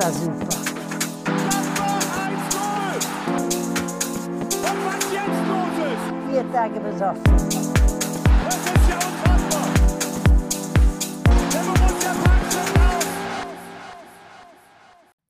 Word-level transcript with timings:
war 0.00 0.12
super. 0.12 0.48
Vier 6.30 6.52
Tage 6.52 6.80
besoffen. 6.80 7.22
das 7.24 8.56
ist 8.56 8.88
ja 8.88 8.96
unfassbar. 8.96 9.68
Der 11.52 11.60
Borussia 11.60 12.14
Park 12.14 12.52
schon 12.52 12.82
raus. 12.82 13.06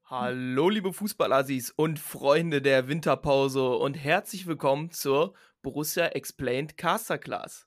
Hallo 0.04 0.68
liebe 0.68 0.92
Fußballassis 0.92 1.70
und 1.70 1.98
Freunde 1.98 2.62
der 2.62 2.86
Winterpause 2.86 3.70
und 3.70 3.94
herzlich 3.94 4.46
willkommen 4.46 4.92
zur 4.92 5.34
Borussia 5.62 6.06
Explained 6.06 6.76
Casterclass. 6.76 7.66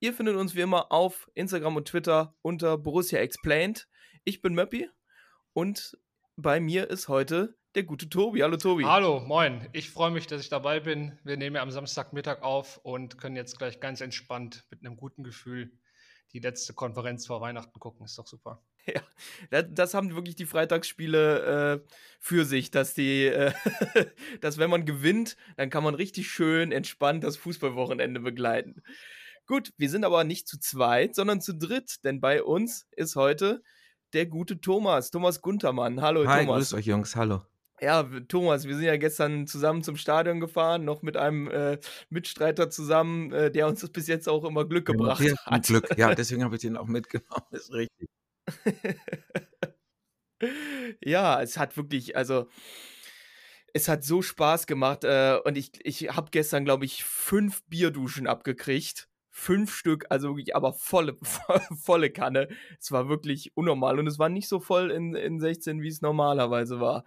Ihr 0.00 0.12
findet 0.12 0.34
uns 0.34 0.56
wie 0.56 0.62
immer 0.62 0.90
auf 0.90 1.30
Instagram 1.34 1.76
und 1.76 1.86
Twitter 1.86 2.34
unter 2.42 2.76
Borussia 2.76 3.20
Explained. 3.20 3.86
Ich 4.24 4.42
bin 4.42 4.54
Möppi 4.54 4.90
und 5.52 5.96
bei 6.36 6.60
mir 6.60 6.90
ist 6.90 7.08
heute 7.08 7.56
der 7.74 7.84
gute 7.84 8.08
Tobi. 8.08 8.42
Hallo 8.42 8.56
Tobi. 8.56 8.84
Hallo, 8.84 9.20
moin. 9.20 9.68
Ich 9.72 9.90
freue 9.90 10.10
mich, 10.10 10.26
dass 10.26 10.40
ich 10.40 10.48
dabei 10.48 10.80
bin. 10.80 11.18
Wir 11.24 11.36
nehmen 11.36 11.56
ja 11.56 11.62
am 11.62 11.70
Samstagmittag 11.70 12.42
auf 12.42 12.78
und 12.82 13.18
können 13.18 13.36
jetzt 13.36 13.58
gleich 13.58 13.80
ganz 13.80 14.00
entspannt 14.00 14.64
mit 14.70 14.80
einem 14.80 14.96
guten 14.96 15.24
Gefühl 15.24 15.72
die 16.32 16.40
letzte 16.40 16.72
Konferenz 16.72 17.26
vor 17.26 17.40
Weihnachten 17.40 17.78
gucken. 17.78 18.04
Ist 18.04 18.18
doch 18.18 18.26
super. 18.26 18.62
Ja, 18.86 19.00
das, 19.48 19.64
das 19.70 19.94
haben 19.94 20.14
wirklich 20.14 20.36
die 20.36 20.44
Freitagsspiele 20.44 21.80
äh, 21.80 21.94
für 22.20 22.44
sich, 22.44 22.70
dass 22.70 22.92
die, 22.92 23.24
äh, 23.24 23.50
dass 24.42 24.58
wenn 24.58 24.68
man 24.68 24.84
gewinnt, 24.84 25.38
dann 25.56 25.70
kann 25.70 25.82
man 25.82 25.94
richtig 25.94 26.28
schön 26.28 26.70
entspannt 26.70 27.24
das 27.24 27.38
Fußballwochenende 27.38 28.20
begleiten. 28.20 28.82
Gut, 29.46 29.72
wir 29.78 29.88
sind 29.88 30.04
aber 30.04 30.22
nicht 30.24 30.46
zu 30.46 30.60
zweit, 30.60 31.14
sondern 31.14 31.40
zu 31.40 31.54
dritt, 31.54 32.04
denn 32.04 32.20
bei 32.20 32.42
uns 32.42 32.86
ist 32.90 33.16
heute 33.16 33.62
der 34.14 34.26
gute 34.26 34.60
Thomas, 34.60 35.10
Thomas 35.10 35.42
Guntermann. 35.42 36.00
Hallo 36.00 36.26
Hi, 36.26 36.44
Thomas. 36.44 36.56
grüßt 36.56 36.74
euch 36.74 36.86
Jungs, 36.86 37.16
hallo. 37.16 37.42
Ja, 37.80 38.04
Thomas, 38.28 38.66
wir 38.66 38.76
sind 38.76 38.84
ja 38.84 38.96
gestern 38.96 39.48
zusammen 39.48 39.82
zum 39.82 39.96
Stadion 39.96 40.38
gefahren, 40.38 40.84
noch 40.84 41.02
mit 41.02 41.16
einem 41.16 41.50
äh, 41.50 41.78
Mitstreiter 42.08 42.70
zusammen, 42.70 43.32
äh, 43.32 43.50
der 43.50 43.66
uns 43.66 43.86
bis 43.90 44.06
jetzt 44.06 44.28
auch 44.28 44.44
immer 44.44 44.64
Glück 44.64 44.86
gebracht 44.86 45.18
Sehr 45.18 45.36
viel 45.36 45.44
hat. 45.44 45.66
Glück. 45.66 45.98
Ja, 45.98 46.14
deswegen 46.14 46.44
habe 46.44 46.54
ich 46.54 46.62
den 46.62 46.76
auch 46.76 46.86
mitgenommen, 46.86 47.46
ist 47.50 47.72
richtig. 47.72 48.08
ja, 51.04 51.42
es 51.42 51.58
hat 51.58 51.76
wirklich, 51.76 52.16
also 52.16 52.48
es 53.72 53.88
hat 53.88 54.04
so 54.04 54.22
Spaß 54.22 54.68
gemacht 54.68 55.02
äh, 55.02 55.40
und 55.44 55.58
ich, 55.58 55.72
ich 55.84 56.10
habe 56.10 56.30
gestern, 56.30 56.64
glaube 56.64 56.84
ich, 56.84 57.02
fünf 57.02 57.64
Bierduschen 57.64 58.28
abgekriegt. 58.28 59.08
Fünf 59.36 59.74
Stück, 59.74 60.06
also 60.10 60.28
wirklich, 60.28 60.54
aber 60.54 60.72
volle, 60.72 61.16
volle 61.82 62.10
Kanne. 62.10 62.46
Es 62.78 62.92
war 62.92 63.08
wirklich 63.08 63.50
unnormal 63.56 63.98
und 63.98 64.06
es 64.06 64.20
war 64.20 64.28
nicht 64.28 64.48
so 64.48 64.60
voll 64.60 64.92
in, 64.92 65.16
in 65.16 65.40
16, 65.40 65.82
wie 65.82 65.88
es 65.88 66.00
normalerweise 66.02 66.78
war. 66.78 67.04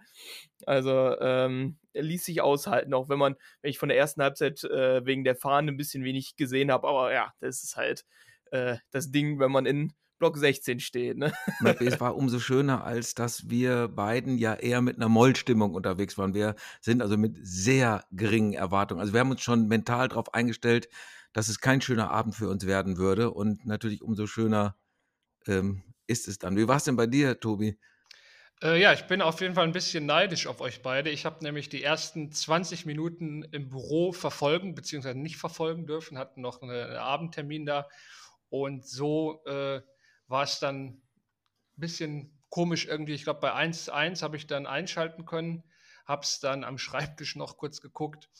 Also 0.66 1.18
ähm, 1.20 1.78
ließ 1.94 2.26
sich 2.26 2.42
aushalten, 2.42 2.92
auch 2.92 3.08
wenn 3.08 3.18
man, 3.18 3.36
wenn 3.62 3.70
ich 3.70 3.78
von 3.78 3.88
der 3.88 3.96
ersten 3.96 4.20
Halbzeit 4.22 4.62
äh, 4.64 5.06
wegen 5.06 5.24
der 5.24 5.36
Fahne 5.36 5.72
ein 5.72 5.78
bisschen 5.78 6.04
wenig 6.04 6.36
gesehen 6.36 6.70
habe. 6.70 6.86
Aber 6.86 7.14
ja, 7.14 7.32
das 7.40 7.64
ist 7.64 7.78
halt 7.78 8.04
äh, 8.50 8.76
das 8.90 9.10
Ding, 9.10 9.38
wenn 9.38 9.50
man 9.50 9.64
in 9.64 9.94
Block 10.18 10.36
16 10.36 10.80
steht. 10.80 11.16
Ne? 11.16 11.32
Es 11.80 11.98
war 11.98 12.14
umso 12.14 12.40
schöner, 12.40 12.84
als 12.84 13.14
dass 13.14 13.48
wir 13.48 13.88
beiden 13.88 14.36
ja 14.36 14.52
eher 14.52 14.82
mit 14.82 14.96
einer 14.96 15.08
Mollstimmung 15.08 15.72
unterwegs 15.72 16.18
waren. 16.18 16.34
Wir 16.34 16.56
sind 16.82 17.00
also 17.00 17.16
mit 17.16 17.38
sehr 17.40 18.04
geringen 18.12 18.52
Erwartungen. 18.52 19.00
Also 19.00 19.14
wir 19.14 19.20
haben 19.20 19.30
uns 19.30 19.40
schon 19.40 19.66
mental 19.66 20.08
darauf 20.08 20.34
eingestellt, 20.34 20.90
dass 21.32 21.48
es 21.48 21.60
kein 21.60 21.80
schöner 21.80 22.10
Abend 22.10 22.34
für 22.34 22.48
uns 22.48 22.66
werden 22.66 22.96
würde. 22.98 23.30
Und 23.32 23.66
natürlich 23.66 24.02
umso 24.02 24.26
schöner 24.26 24.76
ähm, 25.46 25.82
ist 26.06 26.28
es 26.28 26.38
dann. 26.38 26.56
Wie 26.56 26.68
war 26.68 26.76
es 26.78 26.84
denn 26.84 26.96
bei 26.96 27.06
dir, 27.06 27.40
Tobi? 27.40 27.78
Äh, 28.62 28.80
ja, 28.80 28.92
ich 28.92 29.04
bin 29.06 29.22
auf 29.22 29.40
jeden 29.40 29.54
Fall 29.54 29.64
ein 29.64 29.72
bisschen 29.72 30.06
neidisch 30.06 30.46
auf 30.46 30.60
euch 30.60 30.82
beide. 30.82 31.10
Ich 31.10 31.24
habe 31.24 31.44
nämlich 31.44 31.68
die 31.68 31.82
ersten 31.82 32.32
20 32.32 32.86
Minuten 32.86 33.44
im 33.44 33.68
Büro 33.68 34.12
verfolgen, 34.12 34.74
beziehungsweise 34.74 35.18
nicht 35.18 35.36
verfolgen 35.36 35.86
dürfen, 35.86 36.18
hatten 36.18 36.40
noch 36.40 36.60
eine- 36.62 36.86
einen 36.86 36.96
Abendtermin 36.96 37.66
da. 37.66 37.88
Und 38.48 38.86
so 38.86 39.44
äh, 39.46 39.82
war 40.26 40.42
es 40.42 40.58
dann 40.58 40.84
ein 40.86 41.02
bisschen 41.76 42.42
komisch 42.50 42.86
irgendwie. 42.86 43.14
Ich 43.14 43.24
glaube, 43.24 43.40
bei 43.40 43.52
1-1 43.52 44.22
habe 44.22 44.36
ich 44.36 44.46
dann 44.46 44.66
einschalten 44.66 45.24
können, 45.26 45.64
habe 46.06 46.22
es 46.24 46.40
dann 46.40 46.64
am 46.64 46.78
Schreibtisch 46.78 47.36
noch 47.36 47.58
kurz 47.58 47.80
geguckt 47.80 48.30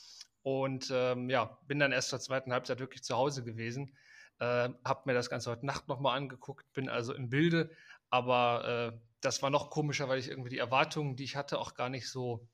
und 0.48 0.90
ähm, 0.90 1.28
ja, 1.28 1.58
bin 1.66 1.78
dann 1.78 1.92
erst 1.92 2.08
zur 2.08 2.20
zweiten 2.20 2.54
Halbzeit 2.54 2.80
wirklich 2.80 3.02
zu 3.02 3.14
Hause 3.14 3.44
gewesen. 3.44 3.94
Äh, 4.38 4.70
habe 4.82 5.02
mir 5.04 5.12
das 5.12 5.28
Ganze 5.28 5.50
heute 5.50 5.66
Nacht 5.66 5.88
nochmal 5.88 6.16
angeguckt, 6.16 6.72
bin 6.72 6.88
also 6.88 7.12
im 7.12 7.28
Bilde, 7.28 7.70
aber 8.08 8.94
äh, 8.94 8.98
das 9.20 9.42
war 9.42 9.50
noch 9.50 9.68
komischer, 9.68 10.08
weil 10.08 10.18
ich 10.18 10.28
irgendwie 10.28 10.48
die 10.48 10.56
Erwartungen, 10.58 11.16
die 11.16 11.24
ich 11.24 11.36
hatte, 11.36 11.58
auch 11.58 11.74
gar 11.74 11.90
nicht 11.90 12.08
so 12.08 12.48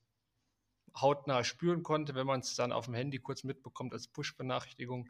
hautnah 1.00 1.44
spüren 1.44 1.84
konnte, 1.84 2.16
wenn 2.16 2.26
man 2.26 2.40
es 2.40 2.56
dann 2.56 2.72
auf 2.72 2.86
dem 2.86 2.94
Handy 2.94 3.20
kurz 3.20 3.44
mitbekommt 3.44 3.92
als 3.92 4.08
Push-Benachrichtigung. 4.08 5.08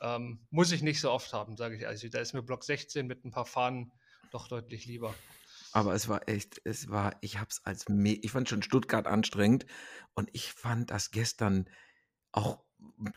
Ähm, 0.00 0.46
muss 0.50 0.70
ich 0.70 0.82
nicht 0.82 1.00
so 1.00 1.10
oft 1.10 1.32
haben, 1.32 1.56
sage 1.56 1.76
ich. 1.76 1.86
Also 1.86 2.08
da 2.08 2.20
ist 2.20 2.32
mir 2.32 2.42
Block 2.42 2.62
16 2.62 3.08
mit 3.08 3.24
ein 3.24 3.32
paar 3.32 3.46
Fahnen 3.46 3.90
doch 4.30 4.46
deutlich 4.46 4.86
lieber. 4.86 5.14
Aber 5.72 5.94
es 5.94 6.08
war 6.08 6.28
echt, 6.28 6.60
es 6.64 6.90
war, 6.90 7.16
ich 7.22 7.38
habe 7.38 7.48
es 7.50 7.64
als, 7.64 7.86
ich 7.88 8.30
fand 8.30 8.48
schon 8.48 8.62
Stuttgart 8.62 9.08
anstrengend 9.08 9.66
und 10.14 10.28
ich 10.32 10.52
fand 10.52 10.90
das 10.90 11.10
gestern 11.10 11.68
auch 12.32 12.64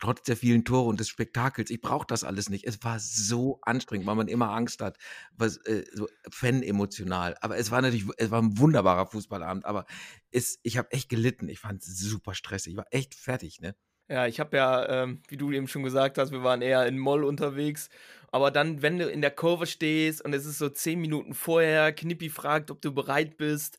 trotz 0.00 0.22
der 0.22 0.36
vielen 0.36 0.64
Tore 0.64 0.88
und 0.88 1.00
des 1.00 1.08
Spektakels, 1.08 1.70
ich 1.70 1.80
brauche 1.80 2.06
das 2.06 2.24
alles 2.24 2.48
nicht. 2.48 2.66
Es 2.66 2.82
war 2.82 2.98
so 2.98 3.58
anstrengend, 3.62 4.06
weil 4.06 4.14
man 4.14 4.28
immer 4.28 4.50
Angst 4.50 4.80
hat, 4.80 4.98
was, 5.36 5.58
äh, 5.66 5.84
so 5.92 6.08
fan-emotional. 6.30 7.36
Aber 7.40 7.56
es 7.56 7.70
war 7.70 7.82
natürlich, 7.82 8.06
es 8.16 8.30
war 8.30 8.40
ein 8.40 8.58
wunderbarer 8.58 9.06
Fußballabend, 9.06 9.64
aber 9.64 9.86
es, 10.30 10.58
ich 10.62 10.78
habe 10.78 10.90
echt 10.92 11.08
gelitten. 11.08 11.48
Ich 11.48 11.60
fand 11.60 11.82
es 11.82 11.98
super 11.98 12.34
stressig. 12.34 12.72
Ich 12.72 12.76
war 12.76 12.86
echt 12.90 13.14
fertig, 13.14 13.60
ne? 13.60 13.74
Ja, 14.08 14.26
ich 14.26 14.38
habe 14.38 14.56
ja, 14.56 15.02
ähm, 15.02 15.22
wie 15.28 15.38
du 15.38 15.50
eben 15.50 15.66
schon 15.66 15.82
gesagt 15.82 16.18
hast, 16.18 16.30
wir 16.30 16.44
waren 16.44 16.60
eher 16.60 16.86
in 16.86 16.98
Moll 16.98 17.24
unterwegs. 17.24 17.88
Aber 18.30 18.50
dann, 18.50 18.82
wenn 18.82 18.98
du 18.98 19.08
in 19.08 19.22
der 19.22 19.30
Kurve 19.30 19.66
stehst 19.66 20.22
und 20.22 20.34
es 20.34 20.44
ist 20.44 20.58
so 20.58 20.68
zehn 20.68 21.00
Minuten 21.00 21.34
vorher, 21.34 21.92
Knippi 21.92 22.28
fragt, 22.28 22.70
ob 22.70 22.82
du 22.82 22.92
bereit 22.92 23.36
bist, 23.36 23.78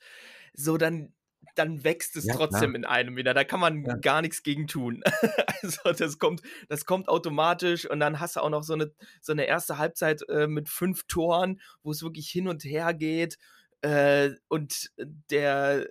so 0.53 0.77
dann, 0.77 1.13
dann 1.55 1.83
wächst 1.83 2.15
es 2.15 2.25
Ja, 2.25 2.35
trotzdem 2.35 2.71
klar. 2.71 2.75
in 2.75 2.85
einem 2.85 3.15
wieder. 3.15 3.33
Da 3.33 3.43
kann 3.43 3.59
man 3.59 3.83
Ja. 3.85 3.95
gar 3.95 4.21
nichts 4.21 4.43
gegen 4.43 4.67
tun. 4.67 5.03
also 5.61 5.91
das 5.93 6.17
kommt, 6.19 6.41
das 6.69 6.85
kommt 6.85 7.07
automatisch 7.09 7.89
und 7.89 7.99
dann 7.99 8.19
hast 8.19 8.35
du 8.35 8.41
auch 8.41 8.49
noch 8.49 8.63
so 8.63 8.73
eine, 8.73 8.91
so 9.21 9.31
eine 9.33 9.45
erste 9.45 9.77
Halbzeit 9.77 10.27
äh, 10.29 10.47
mit 10.47 10.69
fünf 10.69 11.03
Toren, 11.07 11.59
wo 11.83 11.91
es 11.91 12.01
wirklich 12.03 12.29
hin 12.29 12.47
und 12.47 12.63
her 12.63 12.93
geht. 12.93 13.37
Äh, 13.81 14.31
und 14.47 14.91
der 14.97 15.87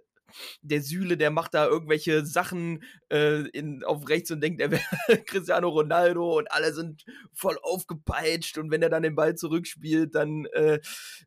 der 0.62 0.82
Süle, 0.82 1.16
der 1.16 1.30
macht 1.30 1.54
da 1.54 1.66
irgendwelche 1.66 2.24
Sachen 2.24 2.82
äh, 3.10 3.46
in, 3.48 3.84
auf 3.84 4.08
rechts 4.08 4.30
und 4.30 4.40
denkt, 4.40 4.60
er 4.60 4.70
wäre 4.70 4.82
Cristiano 5.26 5.68
Ronaldo 5.68 6.38
und 6.38 6.50
alle 6.50 6.72
sind 6.72 7.04
voll 7.32 7.58
aufgepeitscht 7.62 8.58
und 8.58 8.70
wenn 8.70 8.82
er 8.82 8.90
dann 8.90 9.02
den 9.02 9.14
Ball 9.14 9.34
zurückspielt, 9.34 10.14
dann 10.14 10.46
äh, 10.46 10.80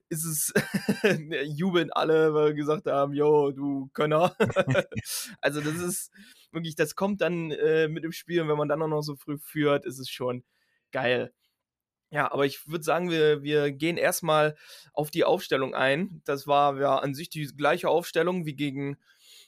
ist 0.10 0.26
es, 0.26 0.54
jubeln 1.46 1.92
alle, 1.92 2.34
weil 2.34 2.48
wir 2.48 2.54
gesagt 2.56 2.88
haben, 2.88 3.14
yo, 3.14 3.52
du 3.52 3.90
Könner. 3.94 4.36
also 5.42 5.62
das 5.62 5.76
ist 5.76 6.12
wirklich, 6.52 6.76
das 6.76 6.96
kommt 6.96 7.22
dann 7.22 7.52
äh, 7.52 7.88
mit 7.88 8.04
dem 8.04 8.12
Spiel 8.12 8.42
und 8.42 8.50
wenn 8.50 8.58
man 8.58 8.70
dann 8.70 8.82
auch 8.82 8.88
noch 8.88 9.02
so 9.02 9.16
früh 9.16 9.38
führt, 9.38 9.86
ist 9.86 10.00
es 10.00 10.10
schon 10.10 10.44
geil. 10.92 11.34
Ja, 12.10 12.32
aber 12.32 12.46
ich 12.46 12.68
würde 12.68 12.84
sagen, 12.84 13.10
wir, 13.10 13.44
wir 13.44 13.72
gehen 13.72 13.98
erstmal 13.98 14.56
auf 14.94 15.12
die 15.12 15.26
Aufstellung 15.26 15.76
ein. 15.76 16.22
Das 16.24 16.48
war 16.48 16.80
ja 16.80 16.98
an 16.98 17.14
sich 17.14 17.30
die 17.30 17.46
gleiche 17.48 17.90
Aufstellung 17.90 18.46
wie 18.46 18.56
gegen, 18.56 18.98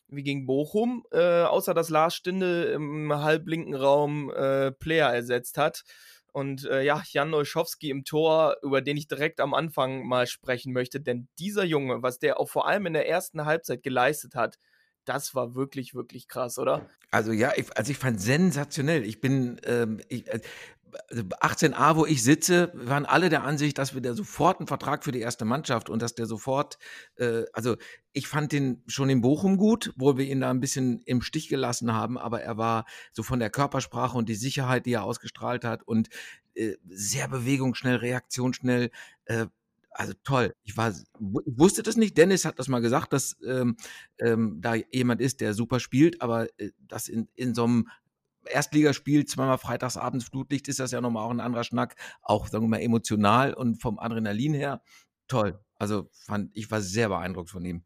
wie 0.10 0.24
gegen 0.24 0.46
Bochum, 0.46 1.06
äh, 1.12 1.44
außer 1.44 1.74
dass 1.74 1.90
Lars 1.90 2.16
Stinde 2.16 2.66
im 2.66 3.14
halblinken 3.14 3.76
Raum 3.76 4.30
äh, 4.32 4.72
Player 4.74 5.14
ersetzt 5.14 5.58
hat. 5.58 5.84
Und 6.32 6.66
äh, 6.66 6.84
ja, 6.84 7.02
Jan 7.12 7.34
Olschowski 7.34 7.90
im 7.90 8.04
Tor, 8.04 8.58
über 8.62 8.82
den 8.82 8.98
ich 8.98 9.08
direkt 9.08 9.40
am 9.40 9.54
Anfang 9.54 10.06
mal 10.06 10.28
sprechen 10.28 10.74
möchte, 10.74 11.02
denn 11.02 11.28
dieser 11.40 11.64
Junge, 11.64 12.04
was 12.04 12.20
der 12.20 12.40
auch 12.40 12.50
vor 12.50 12.68
allem 12.68 12.86
in 12.86 12.94
der 12.94 13.08
ersten 13.08 13.46
Halbzeit 13.46 13.84
geleistet 13.84 14.36
hat, 14.36 14.58
das 15.06 15.34
war 15.34 15.56
wirklich, 15.56 15.96
wirklich 15.96 16.28
krass, 16.28 16.60
oder? 16.60 16.88
Also 17.10 17.32
ja, 17.32 17.54
ich, 17.56 17.76
also 17.76 17.92
ich 17.92 17.98
fand 17.98 18.22
sensationell. 18.22 19.04
Ich 19.04 19.22
bin, 19.22 19.60
ähm, 19.66 20.02
ich, 20.08 20.28
äh, 20.28 20.40
18a, 21.12 21.96
wo 21.96 22.06
ich 22.06 22.24
sitze, 22.24 22.72
waren 22.74 23.06
alle 23.06 23.30
der 23.30 23.44
Ansicht, 23.44 23.78
dass 23.78 23.94
wir 23.94 24.02
da 24.02 24.14
sofort 24.14 24.60
einen 24.60 24.68
Vertrag 24.68 25.04
für 25.04 25.12
die 25.12 25.20
erste 25.20 25.46
Mannschaft 25.46 25.90
und 25.90 26.02
dass 26.02 26.16
der 26.16 26.26
sofort, 26.26 26.78
äh, 27.16 27.44
also 27.54 27.76
ich 28.14 28.28
fand 28.28 28.52
den 28.52 28.84
schon 28.88 29.10
in 29.10 29.22
Bochum 29.22 29.58
gut, 29.58 29.94
wo 29.96 30.18
wir 30.18 30.26
ihn 30.26 30.42
da 30.42 30.50
ein 30.50 30.60
bisschen 30.60 31.00
im 31.06 31.22
Stich 31.22 31.50
gelassen 31.50 31.94
haben, 31.94 32.18
aber 32.18 32.42
er 32.42 32.58
war 32.58 32.86
so 33.12 33.24
von 33.24 33.40
der 33.40 33.50
Körpersprache 33.50 34.18
und 34.18 34.30
die 34.30 34.36
Sicherheit, 34.36 34.86
die 34.86 34.94
er 34.94 35.04
ausgestrahlt 35.04 35.64
hat 35.64 35.84
und 35.84 36.10
äh, 36.56 36.76
sehr 36.88 37.28
bewegungsschnell, 37.28 37.98
reaktionsschnell, 37.98 38.92
äh, 39.26 39.46
also 39.92 40.14
toll. 40.24 40.56
Ich 40.64 40.78
war, 40.78 40.94
wusste 41.20 41.84
das 41.84 41.98
nicht. 41.98 42.18
Dennis 42.18 42.46
hat 42.46 42.60
das 42.60 42.68
mal 42.68 42.80
gesagt, 42.80 43.12
dass 43.12 43.38
ähm, 43.46 43.76
ähm, 44.18 44.60
da 44.62 44.76
jemand 44.76 45.20
ist, 45.20 45.42
der 45.42 45.54
super 45.54 45.80
spielt, 45.80 46.22
aber 46.22 46.48
äh, 46.58 46.72
das 46.88 47.10
in, 47.10 47.28
in 47.36 47.54
so 47.54 47.66
einem 47.66 47.90
Erstligaspiel, 48.46 49.26
zweimal 49.26 49.58
freitagsabends 49.58 50.26
Flutlicht, 50.26 50.68
ist 50.68 50.80
das 50.80 50.92
ja 50.92 51.02
nochmal 51.02 51.26
auch 51.26 51.32
ein 51.32 51.40
anderer 51.40 51.64
Schnack, 51.64 51.96
auch 52.22 52.48
sagen 52.48 52.66
wir 52.66 52.70
mal 52.70 52.82
emotional 52.82 53.54
und 53.54 53.82
vom 53.82 54.00
Adrenalin 54.00 54.54
her 54.54 54.82
toll. 55.28 55.60
Also 55.76 56.10
fand 56.12 56.52
ich 56.56 56.70
war 56.72 56.82
sehr 56.82 57.10
beeindruckt 57.10 57.50
von 57.50 57.64
ihm. 57.64 57.84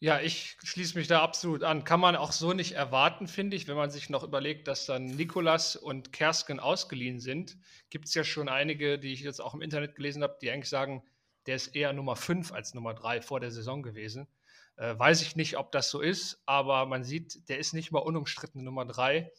Ja, 0.00 0.20
ich 0.20 0.56
schließe 0.64 0.98
mich 0.98 1.06
da 1.06 1.22
absolut 1.22 1.62
an. 1.62 1.84
Kann 1.84 2.00
man 2.00 2.16
auch 2.16 2.32
so 2.32 2.52
nicht 2.54 2.72
erwarten, 2.72 3.28
finde 3.28 3.56
ich, 3.56 3.68
wenn 3.68 3.76
man 3.76 3.90
sich 3.90 4.10
noch 4.10 4.24
überlegt, 4.24 4.66
dass 4.66 4.84
dann 4.84 5.06
Nikolas 5.06 5.76
und 5.76 6.12
Kersken 6.12 6.58
ausgeliehen 6.58 7.20
sind. 7.20 7.56
Gibt 7.88 8.08
es 8.08 8.14
ja 8.14 8.24
schon 8.24 8.48
einige, 8.48 8.98
die 8.98 9.12
ich 9.12 9.20
jetzt 9.20 9.40
auch 9.40 9.54
im 9.54 9.62
Internet 9.62 9.94
gelesen 9.94 10.24
habe, 10.24 10.36
die 10.42 10.50
eigentlich 10.50 10.68
sagen, 10.68 11.04
der 11.46 11.54
ist 11.54 11.76
eher 11.76 11.92
Nummer 11.92 12.16
5 12.16 12.50
als 12.52 12.74
Nummer 12.74 12.94
3 12.94 13.22
vor 13.22 13.38
der 13.38 13.52
Saison 13.52 13.84
gewesen. 13.84 14.26
Äh, 14.76 14.98
weiß 14.98 15.22
ich 15.22 15.36
nicht, 15.36 15.56
ob 15.56 15.70
das 15.70 15.88
so 15.88 16.00
ist, 16.00 16.42
aber 16.46 16.84
man 16.86 17.04
sieht, 17.04 17.48
der 17.48 17.58
ist 17.58 17.72
nicht 17.72 17.92
mal 17.92 18.00
unumstritten 18.00 18.64
Nummer 18.64 18.84
3 18.84 19.30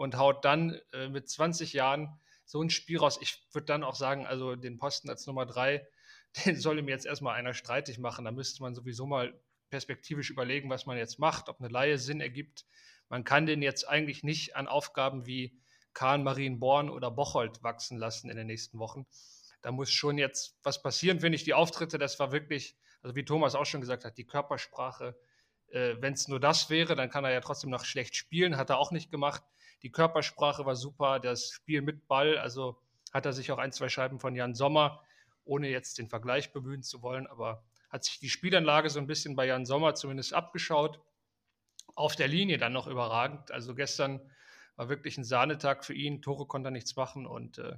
und 0.00 0.16
haut 0.16 0.46
dann 0.46 0.80
äh, 0.94 1.10
mit 1.10 1.28
20 1.28 1.74
Jahren 1.74 2.18
so 2.46 2.62
ein 2.62 2.70
Spiel 2.70 2.96
raus. 2.96 3.18
Ich 3.20 3.46
würde 3.52 3.66
dann 3.66 3.84
auch 3.84 3.94
sagen, 3.94 4.24
also 4.24 4.56
den 4.56 4.78
Posten 4.78 5.10
als 5.10 5.26
Nummer 5.26 5.44
3, 5.44 5.86
den 6.46 6.56
soll 6.56 6.78
ihm 6.78 6.88
jetzt 6.88 7.04
erstmal 7.04 7.34
einer 7.34 7.52
streitig 7.52 7.98
machen. 7.98 8.24
Da 8.24 8.30
müsste 8.30 8.62
man 8.62 8.74
sowieso 8.74 9.04
mal 9.04 9.38
perspektivisch 9.68 10.30
überlegen, 10.30 10.70
was 10.70 10.86
man 10.86 10.96
jetzt 10.96 11.18
macht, 11.18 11.50
ob 11.50 11.60
eine 11.60 11.68
Laie 11.68 11.98
Sinn 11.98 12.22
ergibt. 12.22 12.64
Man 13.10 13.24
kann 13.24 13.44
den 13.44 13.60
jetzt 13.60 13.86
eigentlich 13.86 14.24
nicht 14.24 14.56
an 14.56 14.68
Aufgaben 14.68 15.26
wie 15.26 15.60
Kahn, 15.92 16.22
Marienborn 16.24 16.88
oder 16.88 17.10
Bocholt 17.10 17.62
wachsen 17.62 17.98
lassen 17.98 18.30
in 18.30 18.38
den 18.38 18.46
nächsten 18.46 18.78
Wochen. 18.78 19.06
Da 19.60 19.70
muss 19.70 19.90
schon 19.90 20.16
jetzt 20.16 20.56
was 20.62 20.82
passieren, 20.82 21.20
finde 21.20 21.36
ich. 21.36 21.44
Die 21.44 21.52
Auftritte, 21.52 21.98
das 21.98 22.18
war 22.18 22.32
wirklich, 22.32 22.74
also 23.02 23.14
wie 23.16 23.24
Thomas 23.26 23.54
auch 23.54 23.66
schon 23.66 23.82
gesagt 23.82 24.06
hat, 24.06 24.16
die 24.16 24.26
Körpersprache. 24.26 25.14
Äh, 25.70 25.96
Wenn 26.00 26.14
es 26.14 26.28
nur 26.28 26.40
das 26.40 26.70
wäre, 26.70 26.94
dann 26.96 27.10
kann 27.10 27.24
er 27.24 27.32
ja 27.32 27.40
trotzdem 27.40 27.70
noch 27.70 27.84
schlecht 27.84 28.16
spielen, 28.16 28.56
hat 28.56 28.70
er 28.70 28.78
auch 28.78 28.90
nicht 28.90 29.10
gemacht. 29.10 29.42
Die 29.82 29.90
Körpersprache 29.90 30.66
war 30.66 30.76
super, 30.76 31.20
das 31.20 31.50
Spiel 31.50 31.82
mit 31.82 32.06
Ball, 32.06 32.38
also 32.38 32.80
hat 33.12 33.26
er 33.26 33.32
sich 33.32 33.50
auch 33.50 33.58
ein, 33.58 33.72
zwei 33.72 33.88
Scheiben 33.88 34.20
von 34.20 34.34
Jan 34.34 34.54
Sommer, 34.54 35.02
ohne 35.44 35.68
jetzt 35.68 35.98
den 35.98 36.08
Vergleich 36.08 36.52
bemühen 36.52 36.82
zu 36.82 37.02
wollen, 37.02 37.26
aber 37.26 37.64
hat 37.88 38.04
sich 38.04 38.20
die 38.20 38.30
Spielanlage 38.30 38.88
so 38.88 39.00
ein 39.00 39.06
bisschen 39.06 39.34
bei 39.34 39.46
Jan 39.46 39.66
Sommer 39.66 39.94
zumindest 39.94 40.32
abgeschaut. 40.32 41.00
Auf 41.96 42.14
der 42.14 42.28
Linie 42.28 42.56
dann 42.56 42.72
noch 42.72 42.86
überragend. 42.86 43.50
Also 43.50 43.74
gestern 43.74 44.20
war 44.76 44.88
wirklich 44.88 45.18
ein 45.18 45.24
Sahnetag 45.24 45.84
für 45.84 45.92
ihn. 45.92 46.22
Tore 46.22 46.46
konnte 46.46 46.68
er 46.68 46.72
nichts 46.72 46.94
machen 46.94 47.26
und 47.26 47.58
äh, 47.58 47.76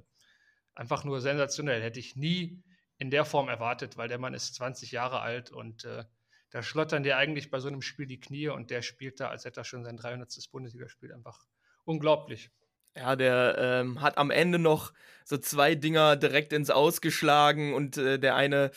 einfach 0.75 1.03
nur 1.03 1.19
sensationell. 1.19 1.81
Hätte 1.81 1.99
ich 1.99 2.15
nie 2.15 2.63
in 2.97 3.09
der 3.09 3.25
Form 3.25 3.49
erwartet, 3.49 3.97
weil 3.97 4.07
der 4.07 4.19
Mann 4.19 4.35
ist 4.35 4.53
20 4.53 4.91
Jahre 4.91 5.21
alt 5.21 5.51
und 5.51 5.83
äh, 5.83 6.05
da 6.53 6.61
schlottern 6.61 7.01
dir 7.01 7.17
eigentlich 7.17 7.49
bei 7.49 7.59
so 7.59 7.67
einem 7.67 7.81
Spiel 7.81 8.05
die 8.05 8.19
Knie 8.19 8.49
und 8.49 8.69
der 8.69 8.83
spielt 8.83 9.19
da, 9.19 9.29
als 9.29 9.43
hätte 9.43 9.61
er 9.61 9.63
schon 9.63 9.83
sein 9.83 9.97
300. 9.97 10.31
Bundesligaspiel. 10.51 11.11
Einfach 11.11 11.39
unglaublich. 11.83 12.51
Ja, 12.95 13.15
der 13.15 13.55
ähm, 13.57 14.01
hat 14.01 14.19
am 14.19 14.29
Ende 14.29 14.59
noch 14.59 14.93
so 15.25 15.37
zwei 15.37 15.73
Dinger 15.73 16.15
direkt 16.15 16.53
ins 16.53 16.69
Ausgeschlagen 16.69 17.73
und 17.73 17.97
äh, 17.97 18.19
der 18.19 18.35
eine, 18.35 18.69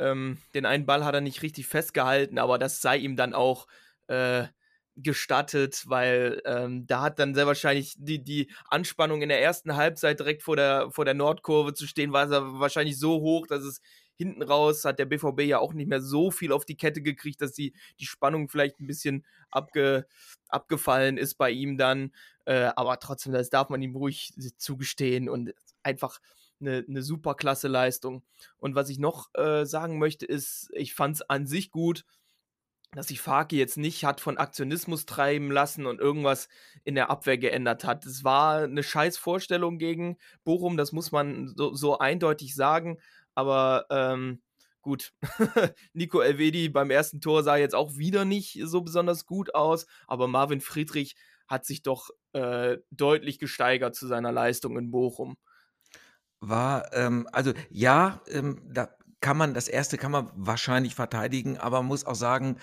ähm, 0.00 0.38
den 0.54 0.66
einen 0.66 0.86
Ball 0.86 1.04
hat 1.04 1.14
er 1.14 1.20
nicht 1.20 1.42
richtig 1.42 1.68
festgehalten, 1.68 2.36
aber 2.36 2.58
das 2.58 2.80
sei 2.80 2.96
ihm 2.96 3.14
dann 3.14 3.32
auch 3.32 3.68
äh, 4.08 4.48
gestattet, 4.96 5.84
weil 5.86 6.42
ähm, 6.44 6.84
da 6.88 7.02
hat 7.02 7.20
dann 7.20 7.36
sehr 7.36 7.46
wahrscheinlich 7.46 7.94
die, 7.96 8.24
die 8.24 8.50
Anspannung 8.68 9.22
in 9.22 9.28
der 9.28 9.40
ersten 9.40 9.76
Halbzeit 9.76 10.18
direkt 10.18 10.42
vor 10.42 10.56
der, 10.56 10.90
vor 10.90 11.04
der 11.04 11.14
Nordkurve 11.14 11.74
zu 11.74 11.86
stehen, 11.86 12.12
war 12.12 12.28
wahrscheinlich 12.58 12.98
so 12.98 13.20
hoch, 13.20 13.46
dass 13.46 13.62
es 13.62 13.80
hinten 14.20 14.42
raus 14.42 14.84
hat 14.84 14.98
der 14.98 15.06
BVB 15.06 15.40
ja 15.40 15.58
auch 15.60 15.72
nicht 15.72 15.88
mehr 15.88 16.02
so 16.02 16.30
viel 16.30 16.52
auf 16.52 16.66
die 16.66 16.76
Kette 16.76 17.00
gekriegt, 17.00 17.40
dass 17.40 17.52
die, 17.52 17.72
die 17.98 18.04
Spannung 18.04 18.50
vielleicht 18.50 18.78
ein 18.78 18.86
bisschen 18.86 19.24
abge, 19.50 20.06
abgefallen 20.48 21.16
ist 21.16 21.36
bei 21.36 21.50
ihm 21.50 21.78
dann. 21.78 22.12
Äh, 22.44 22.70
aber 22.76 22.98
trotzdem, 22.98 23.32
das 23.32 23.48
darf 23.48 23.70
man 23.70 23.80
ihm 23.80 23.96
ruhig 23.96 24.34
zugestehen 24.58 25.30
und 25.30 25.54
einfach 25.82 26.20
eine, 26.60 26.84
eine 26.86 27.02
super 27.02 27.34
klasse 27.34 27.68
Leistung. 27.68 28.22
Und 28.58 28.74
was 28.74 28.90
ich 28.90 28.98
noch 28.98 29.30
äh, 29.32 29.64
sagen 29.64 29.98
möchte, 29.98 30.26
ist, 30.26 30.68
ich 30.74 30.92
fand 30.92 31.16
es 31.16 31.22
an 31.22 31.46
sich 31.46 31.70
gut, 31.70 32.04
dass 32.92 33.08
sich 33.08 33.20
Faki 33.20 33.56
jetzt 33.56 33.78
nicht 33.78 34.04
hat 34.04 34.20
von 34.20 34.36
Aktionismus 34.36 35.06
treiben 35.06 35.50
lassen 35.52 35.86
und 35.86 36.00
irgendwas 36.00 36.48
in 36.82 36.96
der 36.96 37.08
Abwehr 37.08 37.38
geändert 37.38 37.84
hat. 37.84 38.04
Es 38.04 38.24
war 38.24 38.64
eine 38.64 38.82
scheiß 38.82 39.16
Vorstellung 39.16 39.78
gegen 39.78 40.16
Bochum, 40.42 40.76
das 40.76 40.90
muss 40.90 41.12
man 41.12 41.54
so, 41.56 41.72
so 41.72 41.98
eindeutig 41.98 42.54
sagen. 42.54 42.98
Aber 43.40 43.86
ähm, 43.88 44.42
gut, 44.82 45.14
Nico 45.94 46.20
Elvedi 46.20 46.68
beim 46.68 46.90
ersten 46.90 47.22
Tor 47.22 47.42
sah 47.42 47.56
jetzt 47.56 47.74
auch 47.74 47.96
wieder 47.96 48.26
nicht 48.26 48.60
so 48.64 48.82
besonders 48.82 49.24
gut 49.24 49.54
aus, 49.54 49.86
aber 50.06 50.28
Marvin 50.28 50.60
Friedrich 50.60 51.16
hat 51.48 51.64
sich 51.64 51.82
doch 51.82 52.10
äh, 52.34 52.76
deutlich 52.90 53.38
gesteigert 53.38 53.94
zu 53.94 54.06
seiner 54.06 54.30
Leistung 54.30 54.76
in 54.76 54.90
Bochum. 54.90 55.38
War, 56.40 56.92
ähm, 56.92 57.26
also 57.32 57.54
ja, 57.70 58.20
ähm, 58.28 58.60
da 58.70 58.90
kann 59.22 59.38
man, 59.38 59.54
das 59.54 59.68
erste 59.68 59.96
kann 59.96 60.12
man 60.12 60.30
wahrscheinlich 60.34 60.94
verteidigen, 60.94 61.56
aber 61.56 61.78
man 61.78 61.88
muss 61.88 62.04
auch 62.04 62.14
sagen, 62.14 62.58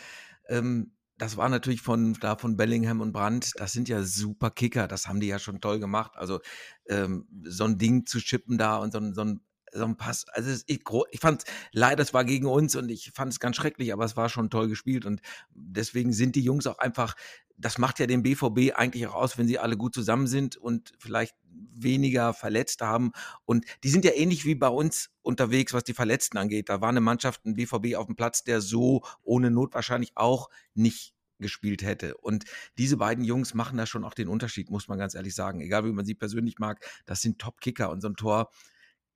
ähm, 0.48 0.94
das 1.18 1.38
war 1.38 1.50
natürlich 1.50 1.82
von, 1.82 2.14
da 2.22 2.36
von 2.36 2.56
Bellingham 2.56 3.02
und 3.02 3.14
Brandt, 3.14 3.54
das 3.56 3.74
sind 3.74 3.90
ja 3.90 4.04
super 4.04 4.52
Kicker, 4.52 4.88
das 4.88 5.08
haben 5.08 5.20
die 5.20 5.28
ja 5.28 5.40
schon 5.40 5.60
toll 5.60 5.80
gemacht. 5.80 6.12
Also 6.16 6.40
ähm, 6.88 7.28
so 7.44 7.64
ein 7.64 7.80
Ding 7.80 8.06
zu 8.06 8.20
chippen 8.20 8.60
da 8.60 8.78
und 8.78 8.94
so, 8.94 9.00
so 9.14 9.22
ein 9.22 9.42
so 9.78 9.86
ein 9.86 9.98
Pass. 9.98 10.26
Also 10.30 10.52
ich, 10.68 10.84
ich 11.12 11.20
fand 11.20 11.44
leider, 11.72 12.02
es 12.02 12.14
war 12.14 12.26
gegen 12.26 12.48
uns 12.48 12.76
und 12.76 12.90
ich 12.90 13.12
fand 13.14 13.32
es 13.32 13.40
ganz 13.40 13.56
schrecklich, 13.56 13.94
aber 13.94 14.06
es 14.06 14.18
war 14.18 14.30
schon 14.30 14.50
toll 14.50 14.68
gespielt 14.68 15.06
und 15.06 15.22
deswegen 15.52 16.14
sind 16.14 16.36
die 16.36 16.42
Jungs 16.42 16.68
auch 16.68 16.80
einfach, 16.80 17.16
das 17.58 17.78
macht 17.78 18.00
ja 18.00 18.08
den 18.08 18.24
BVB 18.24 18.76
eigentlich 18.76 19.08
auch 19.08 19.16
aus, 19.16 19.38
wenn 19.38 19.48
sie 19.48 19.60
alle 19.60 19.78
gut 19.78 19.94
zusammen 19.94 20.28
sind 20.28 20.58
und 20.58 20.94
vielleicht 21.00 21.36
weniger 21.74 22.34
Verletzte 22.34 22.86
haben 22.86 23.12
und 23.46 23.66
die 23.84 23.90
sind 23.90 24.06
ja 24.06 24.12
ähnlich 24.14 24.46
wie 24.46 24.56
bei 24.56 24.68
uns 24.68 25.10
unterwegs, 25.22 25.74
was 25.74 25.84
die 25.84 25.94
Verletzten 25.94 26.38
angeht. 26.38 26.70
Da 26.70 26.82
war 26.82 26.90
eine 26.90 27.02
Mannschaft, 27.02 27.46
ein 27.46 27.56
BVB 27.56 27.96
auf 27.96 28.06
dem 28.06 28.16
Platz, 28.16 28.44
der 28.44 28.62
so 28.62 29.04
ohne 29.24 29.52
Not 29.52 29.74
wahrscheinlich 29.74 30.12
auch 30.16 30.50
nicht 30.74 31.14
gespielt 31.40 31.82
hätte. 31.84 32.18
Und 32.18 32.46
diese 32.78 32.98
beiden 32.98 33.24
Jungs 33.24 33.54
machen 33.54 33.78
da 33.78 33.86
schon 33.86 34.04
auch 34.04 34.14
den 34.14 34.28
Unterschied, 34.28 34.70
muss 34.70 34.88
man 34.88 34.98
ganz 34.98 35.16
ehrlich 35.16 35.36
sagen. 35.36 35.62
Egal 35.62 35.86
wie 35.86 35.92
man 35.92 36.06
sie 36.06 36.16
persönlich 36.16 36.60
mag, 36.60 36.84
das 37.06 37.22
sind 37.22 37.40
Top-Kicker 37.40 37.90
und 37.90 38.02
so 38.02 38.10
ein 38.10 38.16
Tor, 38.16 38.50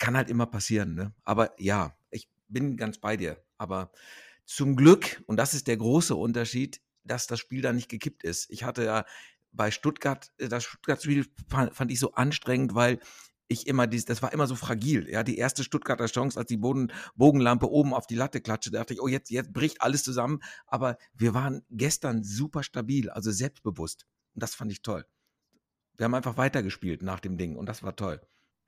kann 0.02 0.18
halt 0.18 0.30
immer 0.32 0.48
passieren, 0.48 0.96
ne? 0.96 1.14
Aber 1.24 1.54
ja, 1.60 1.96
ich 2.10 2.28
bin 2.50 2.76
ganz 2.76 2.98
bei 2.98 3.16
dir. 3.16 3.38
Aber 3.60 3.92
zum 4.46 4.76
Glück, 4.76 5.24
und 5.28 5.38
das 5.38 5.54
ist 5.54 5.68
der 5.68 5.78
große 5.78 6.16
Unterschied, 6.16 6.82
dass 7.04 7.28
das 7.28 7.40
Spiel 7.40 7.62
da 7.62 7.72
nicht 7.72 7.88
gekippt 7.88 8.24
ist. 8.24 8.50
Ich 8.50 8.64
hatte 8.64 8.84
ja 8.84 9.06
bei 9.52 9.70
Stuttgart, 9.70 10.32
äh, 10.40 10.48
das 10.50 10.64
Stuttgart-Spiel 10.64 11.28
fand, 11.48 11.92
ich 11.92 12.00
so 12.00 12.14
anstrengend, 12.14 12.74
weil 12.74 13.00
ich 13.48 13.68
immer, 13.68 13.86
dies, 13.86 14.06
das 14.06 14.24
war 14.24 14.34
immer 14.34 14.48
so 14.48 14.56
fragil. 14.56 15.08
Ja, 15.08 15.22
die 15.22 15.38
erste 15.38 15.64
Stuttgarter 15.64 16.08
Chance, 16.08 16.40
als 16.40 16.48
die 16.48 16.58
Boden, 16.58 16.92
Bogenlampe 17.16 17.70
oben 17.70 17.94
auf 17.94 18.08
die 18.08 18.16
Latte 18.16 18.42
klatschte, 18.42 18.72
dachte 18.72 18.96
ich, 18.96 19.02
oh, 19.02 19.08
jetzt, 19.08 19.30
jetzt 19.30 19.54
bricht 19.54 19.84
alles 19.84 20.02
zusammen. 20.04 20.40
Aber 20.66 20.98
wir 21.14 21.36
waren 21.36 21.64
gestern 21.70 22.24
super 22.24 22.64
stabil, 22.64 23.12
also 23.12 23.30
selbstbewusst. 23.30 24.08
Und 24.34 24.42
das 24.42 24.56
fand 24.56 24.72
ich 24.72 24.82
toll. 24.82 25.06
Wir 25.98 26.06
haben 26.06 26.16
einfach 26.16 26.38
weitergespielt 26.38 27.04
nach 27.04 27.20
dem 27.20 27.38
Ding 27.38 27.56
und 27.56 27.68
das 27.68 27.84
war 27.84 27.96
toll. 27.96 28.20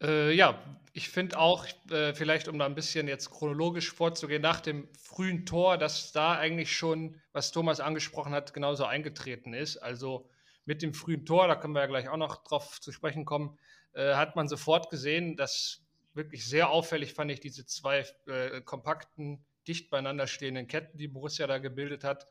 Äh, 0.03 0.33
ja, 0.33 0.62
ich 0.91 1.10
finde 1.10 1.39
auch, 1.39 1.65
äh, 1.89 2.13
vielleicht 2.13 2.48
um 2.48 2.60
da 2.60 2.65
ein 2.65 2.75
bisschen 2.75 3.07
jetzt 3.07 3.31
chronologisch 3.31 3.91
vorzugehen, 3.91 4.41
nach 4.41 4.60
dem 4.60 4.88
frühen 5.00 5.45
Tor, 5.45 5.77
dass 5.77 6.12
da 6.12 6.38
eigentlich 6.38 6.75
schon, 6.75 7.19
was 7.31 7.51
Thomas 7.51 7.79
angesprochen 7.79 8.33
hat, 8.33 8.53
genauso 8.53 8.86
eingetreten 8.86 9.53
ist. 9.53 9.77
Also 9.77 10.29
mit 10.65 10.81
dem 10.81 10.93
frühen 10.93 11.25
Tor, 11.25 11.48
da 11.48 11.55
können 11.55 11.74
wir 11.74 11.81
ja 11.81 11.88
gleich 11.88 12.10
auch 12.10 12.17
noch 12.17 12.43
drauf 12.43 12.79
zu 12.81 12.91
sprechen 12.91 13.25
kommen, 13.25 13.57
äh, 13.93 14.15
hat 14.15 14.36
man 14.36 14.48
sofort 14.48 14.89
gesehen, 14.89 15.36
dass 15.36 15.81
wirklich 16.13 16.45
sehr 16.45 16.69
auffällig 16.69 17.13
fand 17.13 17.31
ich 17.31 17.39
diese 17.39 17.65
zwei 17.65 18.05
äh, 18.27 18.62
kompakten, 18.62 19.43
dicht 19.67 19.89
beieinander 19.89 20.27
stehenden 20.27 20.67
Ketten, 20.67 20.98
die 20.98 21.07
Borussia 21.07 21.48
da 21.48 21.57
gebildet 21.57 22.03
hat. 22.03 22.27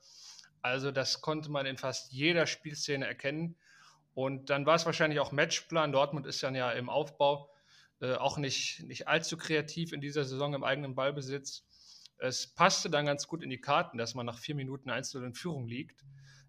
Also 0.60 0.92
das 0.92 1.20
konnte 1.20 1.50
man 1.50 1.66
in 1.66 1.76
fast 1.78 2.12
jeder 2.12 2.46
Spielszene 2.46 3.06
erkennen. 3.06 3.56
Und 4.14 4.50
dann 4.50 4.66
war 4.66 4.76
es 4.76 4.86
wahrscheinlich 4.86 5.18
auch 5.18 5.32
Matchplan. 5.32 5.90
Dortmund 5.90 6.26
ist 6.26 6.42
dann 6.42 6.54
ja 6.54 6.70
im 6.70 6.88
Aufbau 6.88 7.48
äh, 8.02 8.14
auch 8.16 8.36
nicht, 8.36 8.82
nicht 8.82 9.06
allzu 9.06 9.36
kreativ 9.36 9.92
in 9.92 10.00
dieser 10.00 10.24
Saison 10.24 10.54
im 10.54 10.64
eigenen 10.64 10.96
Ballbesitz. 10.96 11.64
Es 12.18 12.48
passte 12.48 12.90
dann 12.90 13.06
ganz 13.06 13.28
gut 13.28 13.42
in 13.42 13.50
die 13.50 13.60
Karten, 13.60 13.96
dass 13.96 14.14
man 14.14 14.26
nach 14.26 14.38
vier 14.38 14.56
Minuten 14.56 14.90
einzeln 14.90 15.24
in 15.24 15.34
Führung 15.34 15.66
liegt. 15.66 16.04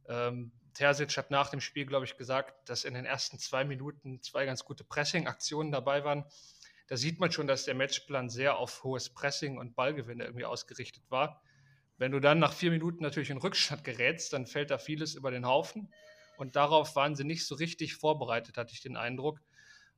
Ähm, 0.10 0.52
Terzic 0.74 1.16
hat 1.16 1.30
nach 1.30 1.50
dem 1.50 1.62
Spiel, 1.62 1.86
glaube 1.86 2.06
ich, 2.06 2.18
gesagt, 2.18 2.68
dass 2.68 2.84
in 2.84 2.96
den 2.96 3.06
ersten 3.06 3.38
zwei 3.38 3.64
Minuten 3.64 4.20
zwei 4.24 4.46
ganz 4.46 4.66
gute 4.66 4.84
Pressing-Aktionen 4.84 5.72
dabei 5.72 6.04
waren. 6.04 6.26
Da 6.88 6.98
sieht 6.98 7.20
man 7.20 7.32
schon, 7.32 7.46
dass 7.46 7.66
der 7.66 7.76
Matchplan 7.76 8.30
sehr 8.30 8.58
auf 8.58 8.84
hohes 8.84 9.12
Pressing 9.12 9.60
und 9.60 9.76
Ballgewinne 9.76 10.26
irgendwie 10.26 10.46
ausgerichtet 10.46 11.04
war. 11.10 11.44
Wenn 11.98 12.12
du 12.12 12.20
dann 12.20 12.40
nach 12.40 12.54
vier 12.54 12.72
Minuten 12.72 13.04
natürlich 13.04 13.30
in 13.30 13.38
Rückstand 13.38 13.84
gerätst, 13.84 14.34
dann 14.34 14.48
fällt 14.48 14.72
da 14.72 14.80
vieles 14.80 15.14
über 15.14 15.30
den 15.30 15.46
Haufen. 15.46 15.94
Und 16.38 16.56
darauf 16.56 16.96
waren 16.96 17.16
sie 17.16 17.24
nicht 17.24 17.46
so 17.46 17.54
richtig 17.54 17.94
vorbereitet, 17.94 18.58
hatte 18.58 18.74
ich 18.74 18.82
den 18.82 18.98
Eindruck. 18.98 19.40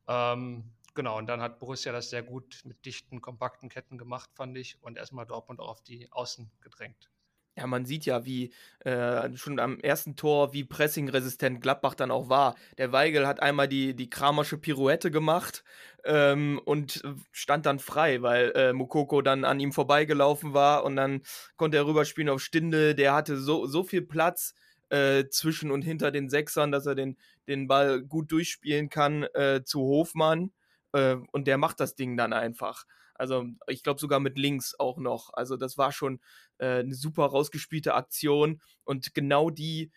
Ähm, 0.08 0.75
genau, 0.96 1.18
und 1.18 1.28
dann 1.28 1.42
hat 1.42 1.60
Borussia 1.60 1.92
das 1.92 2.10
sehr 2.10 2.24
gut 2.24 2.62
mit 2.64 2.86
dichten, 2.86 3.22
kompakten 3.22 3.70
Ketten 3.70 3.98
gemacht, 3.98 4.32
fand 4.34 4.58
ich, 4.58 4.82
und 4.82 4.98
erstmal 4.98 5.26
Dortmund 5.26 5.60
auch 5.60 5.70
auf 5.70 5.82
die 5.82 6.12
Außen 6.12 6.52
gedrängt. 6.62 7.12
Ja, 7.58 7.68
man 7.68 7.86
sieht 7.86 8.06
ja, 8.06 8.26
wie 8.26 8.52
äh, 8.80 9.34
schon 9.38 9.60
am 9.60 9.80
ersten 9.80 10.18
Tor, 10.18 10.52
wie 10.52 10.66
pressingresistent 10.66 11.62
Gladbach 11.62 11.96
dann 11.96 12.12
auch 12.12 12.28
war. 12.28 12.56
Der 12.78 12.92
Weigel 12.92 13.26
hat 13.26 13.42
einmal 13.42 13.70
die, 13.70 13.96
die 13.96 14.10
Kramersche 14.10 14.58
Pirouette 14.58 15.10
gemacht 15.10 15.64
ähm, 16.04 16.60
und 16.66 17.02
stand 17.32 17.66
dann 17.66 17.80
frei, 17.80 18.22
weil 18.22 18.52
äh, 18.56 18.74
Mukoko 18.74 19.22
dann 19.22 19.46
an 19.46 19.62
ihm 19.62 19.72
vorbeigelaufen 19.72 20.54
war 20.54 20.84
und 20.84 20.98
dann 20.98 21.22
konnte 21.56 21.78
er 21.78 21.88
rüberspielen 21.88 22.30
auf 22.30 22.42
Stinde. 22.42 22.94
Der 22.94 23.14
hatte 23.14 23.38
so, 23.38 23.68
so 23.68 23.86
viel 23.86 24.02
Platz 24.02 24.54
äh, 24.90 25.26
zwischen 25.30 25.72
und 25.72 25.84
hinter 25.84 26.12
den 26.12 26.30
Sechsern, 26.30 26.74
dass 26.74 26.86
er 26.86 26.96
den, 26.96 27.18
den 27.48 27.68
Ball 27.68 28.02
gut 28.02 28.34
durchspielen 28.34 28.90
kann 28.90 29.24
äh, 29.34 29.64
zu 29.64 29.80
Hofmann. 29.80 30.52
Äh, 30.96 31.18
und 31.32 31.46
der 31.48 31.58
macht 31.58 31.80
das 31.80 31.96
Ding 31.96 32.18
dann 32.18 32.34
einfach. 32.34 32.86
Also 33.16 33.46
ich 33.68 33.84
glaube 33.84 34.00
sogar 34.00 34.20
mit 34.20 34.38
links 34.38 34.76
auch 34.80 34.98
noch. 34.98 35.32
Also 35.34 35.58
das 35.58 35.78
war 35.78 35.92
schon 35.92 36.20
äh, 36.58 36.80
eine 36.80 36.96
super 36.96 37.26
rausgespielte 37.26 37.94
Aktion 37.94 38.62
und 38.84 39.14
genau 39.14 39.50
die, 39.50 39.92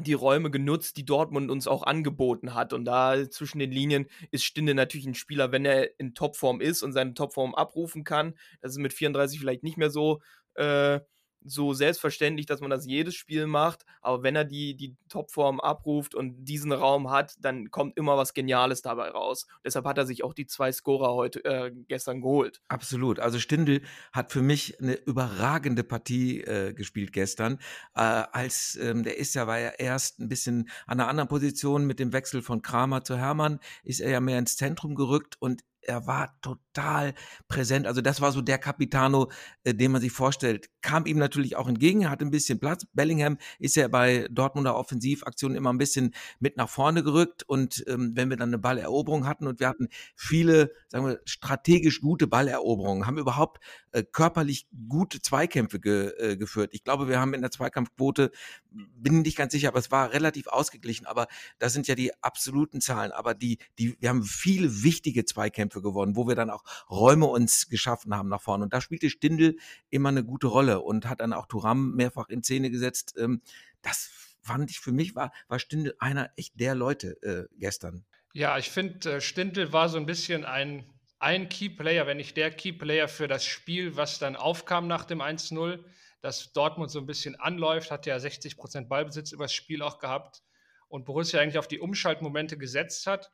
die 0.00 0.14
Räume 0.14 0.50
genutzt, 0.50 0.96
die 0.96 1.04
Dortmund 1.04 1.50
uns 1.50 1.66
auch 1.68 1.82
angeboten 1.84 2.54
hat. 2.54 2.72
Und 2.72 2.84
da 2.84 3.28
zwischen 3.30 3.58
den 3.58 3.70
Linien 3.72 4.06
ist 4.30 4.44
Stinde 4.44 4.74
natürlich 4.74 5.06
ein 5.06 5.14
Spieler, 5.14 5.52
wenn 5.52 5.64
er 5.64 5.98
in 6.00 6.14
Topform 6.14 6.60
ist 6.60 6.82
und 6.82 6.92
seine 6.92 7.14
Topform 7.14 7.54
abrufen 7.54 8.04
kann. 8.04 8.34
Das 8.60 8.72
ist 8.72 8.78
mit 8.78 8.92
34 8.92 9.38
vielleicht 9.38 9.62
nicht 9.62 9.76
mehr 9.76 9.90
so 9.90 10.20
äh, 10.54 11.00
so 11.44 11.72
selbstverständlich, 11.72 12.46
dass 12.46 12.60
man 12.60 12.70
das 12.70 12.86
jedes 12.86 13.14
Spiel 13.14 13.46
macht, 13.46 13.84
aber 14.00 14.22
wenn 14.22 14.36
er 14.36 14.44
die, 14.44 14.74
die 14.74 14.96
Topform 15.08 15.60
abruft 15.60 16.14
und 16.14 16.44
diesen 16.44 16.72
Raum 16.72 17.10
hat, 17.10 17.34
dann 17.40 17.70
kommt 17.70 17.96
immer 17.96 18.16
was 18.16 18.34
Geniales 18.34 18.82
dabei 18.82 19.10
raus. 19.10 19.46
Deshalb 19.64 19.84
hat 19.86 19.98
er 19.98 20.06
sich 20.06 20.24
auch 20.24 20.34
die 20.34 20.46
zwei 20.46 20.72
Scorer 20.72 21.14
heute 21.14 21.44
äh, 21.44 21.72
gestern 21.88 22.20
geholt. 22.20 22.60
Absolut. 22.68 23.20
Also 23.20 23.38
Stindl 23.38 23.82
hat 24.12 24.32
für 24.32 24.42
mich 24.42 24.80
eine 24.80 24.94
überragende 24.94 25.84
Partie 25.84 26.40
äh, 26.40 26.72
gespielt 26.72 27.12
gestern. 27.12 27.58
Äh, 27.94 28.00
als 28.00 28.78
ähm, 28.80 29.02
der 29.02 29.18
ist 29.18 29.34
ja, 29.34 29.46
war 29.46 29.58
ja 29.58 29.70
erst 29.70 30.20
ein 30.20 30.28
bisschen 30.28 30.68
an 30.86 31.00
einer 31.00 31.08
anderen 31.08 31.28
Position 31.28 31.86
mit 31.86 31.98
dem 31.98 32.12
Wechsel 32.12 32.42
von 32.42 32.62
Kramer 32.62 33.04
zu 33.04 33.16
Hermann, 33.16 33.58
ist 33.84 34.00
er 34.00 34.10
ja 34.10 34.20
mehr 34.20 34.38
ins 34.38 34.56
Zentrum 34.56 34.94
gerückt 34.94 35.36
und 35.40 35.62
er 35.82 36.06
war 36.06 36.38
total 36.40 37.14
präsent. 37.48 37.86
Also 37.86 38.00
das 38.00 38.20
war 38.20 38.32
so 38.32 38.40
der 38.40 38.58
Capitano, 38.58 39.30
äh, 39.64 39.74
den 39.74 39.92
man 39.92 40.00
sich 40.00 40.12
vorstellt. 40.12 40.70
Kam 40.80 41.06
ihm 41.06 41.18
natürlich 41.18 41.56
auch 41.56 41.68
entgegen, 41.68 42.08
hatte 42.08 42.24
ein 42.24 42.30
bisschen 42.30 42.60
Platz. 42.60 42.86
Bellingham 42.92 43.38
ist 43.58 43.76
ja 43.76 43.88
bei 43.88 44.26
Dortmunder 44.30 44.76
Offensivaktionen 44.76 45.56
immer 45.56 45.72
ein 45.72 45.78
bisschen 45.78 46.14
mit 46.40 46.56
nach 46.56 46.68
vorne 46.68 47.02
gerückt. 47.02 47.42
Und 47.44 47.84
ähm, 47.88 48.12
wenn 48.14 48.30
wir 48.30 48.36
dann 48.36 48.50
eine 48.50 48.58
Balleroberung 48.58 49.26
hatten 49.26 49.46
und 49.46 49.60
wir 49.60 49.68
hatten 49.68 49.88
viele, 50.14 50.72
sagen 50.88 51.06
wir, 51.06 51.20
strategisch 51.24 52.00
gute 52.00 52.26
Balleroberungen, 52.26 53.06
haben 53.06 53.18
überhaupt 53.18 53.62
äh, 53.92 54.02
körperlich 54.02 54.68
gute 54.88 55.20
Zweikämpfe 55.20 55.80
ge, 55.80 56.12
äh, 56.18 56.36
geführt. 56.36 56.70
Ich 56.72 56.84
glaube, 56.84 57.08
wir 57.08 57.20
haben 57.20 57.34
in 57.34 57.42
der 57.42 57.50
Zweikampfquote, 57.50 58.30
bin 58.70 59.22
nicht 59.22 59.36
ganz 59.36 59.52
sicher, 59.52 59.68
aber 59.68 59.78
es 59.78 59.90
war 59.90 60.12
relativ 60.12 60.46
ausgeglichen. 60.46 61.06
Aber 61.06 61.26
das 61.58 61.72
sind 61.72 61.88
ja 61.88 61.94
die 61.94 62.12
absoluten 62.22 62.80
Zahlen. 62.80 63.12
Aber 63.12 63.34
die, 63.34 63.58
die, 63.78 63.96
wir 64.00 64.08
haben 64.08 64.22
viele 64.22 64.82
wichtige 64.82 65.24
Zweikämpfe 65.24 65.71
gewonnen, 65.80 66.16
wo 66.16 66.28
wir 66.28 66.34
dann 66.34 66.50
auch 66.50 66.64
Räume 66.90 67.26
uns 67.26 67.68
geschaffen 67.68 68.14
haben 68.14 68.28
nach 68.28 68.42
vorne. 68.42 68.64
Und 68.64 68.72
da 68.72 68.80
spielte 68.80 69.08
Stindl 69.08 69.56
immer 69.90 70.10
eine 70.10 70.24
gute 70.24 70.48
Rolle 70.48 70.80
und 70.80 71.08
hat 71.08 71.20
dann 71.20 71.32
auch 71.32 71.46
Turam 71.46 71.94
mehrfach 71.94 72.28
in 72.28 72.42
Szene 72.42 72.70
gesetzt. 72.70 73.14
Ähm, 73.18 73.40
das 73.80 74.10
fand 74.42 74.70
ich 74.70 74.80
für 74.80 74.92
mich 74.92 75.14
war, 75.14 75.32
war 75.48 75.58
Stindl 75.58 75.94
einer 75.98 76.30
echt 76.36 76.58
der 76.58 76.74
Leute 76.74 77.22
äh, 77.22 77.46
gestern. 77.58 78.04
Ja, 78.34 78.58
ich 78.58 78.70
finde, 78.70 79.14
äh, 79.14 79.20
Stindl 79.20 79.72
war 79.72 79.88
so 79.88 79.98
ein 79.98 80.06
bisschen 80.06 80.44
ein 80.44 80.84
ein 81.22 81.48
Key-Player, 81.48 82.08
wenn 82.08 82.16
nicht 82.16 82.36
der 82.36 82.50
Key-Player 82.50 83.06
für 83.06 83.28
das 83.28 83.44
Spiel, 83.44 83.96
was 83.96 84.18
dann 84.18 84.34
aufkam 84.34 84.88
nach 84.88 85.04
dem 85.04 85.22
1-0, 85.22 85.78
dass 86.20 86.52
Dortmund 86.52 86.90
so 86.90 86.98
ein 86.98 87.06
bisschen 87.06 87.38
anläuft, 87.38 87.92
hat 87.92 88.06
ja 88.06 88.18
60 88.18 88.56
Prozent 88.56 88.88
Ballbesitz 88.88 89.30
übers 89.30 89.52
Spiel 89.52 89.82
auch 89.82 90.00
gehabt 90.00 90.42
und 90.88 91.04
Borussia 91.04 91.40
eigentlich 91.40 91.58
auf 91.58 91.68
die 91.68 91.78
Umschaltmomente 91.78 92.58
gesetzt 92.58 93.06
hat. 93.06 93.30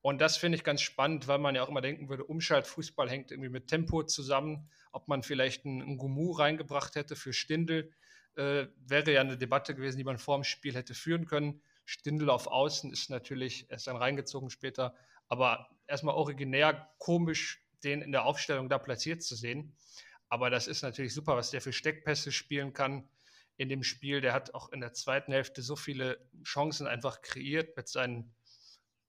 Und 0.00 0.20
das 0.20 0.36
finde 0.36 0.56
ich 0.56 0.64
ganz 0.64 0.80
spannend, 0.80 1.26
weil 1.26 1.38
man 1.38 1.54
ja 1.54 1.62
auch 1.62 1.68
immer 1.68 1.80
denken 1.80 2.08
würde, 2.08 2.24
Umschaltfußball 2.24 3.10
hängt 3.10 3.30
irgendwie 3.30 3.50
mit 3.50 3.66
Tempo 3.66 4.04
zusammen. 4.04 4.70
Ob 4.92 5.08
man 5.08 5.22
vielleicht 5.22 5.66
einen, 5.66 5.82
einen 5.82 5.98
Gumu 5.98 6.32
reingebracht 6.32 6.94
hätte 6.94 7.16
für 7.16 7.32
Stindel, 7.32 7.92
äh, 8.36 8.66
wäre 8.86 9.12
ja 9.12 9.20
eine 9.20 9.36
Debatte 9.36 9.74
gewesen, 9.74 9.98
die 9.98 10.04
man 10.04 10.18
vor 10.18 10.38
dem 10.38 10.44
Spiel 10.44 10.74
hätte 10.74 10.94
führen 10.94 11.26
können. 11.26 11.60
Stindel 11.84 12.30
auf 12.30 12.46
Außen 12.46 12.92
ist 12.92 13.10
natürlich, 13.10 13.66
er 13.70 13.76
ist 13.76 13.86
dann 13.86 13.96
reingezogen 13.96 14.50
später, 14.50 14.94
aber 15.26 15.68
erstmal 15.86 16.14
originär 16.14 16.88
komisch, 16.98 17.64
den 17.82 18.02
in 18.02 18.12
der 18.12 18.24
Aufstellung 18.24 18.68
da 18.68 18.78
platziert 18.78 19.22
zu 19.22 19.34
sehen. 19.34 19.76
Aber 20.28 20.50
das 20.50 20.66
ist 20.66 20.82
natürlich 20.82 21.14
super, 21.14 21.36
was 21.36 21.50
der 21.50 21.60
für 21.60 21.72
Steckpässe 21.72 22.32
spielen 22.32 22.72
kann 22.72 23.08
in 23.56 23.68
dem 23.68 23.82
Spiel. 23.82 24.20
Der 24.20 24.34
hat 24.34 24.54
auch 24.54 24.70
in 24.70 24.80
der 24.80 24.92
zweiten 24.92 25.32
Hälfte 25.32 25.62
so 25.62 25.76
viele 25.76 26.18
Chancen 26.44 26.86
einfach 26.86 27.22
kreiert 27.22 27.76
mit 27.76 27.88
seinen 27.88 28.34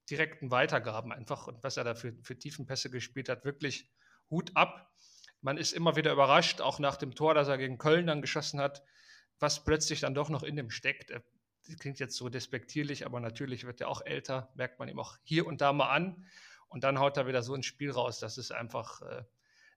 direkten 0.10 0.52
Weitergaben 0.52 1.12
einfach 1.12 1.48
und 1.48 1.64
was 1.64 1.78
er 1.78 1.84
da 1.84 1.96
für, 1.96 2.14
für 2.24 2.38
Tiefenpässe 2.38 2.90
gespielt 2.90 3.30
hat. 3.30 3.46
Wirklich 3.46 3.90
Hut 4.30 4.52
ab. 4.56 4.92
Man 5.42 5.58
ist 5.58 5.72
immer 5.72 5.96
wieder 5.96 6.12
überrascht, 6.12 6.62
auch 6.62 6.80
nach 6.80 6.98
dem 6.98 7.16
Tor, 7.16 7.34
das 7.34 7.48
er 7.48 7.58
gegen 7.58 7.78
Köln 7.78 8.08
dann 8.08 8.22
geschossen 8.22 8.60
hat, 8.60 8.84
was 9.40 9.64
plötzlich 9.64 10.02
dann 10.02 10.14
doch 10.14 10.30
noch 10.30 10.44
in 10.44 10.56
dem 10.56 10.70
steckt. 10.70 11.12
Er 11.12 11.24
klingt 11.80 12.00
jetzt 12.00 12.16
so 12.16 12.30
despektierlich, 12.30 13.06
aber 13.06 13.20
natürlich 13.20 13.66
wird 13.66 13.82
er 13.82 13.88
auch 13.88 14.06
älter, 14.06 14.52
merkt 14.56 14.80
man 14.80 14.90
ihm 14.90 15.00
auch 15.00 15.18
hier 15.24 15.48
und 15.48 15.62
da 15.62 15.72
mal 15.72 15.90
an. 15.90 16.26
Und 16.68 16.84
dann 16.84 17.00
haut 17.00 17.18
er 17.18 17.26
wieder 17.26 17.42
so 17.42 17.56
ein 17.56 17.64
Spiel 17.64 17.92
raus. 17.92 18.20
Das 18.20 18.38
ist 18.38 18.52
einfach, 18.52 19.02
äh, 19.02 19.24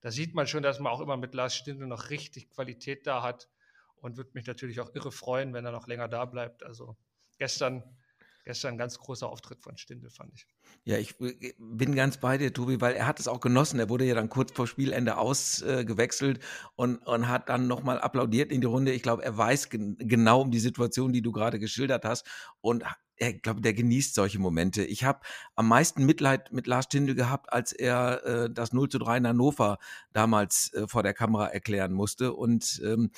da 0.01 0.11
sieht 0.11 0.35
man 0.35 0.47
schon, 0.47 0.63
dass 0.63 0.81
man 0.81 0.93
auch 0.93 1.01
immer 1.01 1.17
mit 1.17 1.35
Lars 1.35 1.55
Stindl 1.55 1.87
noch 1.87 2.11
richtig 2.11 2.51
Qualität 2.51 3.07
da 3.07 3.23
hat 3.23 3.49
und 3.97 4.17
würde 4.17 4.31
mich 4.35 4.47
natürlich 4.47 4.81
auch 4.81 4.95
irre 4.95 5.13
freuen, 5.13 5.55
wenn 5.55 5.65
er 5.65 5.73
noch 5.73 5.87
länger 5.87 6.09
da 6.09 6.25
bleibt. 6.25 6.65
Also 6.65 6.97
gestern 7.39 7.83
gestern 8.45 8.75
ein 8.75 8.79
ganz 8.79 8.99
großer 8.99 9.29
Auftritt 9.29 9.63
von 9.63 9.77
Stindl, 9.77 10.11
fand 10.11 10.33
ich. 10.35 10.47
Ja, 10.85 10.99
ich 10.99 11.21
äh, 11.21 11.55
bin 11.59 11.95
ganz 11.95 12.19
bei 12.19 12.39
dir, 12.39 12.53
Tobi, 12.53 12.81
weil 12.81 12.95
er 12.95 13.07
hat 13.07 13.21
es 13.21 13.29
auch 13.29 13.41
genossen. 13.41 13.79
Er 13.79 13.89
wurde 13.89 14.05
ja 14.05 14.15
dann 14.15 14.29
kurz 14.29 14.53
vor 14.53 14.67
Spielende 14.67 15.17
ausgewechselt 15.17 16.39
äh, 16.39 16.41
und, 16.77 16.97
und 17.07 17.29
hat 17.29 17.49
dann 17.49 17.67
nochmal 17.67 18.01
applaudiert 18.01 18.53
in 18.53 18.61
die 18.61 18.67
Runde. 18.67 18.93
Ich 18.93 19.03
glaube, 19.03 19.25
er 19.25 19.37
weiß 19.37 19.71
gen 19.71 19.97
genau 19.99 20.43
um 20.43 20.51
die 20.51 20.61
Situation, 20.61 21.13
die 21.13 21.23
du 21.23 21.33
gerade 21.33 21.59
geschildert 21.59 22.05
hast. 22.05 22.27
Und 22.61 22.85
ich 23.17 23.43
glaube, 23.43 23.61
der 23.61 23.75
genießt 23.75 24.15
solche 24.15 24.39
Momente. 24.39 24.85
Ich 24.85 25.05
habe 25.05 25.21
am 25.55 25.69
meisten 25.69 26.05
Mitleid 26.05 26.53
mit 26.53 26.67
Lars 26.67 26.87
Stindl 26.87 27.15
gehabt, 27.15 27.53
als 27.53 27.73
er 27.73 28.25
äh, 28.25 28.51
das 28.51 28.73
0 28.73 28.89
zu 28.89 28.99
3 28.99 29.19
in 29.19 29.27
Hannover 29.29 29.79
damals 30.13 30.73
äh, 30.73 30.89
vor 30.89 31.03
der 31.03 31.15
Kamera 31.15 31.47
erklären 31.47 31.93
musste. 31.93 32.33
Und 32.33 32.83
ähm, 32.85 33.11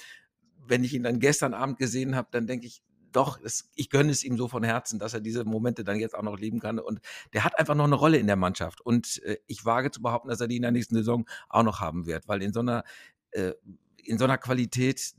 wenn 0.66 0.84
ich 0.84 0.94
ihn 0.94 1.04
dann 1.04 1.20
gestern 1.20 1.54
Abend 1.54 1.78
gesehen 1.78 2.16
habe, 2.16 2.28
dann 2.30 2.46
denke 2.46 2.66
ich, 2.66 2.82
doch, 3.14 3.40
es, 3.42 3.70
ich 3.74 3.90
gönne 3.90 4.10
es 4.10 4.24
ihm 4.24 4.36
so 4.36 4.48
von 4.48 4.64
Herzen, 4.64 4.98
dass 4.98 5.14
er 5.14 5.20
diese 5.20 5.44
Momente 5.44 5.84
dann 5.84 5.98
jetzt 5.98 6.14
auch 6.14 6.22
noch 6.22 6.38
leben 6.38 6.60
kann. 6.60 6.78
Und 6.78 7.00
der 7.32 7.44
hat 7.44 7.58
einfach 7.58 7.74
noch 7.74 7.84
eine 7.84 7.94
Rolle 7.94 8.18
in 8.18 8.26
der 8.26 8.36
Mannschaft. 8.36 8.80
Und 8.80 9.22
äh, 9.22 9.38
ich 9.46 9.64
wage 9.64 9.90
zu 9.90 10.02
behaupten, 10.02 10.28
dass 10.28 10.40
er 10.40 10.48
die 10.48 10.56
in 10.56 10.62
der 10.62 10.72
nächsten 10.72 10.96
Saison 10.96 11.28
auch 11.48 11.62
noch 11.62 11.80
haben 11.80 12.06
wird, 12.06 12.26
weil 12.28 12.42
in 12.42 12.52
so 12.52 12.60
einer, 12.60 12.84
äh, 13.30 13.52
in 14.02 14.18
so 14.18 14.24
einer 14.24 14.38
Qualität 14.38 15.14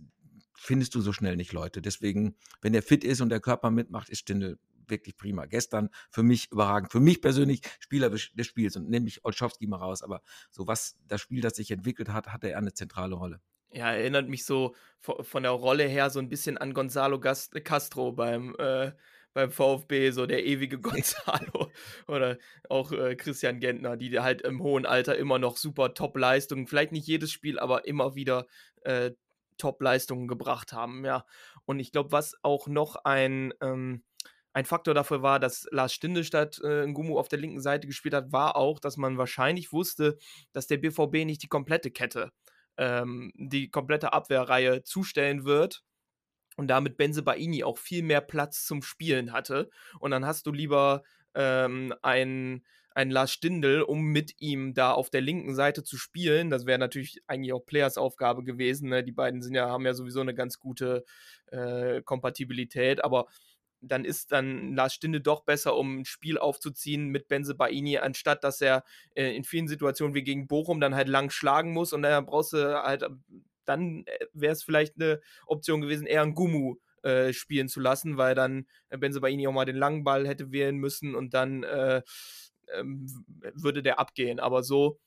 findest 0.53 0.95
du 0.95 1.01
so 1.01 1.13
schnell 1.13 1.37
nicht 1.37 1.53
Leute. 1.53 1.81
Deswegen, 1.81 2.35
wenn 2.61 2.73
er 2.73 2.81
fit 2.81 3.03
ist 3.03 3.21
und 3.21 3.29
der 3.29 3.39
Körper 3.39 3.71
mitmacht, 3.71 4.09
ist 4.09 4.19
Stindl 4.19 4.59
wirklich 4.87 5.17
prima. 5.17 5.45
Gestern 5.45 5.89
für 6.11 6.23
mich 6.23 6.51
überragend. 6.51 6.91
Für 6.91 6.99
mich 6.99 7.21
persönlich 7.21 7.61
Spieler 7.79 8.09
des 8.09 8.45
Spiels 8.45 8.75
und 8.75 8.89
nehme 8.89 9.07
ich 9.07 9.23
Olschowski 9.23 9.67
mal 9.67 9.77
raus. 9.77 10.01
Aber 10.01 10.21
so 10.51 10.67
was 10.67 10.97
das 11.07 11.21
Spiel, 11.21 11.41
das 11.41 11.55
sich 11.55 11.71
entwickelt 11.71 12.09
hat, 12.09 12.27
hatte 12.27 12.49
er 12.51 12.57
eine 12.57 12.73
zentrale 12.73 13.15
Rolle. 13.15 13.41
Ja, 13.75 13.91
erinnert 13.91 14.29
mich 14.29 14.45
so 14.45 14.73
von 15.01 15.43
der 15.43 15.51
Rolle 15.51 15.83
her 15.83 16.09
so 16.09 16.19
ein 16.19 16.29
bisschen 16.29 16.57
an 16.57 16.73
Gonzalo 16.73 17.19
Castro 17.19 18.13
beim, 18.13 18.55
äh, 18.57 18.93
beim 19.33 19.51
VfB, 19.51 20.11
so 20.11 20.25
der 20.25 20.45
ewige 20.45 20.79
Gonzalo. 20.81 21.69
Oder 22.07 22.37
auch 22.69 22.93
äh, 22.93 23.17
Christian 23.17 23.59
Gentner, 23.59 23.97
die 23.97 24.17
halt 24.17 24.41
im 24.43 24.63
hohen 24.63 24.85
Alter 24.85 25.17
immer 25.17 25.39
noch 25.39 25.57
super 25.57 25.93
Top-Leistungen, 25.93 26.67
vielleicht 26.67 26.93
nicht 26.93 27.05
jedes 27.05 27.33
Spiel, 27.33 27.59
aber 27.59 27.85
immer 27.85 28.15
wieder 28.15 28.47
äh, 28.83 29.11
Top-Leistungen 29.57 30.29
gebracht 30.29 30.71
haben, 30.71 31.03
ja. 31.03 31.25
Und 31.65 31.79
ich 31.79 31.91
glaube, 31.91 32.13
was 32.13 32.35
auch 32.43 32.67
noch 32.67 32.95
ein, 33.03 33.53
ähm, 33.61 34.05
ein 34.53 34.65
Faktor 34.65 34.93
dafür 34.93 35.21
war, 35.21 35.41
dass 35.41 35.67
Lars 35.71 35.93
Stindestadt 35.93 36.61
äh, 36.63 36.87
Ngumu 36.87 37.19
auf 37.19 37.27
der 37.27 37.39
linken 37.39 37.59
Seite 37.59 37.87
gespielt 37.87 38.13
hat, 38.13 38.31
war 38.31 38.55
auch, 38.55 38.79
dass 38.79 38.95
man 38.95 39.17
wahrscheinlich 39.17 39.73
wusste, 39.73 40.17
dass 40.53 40.67
der 40.67 40.77
BVB 40.77 41.25
nicht 41.25 41.43
die 41.43 41.49
komplette 41.49 41.91
Kette 41.91 42.31
ähm, 42.77 43.31
die 43.35 43.69
komplette 43.69 44.13
Abwehrreihe 44.13 44.83
zustellen 44.83 45.45
wird 45.45 45.83
und 46.57 46.67
damit 46.67 46.97
Benze 46.97 47.23
Baini 47.23 47.63
auch 47.63 47.77
viel 47.77 48.03
mehr 48.03 48.21
Platz 48.21 48.65
zum 48.65 48.81
Spielen 48.81 49.33
hatte. 49.33 49.69
Und 49.99 50.11
dann 50.11 50.25
hast 50.25 50.45
du 50.45 50.51
lieber 50.51 51.03
ähm, 51.33 51.93
einen, 52.01 52.65
einen 52.91 53.11
Lars 53.11 53.31
Stindl, 53.31 53.81
um 53.81 54.03
mit 54.03 54.39
ihm 54.39 54.73
da 54.73 54.91
auf 54.91 55.09
der 55.09 55.21
linken 55.21 55.53
Seite 55.53 55.83
zu 55.83 55.97
spielen. 55.97 56.49
Das 56.49 56.65
wäre 56.65 56.79
natürlich 56.79 57.21
eigentlich 57.27 57.53
auch 57.53 57.65
Players 57.65 57.97
Aufgabe 57.97 58.43
gewesen. 58.43 58.89
Ne? 58.89 59.03
Die 59.03 59.11
beiden 59.11 59.41
sind 59.41 59.53
ja, 59.53 59.69
haben 59.69 59.85
ja 59.85 59.93
sowieso 59.93 60.21
eine 60.21 60.33
ganz 60.33 60.59
gute 60.59 61.03
äh, 61.47 62.01
Kompatibilität, 62.01 63.03
aber 63.03 63.27
dann 63.87 64.05
ist 64.05 64.31
dann 64.31 64.73
Lars 64.75 64.93
Stinde 64.93 65.21
doch 65.21 65.43
besser, 65.43 65.75
um 65.75 65.99
ein 65.99 66.05
Spiel 66.05 66.37
aufzuziehen 66.37 67.09
mit 67.09 67.27
Benze 67.27 67.55
Baini, 67.55 67.97
anstatt 67.97 68.43
dass 68.43 68.61
er 68.61 68.83
äh, 69.13 69.35
in 69.35 69.43
vielen 69.43 69.67
Situationen 69.67 70.15
wie 70.15 70.23
gegen 70.23 70.47
Bochum 70.47 70.79
dann 70.79 70.95
halt 70.95 71.07
lang 71.07 71.29
schlagen 71.29 71.73
muss 71.73 71.93
und 71.93 72.01
dann 72.01 72.25
brauchst 72.25 72.53
du 72.53 72.83
halt 72.83 73.05
dann 73.65 74.03
äh, 74.05 74.25
wäre 74.33 74.53
es 74.53 74.63
vielleicht 74.63 74.95
eine 74.95 75.21
Option 75.47 75.81
gewesen, 75.81 76.07
eher 76.07 76.21
einen 76.21 76.35
Gumu 76.35 76.75
äh, 77.03 77.33
spielen 77.33 77.67
zu 77.67 77.79
lassen, 77.79 78.17
weil 78.17 78.35
dann 78.35 78.67
äh, 78.89 78.97
Benzebaini 78.97 79.47
auch 79.47 79.53
mal 79.53 79.65
den 79.65 79.75
langen 79.75 80.03
Ball 80.03 80.27
hätte 80.27 80.51
wählen 80.51 80.77
müssen 80.77 81.15
und 81.15 81.33
dann 81.33 81.63
äh, 81.63 82.01
ähm, 82.73 83.07
würde 83.53 83.83
der 83.83 83.99
abgehen. 83.99 84.39
Aber 84.39 84.63
so 84.63 84.99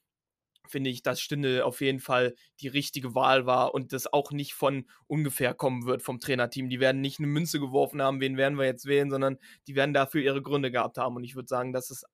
finde 0.71 0.91
ich, 0.91 1.03
dass 1.03 1.21
Stindel 1.21 1.63
auf 1.63 1.81
jeden 1.81 2.01
Fall 2.01 2.35
die 2.61 2.69
richtige 2.69 3.15
Wahl 3.15 3.47
war 3.47 3.75
und 3.75 3.93
das 3.93 4.13
auch 4.13 4.31
nicht 4.33 4.55
von 4.55 4.87
ungefähr 5.07 5.55
kommen 5.55 5.87
wird 5.87 6.03
vom 6.03 6.21
Trainerteam. 6.21 6.69
Die 6.69 6.81
werden 6.81 7.01
nicht 7.01 7.19
eine 7.19 7.29
Münze 7.29 7.61
geworfen 7.61 8.03
haben, 8.03 8.21
wen 8.21 8.37
werden 8.37 8.59
wir 8.59 8.67
jetzt 8.67 8.87
wählen, 8.87 9.11
sondern 9.11 9.39
die 9.67 9.75
werden 9.75 9.95
dafür 9.95 10.23
ihre 10.23 10.43
Gründe 10.43 10.71
gehabt 10.71 10.99
haben. 10.99 11.17
Und 11.17 11.25
ich 11.25 11.35
würde 11.35 11.49
sagen, 11.49 11.73
das 11.73 11.91
ist 11.91 12.05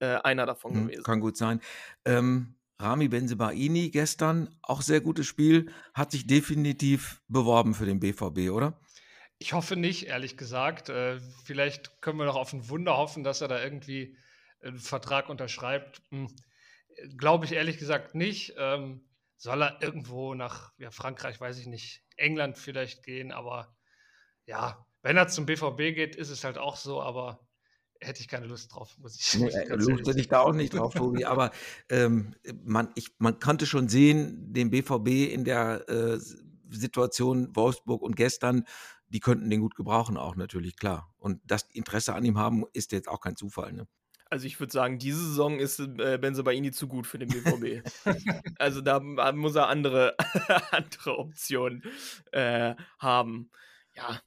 äh, 0.00 0.16
einer 0.16 0.46
davon 0.46 0.74
Hm, 0.74 0.86
gewesen. 0.86 1.04
Kann 1.04 1.20
gut 1.20 1.36
sein. 1.36 1.60
Ähm, 2.04 2.56
Rami 2.80 3.08
Benzebaini 3.08 3.90
gestern, 3.90 4.58
auch 4.62 4.82
sehr 4.82 5.00
gutes 5.00 5.26
Spiel, 5.26 5.70
hat 5.94 6.10
sich 6.10 6.26
definitiv 6.26 7.22
beworben 7.28 7.74
für 7.74 7.86
den 7.86 8.00
BVB, 8.00 8.50
oder? 8.50 8.80
Ich 9.38 9.52
hoffe 9.52 9.76
nicht, 9.76 10.06
ehrlich 10.06 10.36
gesagt. 10.36 10.88
Äh, 10.88 11.20
vielleicht 11.44 12.00
können 12.00 12.18
wir 12.18 12.24
noch 12.26 12.36
auf 12.36 12.52
ein 12.52 12.68
Wunder 12.68 12.96
hoffen, 12.96 13.24
dass 13.24 13.40
er 13.40 13.48
da 13.48 13.62
irgendwie 13.62 14.16
einen 14.62 14.78
Vertrag 14.78 15.28
unterschreibt. 15.28 16.02
Hm, 16.10 16.28
Glaube 17.16 17.44
ich 17.44 17.52
ehrlich 17.52 17.78
gesagt 17.78 18.14
nicht. 18.14 18.54
Ähm, 18.56 19.04
soll 19.36 19.62
er 19.62 19.82
irgendwo 19.82 20.34
nach 20.34 20.72
ja, 20.78 20.90
Frankreich, 20.90 21.40
weiß 21.40 21.58
ich 21.58 21.66
nicht, 21.66 22.02
England 22.16 22.56
vielleicht 22.56 23.02
gehen, 23.02 23.32
aber 23.32 23.76
ja, 24.46 24.86
wenn 25.02 25.16
er 25.16 25.28
zum 25.28 25.46
BVB 25.46 25.94
geht, 25.94 26.16
ist 26.16 26.30
es 26.30 26.44
halt 26.44 26.56
auch 26.56 26.76
so, 26.76 27.02
aber 27.02 27.46
hätte 28.00 28.20
ich 28.20 28.28
keine 28.28 28.46
Lust 28.46 28.72
drauf, 28.74 28.96
muss 28.98 29.16
ich, 29.16 29.38
Nee, 29.38 29.48
äh, 29.52 29.74
Lust 29.74 30.06
hätte 30.06 30.20
ich 30.20 30.28
da 30.28 30.40
auch 30.40 30.52
nicht 30.52 30.74
drauf, 30.74 30.94
Tobi, 30.94 31.24
aber 31.24 31.50
ähm, 31.90 32.34
man, 32.64 32.88
ich, 32.94 33.10
man 33.18 33.38
konnte 33.38 33.66
schon 33.66 33.88
sehen, 33.88 34.52
den 34.52 34.70
BVB 34.70 35.32
in 35.32 35.44
der 35.44 35.88
äh, 35.88 36.18
Situation 36.70 37.54
Wolfsburg 37.54 38.02
und 38.02 38.16
gestern, 38.16 38.64
die 39.08 39.20
könnten 39.20 39.50
den 39.50 39.60
gut 39.60 39.74
gebrauchen 39.76 40.16
auch 40.16 40.36
natürlich, 40.36 40.76
klar. 40.76 41.14
Und 41.18 41.40
die 41.50 41.78
Interesse 41.78 42.14
an 42.14 42.24
ihm 42.24 42.38
haben, 42.38 42.64
ist 42.72 42.92
jetzt 42.92 43.08
auch 43.08 43.20
kein 43.20 43.36
Zufall. 43.36 43.72
Ne? 43.72 43.86
Also 44.34 44.48
ich 44.48 44.58
würde 44.58 44.72
sagen, 44.72 44.98
diese 44.98 45.24
Saison 45.24 45.60
ist 45.60 45.78
äh, 45.78 46.18
Benzebaini 46.20 46.72
zu 46.72 46.88
gut 46.88 47.06
für 47.06 47.20
den 47.20 47.28
BVB. 47.28 47.88
also 48.58 48.80
da 48.80 48.98
muss 48.98 49.54
er 49.54 49.68
andere, 49.68 50.16
andere 50.72 51.18
Optionen 51.18 51.84
äh, 52.32 52.74
haben. 52.98 53.52
Ja, 53.94 54.20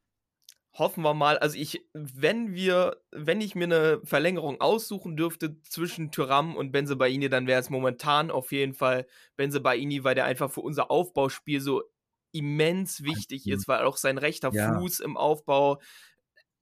hoffen 0.71 1.03
wir 1.03 1.13
mal. 1.13 1.37
Also 1.39 1.57
ich, 1.57 1.85
wenn 1.91 2.53
wir, 2.53 3.01
wenn 3.11 3.41
ich 3.41 3.53
mir 3.53 3.65
eine 3.65 3.99
Verlängerung 4.05 4.61
aussuchen 4.61 5.17
dürfte 5.17 5.61
zwischen 5.63 6.09
Thuram 6.09 6.55
und 6.55 6.71
Benzebaini, 6.71 7.27
dann 7.27 7.45
wäre 7.45 7.59
es 7.59 7.69
momentan 7.69 8.31
auf 8.31 8.53
jeden 8.53 8.75
Fall 8.75 9.07
Benzebaini, 9.35 10.05
weil 10.05 10.15
der 10.15 10.23
einfach 10.23 10.49
für 10.49 10.61
unser 10.61 10.89
Aufbauspiel 10.89 11.59
so 11.59 11.83
immens 12.31 13.03
wichtig 13.03 13.45
ist, 13.45 13.67
weil 13.67 13.83
auch 13.83 13.97
sein 13.97 14.17
rechter 14.17 14.53
Ja. 14.53 14.79
Fuß 14.79 15.01
im 15.01 15.17
Aufbau 15.17 15.81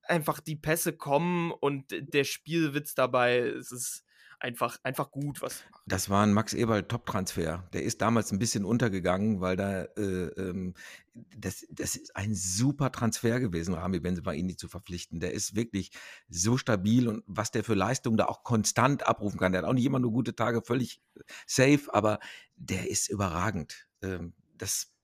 einfach 0.08 0.40
die 0.40 0.56
Pässe 0.56 0.94
kommen 0.94 1.52
und 1.52 1.86
der 1.92 2.24
Spielwitz 2.24 2.96
dabei, 2.96 3.40
es 3.40 3.72
ist 3.72 4.06
einfach, 4.40 4.78
einfach 4.84 5.12
gut, 5.12 5.42
was. 5.42 5.64
Das 5.86 6.10
war 6.10 6.24
ein 6.24 6.34
Max 6.34 6.54
Eberl 6.54 6.84
Top-Transfer. 6.84 7.68
Der 7.74 7.84
ist 7.84 8.02
damals 8.02 8.32
ein 8.32 8.40
bisschen 8.40 8.66
untergegangen, 8.66 9.42
weil 9.42 9.56
da 9.56 9.84
äh, 9.84 10.28
ähm, 10.38 10.74
das, 11.14 11.66
das 11.70 11.96
ist 11.96 12.16
ein 12.16 12.34
super 12.34 12.92
Transfer 12.92 13.40
gewesen, 13.40 13.74
Rami 13.74 14.00
Benzebaini 14.00 14.56
zu 14.56 14.68
verpflichten. 14.68 15.20
Der 15.20 15.34
ist 15.34 15.56
wirklich 15.56 15.92
so 16.28 16.58
stabil 16.58 17.08
und 17.08 17.24
was 17.28 17.52
der 17.52 17.64
für 17.64 17.76
Leistung 17.76 18.18
da 18.18 18.26
auch 18.26 18.44
konstant 18.44 19.08
abrufen 19.08 19.40
kann. 19.40 19.52
Der 19.52 19.62
hat 19.62 19.70
auch 19.70 19.74
nicht 19.74 19.86
immer 19.86 20.00
nur 20.00 20.12
gute 20.12 20.36
Tage, 20.36 20.62
völlig 20.62 21.02
safe, 21.46 21.94
aber 21.94 22.20
der 22.56 22.90
ist 22.90 23.10
überragend. 23.10 23.88
Ähm, 24.02 24.34
das, 24.58 24.95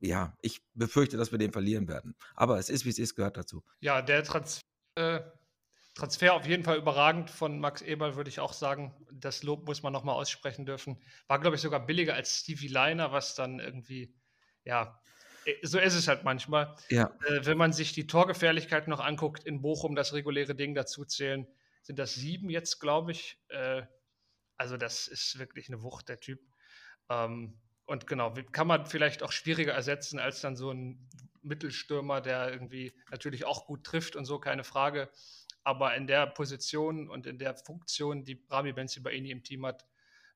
ja, 0.00 0.36
ich 0.42 0.60
befürchte, 0.74 1.16
dass 1.16 1.32
wir 1.32 1.38
den 1.38 1.52
verlieren 1.52 1.88
werden. 1.88 2.14
Aber 2.34 2.58
es 2.58 2.68
ist, 2.68 2.84
wie 2.84 2.90
es 2.90 2.98
ist, 2.98 3.14
gehört 3.14 3.36
dazu. 3.36 3.64
Ja, 3.80 4.02
der 4.02 4.22
Transfer, 4.24 4.60
äh, 4.96 5.20
Transfer 5.94 6.34
auf 6.34 6.46
jeden 6.46 6.64
Fall 6.64 6.76
überragend 6.78 7.30
von 7.30 7.60
Max 7.60 7.80
Eberl, 7.82 8.16
würde 8.16 8.28
ich 8.28 8.40
auch 8.40 8.52
sagen. 8.52 8.94
Das 9.12 9.42
Lob 9.44 9.66
muss 9.66 9.82
man 9.82 9.92
nochmal 9.92 10.16
aussprechen 10.16 10.66
dürfen. 10.66 11.00
War, 11.28 11.38
glaube 11.40 11.56
ich, 11.56 11.62
sogar 11.62 11.86
billiger 11.86 12.14
als 12.14 12.40
Stevie 12.40 12.68
Liner, 12.68 13.12
was 13.12 13.34
dann 13.36 13.60
irgendwie, 13.60 14.14
ja, 14.64 15.00
äh, 15.44 15.54
so 15.62 15.78
ist 15.78 15.94
es 15.94 16.08
halt 16.08 16.24
manchmal. 16.24 16.76
Ja, 16.90 17.16
Äh, 17.26 17.46
wenn 17.46 17.58
man 17.58 17.72
sich 17.72 17.92
die 17.92 18.06
Torgefährlichkeit 18.06 18.88
noch 18.88 19.00
anguckt, 19.00 19.44
in 19.44 19.62
Bochum 19.62 19.94
das 19.94 20.12
reguläre 20.12 20.54
Ding 20.54 20.74
dazu 20.74 21.04
zählen, 21.04 21.46
sind 21.82 21.98
das 21.98 22.14
sieben 22.14 22.50
jetzt, 22.50 22.80
glaube 22.80 23.12
ich. 23.12 23.38
Äh, 23.48 23.82
also 24.56 24.76
das 24.76 25.08
ist 25.08 25.38
wirklich 25.38 25.68
eine 25.68 25.82
Wucht, 25.82 26.08
der 26.08 26.20
Typ. 26.20 26.40
Ähm, 27.08 27.60
und 27.86 28.06
genau, 28.06 28.34
kann 28.52 28.66
man 28.66 28.86
vielleicht 28.86 29.22
auch 29.22 29.32
schwieriger 29.32 29.72
ersetzen 29.72 30.18
als 30.18 30.40
dann 30.40 30.56
so 30.56 30.70
ein 30.70 31.08
Mittelstürmer, 31.42 32.20
der 32.20 32.50
irgendwie 32.50 32.92
natürlich 33.10 33.44
auch 33.44 33.66
gut 33.66 33.84
trifft 33.84 34.16
und 34.16 34.24
so, 34.24 34.38
keine 34.38 34.64
Frage. 34.64 35.10
Aber 35.62 35.94
in 35.94 36.06
der 36.06 36.26
Position 36.26 37.08
und 37.08 37.26
in 37.26 37.38
der 37.38 37.54
Funktion, 37.56 38.24
die 38.24 38.42
Rami 38.50 38.72
Benzibaini 38.72 39.30
im 39.30 39.42
Team 39.42 39.66
hat, 39.66 39.86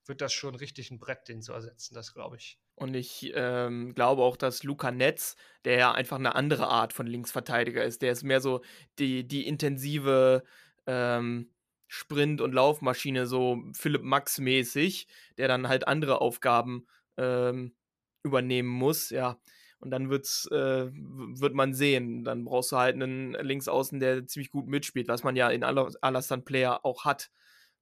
wird 0.06 0.20
das 0.20 0.32
schon 0.32 0.54
richtig 0.54 0.90
ein 0.90 0.98
Brett, 0.98 1.28
den 1.28 1.42
zu 1.42 1.52
ersetzen, 1.52 1.94
das 1.94 2.14
glaube 2.14 2.36
ich. 2.36 2.58
Und 2.74 2.94
ich 2.94 3.32
ähm, 3.34 3.94
glaube 3.94 4.22
auch, 4.22 4.36
dass 4.36 4.62
Luca 4.62 4.90
Netz, 4.90 5.36
der 5.64 5.78
ja 5.78 5.92
einfach 5.92 6.18
eine 6.18 6.34
andere 6.34 6.68
Art 6.68 6.92
von 6.92 7.06
Linksverteidiger 7.06 7.84
ist, 7.84 8.02
der 8.02 8.12
ist 8.12 8.22
mehr 8.22 8.40
so 8.40 8.62
die, 8.98 9.26
die 9.26 9.46
intensive 9.46 10.44
ähm, 10.86 11.50
Sprint- 11.88 12.40
und 12.40 12.52
Laufmaschine, 12.52 13.26
so 13.26 13.62
Philipp 13.72 14.02
Max 14.02 14.38
mäßig, 14.38 15.08
der 15.38 15.48
dann 15.48 15.68
halt 15.68 15.88
andere 15.88 16.20
Aufgaben 16.20 16.86
ähm, 17.18 17.74
übernehmen 18.22 18.68
muss, 18.68 19.10
ja. 19.10 19.38
Und 19.80 19.90
dann 19.90 20.10
wird's, 20.10 20.46
äh, 20.50 20.90
wird 20.90 21.54
man 21.54 21.72
sehen. 21.72 22.24
Dann 22.24 22.44
brauchst 22.44 22.72
du 22.72 22.76
halt 22.76 22.94
einen 22.94 23.34
Linksaußen, 23.34 24.00
der 24.00 24.26
ziemlich 24.26 24.50
gut 24.50 24.66
mitspielt, 24.66 25.06
was 25.08 25.22
man 25.22 25.36
ja 25.36 25.50
in 25.50 25.62
Ala- 25.62 25.92
Alassane 26.00 26.42
Player 26.42 26.84
auch 26.84 27.04
hat. 27.04 27.30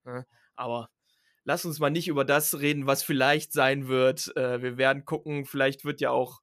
Ne? 0.04 0.26
Aber 0.56 0.90
lass 1.44 1.64
uns 1.64 1.78
mal 1.78 1.90
nicht 1.90 2.08
über 2.08 2.24
das 2.24 2.60
reden, 2.60 2.86
was 2.86 3.02
vielleicht 3.02 3.52
sein 3.52 3.88
wird. 3.88 4.36
Äh, 4.36 4.60
wir 4.62 4.76
werden 4.76 5.06
gucken, 5.06 5.46
vielleicht 5.46 5.86
wird 5.86 6.02
ja 6.02 6.10
auch 6.10 6.42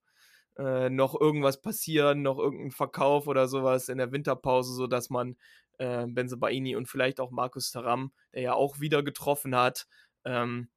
äh, 0.58 0.89
noch 0.89 1.19
irgendwas 1.19 1.62
passieren, 1.62 2.23
noch 2.23 2.39
irgendein 2.39 2.71
Verkauf 2.71 3.27
oder 3.27 3.47
sowas 3.47 3.89
in 3.89 3.99
der 3.99 4.12
Winterpause, 4.12 4.73
sodass 4.73 5.12
man 5.12 5.38
äh, 5.77 6.08
Benzebaini 6.08 6.75
und 6.75 6.88
vielleicht 6.88 7.19
auch 7.19 7.32
Markus 7.32 7.71
Taram, 7.71 8.12
der 8.34 8.41
ja 8.41 8.53
auch 8.53 8.79
wieder 8.79 9.03
getroffen 9.03 9.56
hat, 9.56 9.88
ähm, 10.25 10.69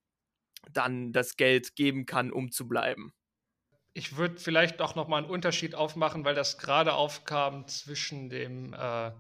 dann 0.73 1.13
das 1.13 1.37
Geld 1.37 1.77
geben 1.77 2.07
kann, 2.07 2.33
um 2.33 2.51
zu 2.51 2.69
bleiben. 2.69 3.13
Ich 3.93 4.17
würde 4.17 4.39
vielleicht 4.39 4.81
auch 4.83 4.95
noch 4.95 5.09
mal 5.09 5.19
einen 5.19 5.31
Unterschied 5.31 5.75
aufmachen, 5.75 6.25
weil 6.25 6.35
das 6.35 6.59
gerade 6.59 6.93
aufkam 6.93 7.67
zwischen 7.67 8.29
dem 8.29 8.75
äh, 8.75 9.13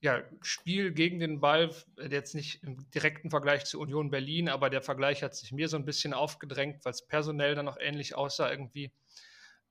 ja, 0.00 0.22
Spiel 0.42 0.92
gegen 0.92 1.18
den 1.18 1.40
Ball, 1.40 1.74
äh, 1.96 2.08
jetzt 2.08 2.34
nicht 2.34 2.62
im 2.62 2.90
direkten 2.90 3.30
Vergleich 3.30 3.64
zu 3.64 3.80
Union 3.80 4.10
Berlin, 4.10 4.48
aber 4.48 4.70
der 4.70 4.82
Vergleich 4.82 5.22
hat 5.22 5.34
sich 5.34 5.52
mir 5.52 5.68
so 5.68 5.76
ein 5.76 5.84
bisschen 5.84 6.14
aufgedrängt, 6.14 6.84
weil 6.84 6.92
es 6.92 7.06
personell 7.06 7.54
dann 7.54 7.66
noch 7.66 7.78
ähnlich 7.78 8.14
aussah 8.14 8.50
irgendwie. 8.50 8.92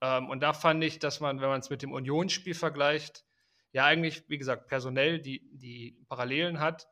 Ähm, 0.01 0.29
und 0.29 0.41
da 0.41 0.53
fand 0.53 0.83
ich, 0.83 0.99
dass 0.99 1.19
man, 1.19 1.41
wenn 1.41 1.49
man 1.49 1.61
es 1.61 1.69
mit 1.69 1.81
dem 1.81 1.91
Unionsspiel 1.91 2.53
vergleicht, 2.53 3.25
ja 3.71 3.85
eigentlich, 3.85 4.23
wie 4.27 4.37
gesagt, 4.37 4.67
personell 4.67 5.19
die, 5.19 5.49
die 5.53 5.97
Parallelen 6.09 6.59
hat, 6.59 6.87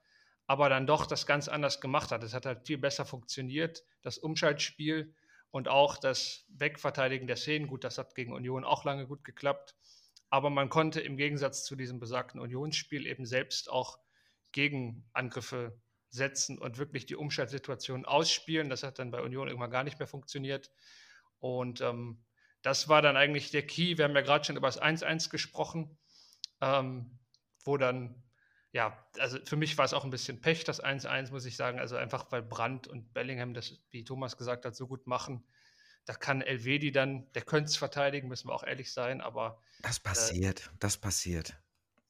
aber 0.48 0.70
dann 0.70 0.88
doch 0.88 1.06
das 1.06 1.26
ganz 1.26 1.48
anders 1.48 1.82
gemacht 1.82 2.12
hat. 2.12 2.24
Es 2.24 2.34
hat 2.34 2.46
halt 2.46 2.68
viel 2.68 2.78
besser 2.78 3.06
funktioniert, 3.06 3.84
das 4.02 4.18
Umschaltspiel 4.18 5.14
und 5.52 5.68
auch 5.68 5.98
das 5.98 6.46
Wegverteidigen 6.50 7.28
der 7.28 7.38
Szenen. 7.38 7.68
Gut, 7.68 7.84
das 7.84 7.98
hat 7.98 8.16
gegen 8.16 8.34
Union 8.34 8.64
auch 8.64 8.84
lange 8.86 9.08
gut 9.08 9.24
geklappt. 9.24 9.76
Aber 10.30 10.50
man 10.50 10.70
konnte 10.70 11.02
im 11.02 11.18
Gegensatz 11.18 11.64
zu 11.64 11.76
diesem 11.76 12.00
besagten 12.00 12.42
Unionsspiel 12.42 13.08
eben 13.08 13.26
selbst 13.26 13.70
auch 13.70 14.00
Gegenangriffe 14.52 15.80
setzen 16.10 16.58
und 16.58 16.78
wirklich 16.78 17.06
die 17.06 17.16
Umschaltsituation 17.16 18.06
ausspielen. 18.06 18.70
Das 18.70 18.84
hat 18.84 19.00
dann 19.00 19.12
bei 19.12 19.22
Union 19.22 19.48
irgendwann 19.48 19.72
gar 19.72 19.84
nicht 19.84 20.00
mehr 20.00 20.08
funktioniert. 20.08 20.72
Und 21.40 21.82
ähm, 21.82 22.24
das 22.62 22.90
war 22.90 23.02
dann 23.02 23.18
eigentlich 23.18 23.52
der 23.52 23.66
Key. 23.66 23.98
Wir 23.98 24.06
haben 24.06 24.16
ja 24.16 24.22
gerade 24.22 24.44
schon 24.44 24.58
über 24.58 24.68
das 24.68 24.82
1-1 24.82 25.30
gesprochen, 25.30 25.98
ähm, 26.62 27.20
wo 27.64 27.78
dann, 27.78 28.24
ja, 28.76 28.94
also 29.20 29.38
für 29.46 29.56
mich 29.56 29.78
war 29.78 29.86
es 29.86 29.94
auch 29.94 30.04
ein 30.04 30.10
bisschen 30.10 30.42
Pech, 30.42 30.66
das 30.66 30.84
1-1, 30.84 31.32
muss 31.32 31.46
ich 31.46 31.56
sagen. 31.56 31.80
Also 31.80 31.96
einfach, 31.96 32.30
weil 32.34 32.42
Brandt 32.42 32.88
und 32.88 33.14
Bellingham 33.14 33.54
das, 33.54 33.80
wie 33.90 34.04
Thomas 34.04 34.36
gesagt 34.36 34.66
hat, 34.66 34.76
so 34.76 34.86
gut 34.86 35.08
machen. 35.08 35.46
Da 36.04 36.14
kann 36.14 36.42
Elvedi 36.42 36.92
dann, 36.92 37.32
der 37.32 37.44
könnte 37.44 37.70
es 37.70 37.78
verteidigen, 37.78 38.28
müssen 38.28 38.50
wir 38.50 38.54
auch 38.54 38.66
ehrlich 38.66 38.92
sein, 38.92 39.22
aber 39.22 39.62
Das 39.82 40.02
passiert, 40.02 40.72
das 40.80 40.98
passiert. 40.98 41.58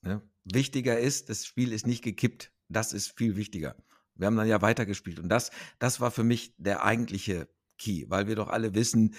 Ne? 0.01 0.23
Wichtiger 0.43 0.97
ist, 0.97 1.30
das 1.30 1.45
Spiel 1.45 1.71
ist 1.71 1.86
nicht 1.86 2.04
gekippt. 2.04 2.51
Das 2.67 2.93
ist 2.93 3.15
viel 3.15 3.36
wichtiger. 3.36 3.75
Wir 4.15 4.25
haben 4.25 4.36
dann 4.36 4.47
ja 4.47 4.60
weitergespielt 4.63 5.19
und 5.19 5.30
das, 5.30 5.51
das 5.78 6.01
war 6.01 6.10
für 6.10 6.23
mich 6.23 6.56
der 6.58 6.84
eigentliche 6.84 7.47
Key, 7.78 8.06
weil 8.08 8.28
wir 8.28 8.36
doch 8.36 8.49
alle 8.49 8.73
wissen, 8.73 9.13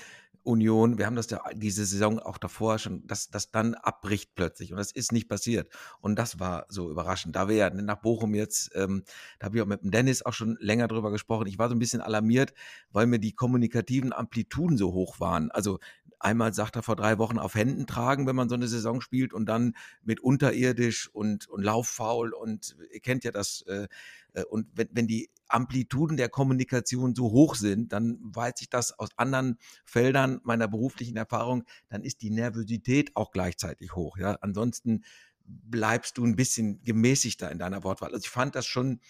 Union, 0.46 0.98
wir 0.98 1.06
haben 1.06 1.16
das 1.16 1.28
ja 1.30 1.40
diese 1.54 1.84
Saison 1.84 2.18
auch 2.18 2.38
davor 2.38 2.78
schon, 2.78 3.06
dass 3.06 3.28
das 3.28 3.50
dann 3.50 3.74
abbricht 3.74 4.34
plötzlich 4.34 4.72
und 4.72 4.78
das 4.78 4.92
ist 4.92 5.12
nicht 5.12 5.28
passiert 5.28 5.68
und 6.00 6.16
das 6.16 6.38
war 6.38 6.66
so 6.68 6.90
überraschend. 6.90 7.34
Da 7.34 7.48
wir 7.48 7.56
ja 7.56 7.70
nach 7.70 8.00
Bochum 8.00 8.34
jetzt, 8.34 8.70
ähm, 8.74 9.04
da 9.38 9.46
habe 9.46 9.56
ich 9.56 9.62
auch 9.62 9.66
mit 9.66 9.82
dem 9.82 9.90
Dennis 9.90 10.24
auch 10.24 10.32
schon 10.32 10.56
länger 10.60 10.88
drüber 10.88 11.10
gesprochen. 11.10 11.46
Ich 11.46 11.58
war 11.58 11.68
so 11.68 11.74
ein 11.74 11.78
bisschen 11.80 12.00
alarmiert, 12.00 12.54
weil 12.90 13.06
mir 13.06 13.18
die 13.18 13.32
kommunikativen 13.32 14.12
Amplituden 14.12 14.78
so 14.78 14.92
hoch 14.92 15.20
waren. 15.20 15.50
Also 15.50 15.78
einmal 16.18 16.54
sagt 16.54 16.76
er 16.76 16.82
vor 16.82 16.96
drei 16.96 17.18
Wochen 17.18 17.38
auf 17.38 17.54
Händen 17.54 17.86
tragen, 17.86 18.26
wenn 18.26 18.36
man 18.36 18.48
so 18.48 18.54
eine 18.54 18.68
Saison 18.68 19.00
spielt 19.00 19.32
und 19.32 19.46
dann 19.46 19.74
mit 20.02 20.20
unterirdisch 20.20 21.08
und, 21.12 21.48
und 21.48 21.62
Lauffaul 21.62 22.32
und 22.32 22.76
ihr 22.92 23.00
kennt 23.00 23.24
ja 23.24 23.30
das. 23.30 23.62
Äh, 23.62 23.88
äh, 24.32 24.44
und 24.44 24.68
wenn, 24.74 24.88
wenn 24.92 25.06
die 25.06 25.30
Amplituden 25.48 26.16
der 26.16 26.28
Kommunikation 26.28 27.14
so 27.14 27.30
hoch 27.30 27.54
sind, 27.54 27.92
dann 27.92 28.18
weiß 28.20 28.54
ich 28.60 28.70
das 28.70 28.98
aus 28.98 29.10
anderen 29.16 29.58
Feldern 29.84 30.40
meiner 30.42 30.68
beruflichen 30.68 31.16
Erfahrung, 31.16 31.64
dann 31.88 32.02
ist 32.02 32.22
die 32.22 32.30
Nervosität 32.30 33.14
auch 33.14 33.30
gleichzeitig 33.30 33.94
hoch. 33.94 34.18
Ja? 34.18 34.38
Ansonsten 34.40 35.04
bleibst 35.44 36.18
du 36.18 36.24
ein 36.24 36.36
bisschen 36.36 36.82
gemäßigter 36.82 37.50
in 37.50 37.58
deiner 37.58 37.84
Wortwahl. 37.84 38.12
Also 38.12 38.24
ich 38.24 38.30
fand 38.30 38.56
das 38.56 38.66
schon 38.66 39.00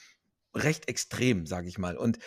recht 0.55 0.88
extrem, 0.88 1.47
sage 1.47 1.69
ich 1.69 1.79
mal. 1.79 1.97
Und 1.97 2.19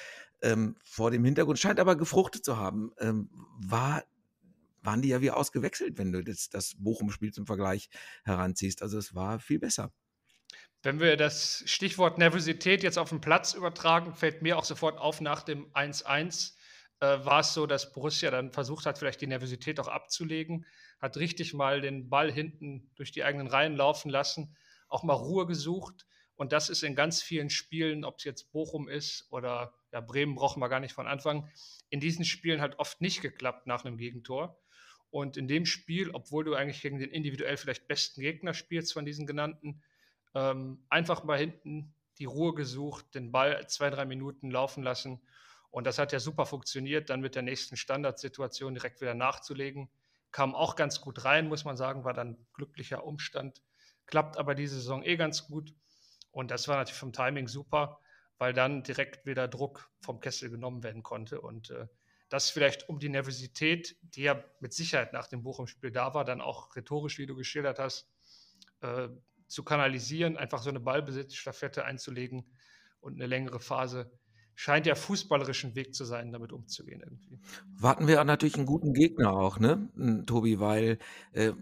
ähm, 0.41 0.75
vor 0.83 1.11
dem 1.11 1.23
Hintergrund 1.23 1.59
scheint 1.59 1.79
aber 1.79 1.95
gefruchtet 1.95 2.45
zu 2.45 2.57
haben, 2.57 2.91
ähm, 2.99 3.29
war 3.59 4.03
waren 4.89 5.03
die 5.03 5.09
ja 5.09 5.21
wie 5.21 5.29
ausgewechselt, 5.29 5.99
wenn 5.99 6.11
du 6.11 6.23
das, 6.23 6.49
das 6.49 6.73
Bochum-Spiel 6.79 7.31
zum 7.31 7.45
Vergleich 7.45 7.89
heranziehst. 8.23 8.81
Also 8.81 8.97
es 8.97 9.13
war 9.13 9.39
viel 9.39 9.59
besser. 9.59 9.93
Wenn 10.81 10.99
wir 10.99 11.15
das 11.15 11.61
Stichwort 11.67 12.17
Nervosität 12.17 12.81
jetzt 12.81 12.97
auf 12.97 13.09
den 13.09 13.21
Platz 13.21 13.53
übertragen, 13.53 14.15
fällt 14.15 14.41
mir 14.41 14.57
auch 14.57 14.63
sofort 14.63 14.97
auf, 14.97 15.21
nach 15.21 15.43
dem 15.43 15.71
1-1 15.73 16.53
äh, 17.01 17.05
war 17.23 17.41
es 17.41 17.53
so, 17.53 17.67
dass 17.67 17.93
Borussia 17.93 18.31
dann 18.31 18.51
versucht 18.51 18.87
hat, 18.87 18.97
vielleicht 18.97 19.21
die 19.21 19.27
Nervosität 19.27 19.79
auch 19.79 19.87
abzulegen, 19.87 20.65
hat 20.99 21.17
richtig 21.17 21.53
mal 21.53 21.81
den 21.81 22.09
Ball 22.09 22.31
hinten 22.31 22.89
durch 22.95 23.11
die 23.11 23.23
eigenen 23.23 23.45
Reihen 23.45 23.75
laufen 23.75 24.09
lassen, 24.09 24.55
auch 24.87 25.03
mal 25.03 25.13
Ruhe 25.13 25.45
gesucht. 25.45 26.07
Und 26.35 26.51
das 26.51 26.69
ist 26.69 26.81
in 26.81 26.95
ganz 26.95 27.21
vielen 27.21 27.51
Spielen, 27.51 28.03
ob 28.03 28.17
es 28.17 28.23
jetzt 28.23 28.51
Bochum 28.51 28.89
ist 28.89 29.27
oder 29.29 29.73
ja, 29.91 30.01
Bremen 30.01 30.33
brauchen 30.33 30.61
wir 30.61 30.69
gar 30.69 30.79
nicht 30.79 30.93
von 30.93 31.05
Anfang, 31.05 31.47
in 31.89 31.99
diesen 31.99 32.25
Spielen 32.25 32.61
hat 32.61 32.79
oft 32.79 33.01
nicht 33.01 33.21
geklappt 33.21 33.67
nach 33.67 33.85
einem 33.85 33.97
Gegentor. 33.97 34.57
Und 35.11 35.37
in 35.37 35.47
dem 35.47 35.65
Spiel, 35.65 36.11
obwohl 36.11 36.43
du 36.43 36.53
eigentlich 36.53 36.81
gegen 36.81 36.99
den 36.99 37.09
individuell 37.09 37.57
vielleicht 37.57 37.87
besten 37.87 38.21
Gegner 38.21 38.53
spielst 38.53 38.93
von 38.93 39.05
diesen 39.05 39.25
genannten, 39.25 39.81
ähm, 40.35 40.85
einfach 40.89 41.23
mal 41.23 41.37
hinten 41.37 41.93
die 42.19 42.25
Ruhe 42.25 42.53
gesucht, 42.53 43.15
den 43.15 43.31
Ball 43.31 43.65
zwei, 43.67 43.89
drei 43.89 44.05
Minuten 44.05 44.51
laufen 44.51 44.83
lassen. 44.83 45.21
Und 45.71 45.87
das 45.87 45.97
hat 45.97 46.11
ja 46.11 46.19
super 46.19 46.45
funktioniert, 46.45 47.09
dann 47.09 47.21
mit 47.21 47.35
der 47.35 47.41
nächsten 47.41 47.77
Standardsituation 47.77 48.73
direkt 48.73 49.01
wieder 49.01 49.13
nachzulegen. 49.13 49.89
Kam 50.31 50.53
auch 50.53 50.75
ganz 50.75 51.01
gut 51.01 51.25
rein, 51.25 51.47
muss 51.47 51.65
man 51.65 51.77
sagen, 51.77 52.03
war 52.03 52.13
dann 52.13 52.37
glücklicher 52.53 53.03
Umstand. 53.03 53.61
Klappt 54.05 54.37
aber 54.37 54.53
diese 54.53 54.75
Saison 54.75 55.03
eh 55.03 55.15
ganz 55.15 55.47
gut. 55.47 55.73
Und 56.31 56.51
das 56.51 56.67
war 56.67 56.77
natürlich 56.77 56.99
vom 56.99 57.13
Timing 57.13 57.47
super, 57.47 57.99
weil 58.37 58.53
dann 58.53 58.83
direkt 58.83 59.25
wieder 59.25 59.47
Druck 59.47 59.89
vom 60.01 60.19
Kessel 60.19 60.49
genommen 60.49 60.83
werden 60.83 61.03
konnte. 61.03 61.41
Und 61.41 61.71
äh, 61.71 61.87
das 62.29 62.49
vielleicht 62.49 62.87
um 62.89 62.99
die 62.99 63.09
Nervosität, 63.09 63.97
die 64.01 64.23
ja 64.23 64.43
mit 64.59 64.73
Sicherheit 64.73 65.13
nach 65.13 65.27
dem 65.27 65.43
Bochum-Spiel 65.43 65.91
da 65.91 66.13
war, 66.13 66.25
dann 66.25 66.41
auch 66.41 66.75
rhetorisch, 66.75 67.17
wie 67.17 67.25
du 67.25 67.35
geschildert 67.35 67.79
hast, 67.79 68.07
äh, 68.81 69.09
zu 69.47 69.63
kanalisieren, 69.63 70.37
einfach 70.37 70.61
so 70.61 70.69
eine 70.69 70.79
Ballbesitzstaffette 70.79 71.83
einzulegen 71.83 72.45
und 72.99 73.15
eine 73.15 73.25
längere 73.25 73.59
Phase 73.59 74.11
scheint 74.53 74.85
ja 74.85 74.93
fußballerischen 74.93 75.75
Weg 75.75 75.95
zu 75.95 76.03
sein, 76.03 76.33
damit 76.33 76.51
umzugehen 76.51 77.01
irgendwie. 77.01 77.39
Warten 77.77 78.07
wir 78.07 78.21
natürlich 78.25 78.57
einen 78.57 78.65
guten 78.65 78.93
Gegner 78.93 79.31
auch, 79.31 79.57
ne, 79.57 79.89
Tobi, 80.25 80.59
weil 80.59 80.99
äh, 81.31 81.53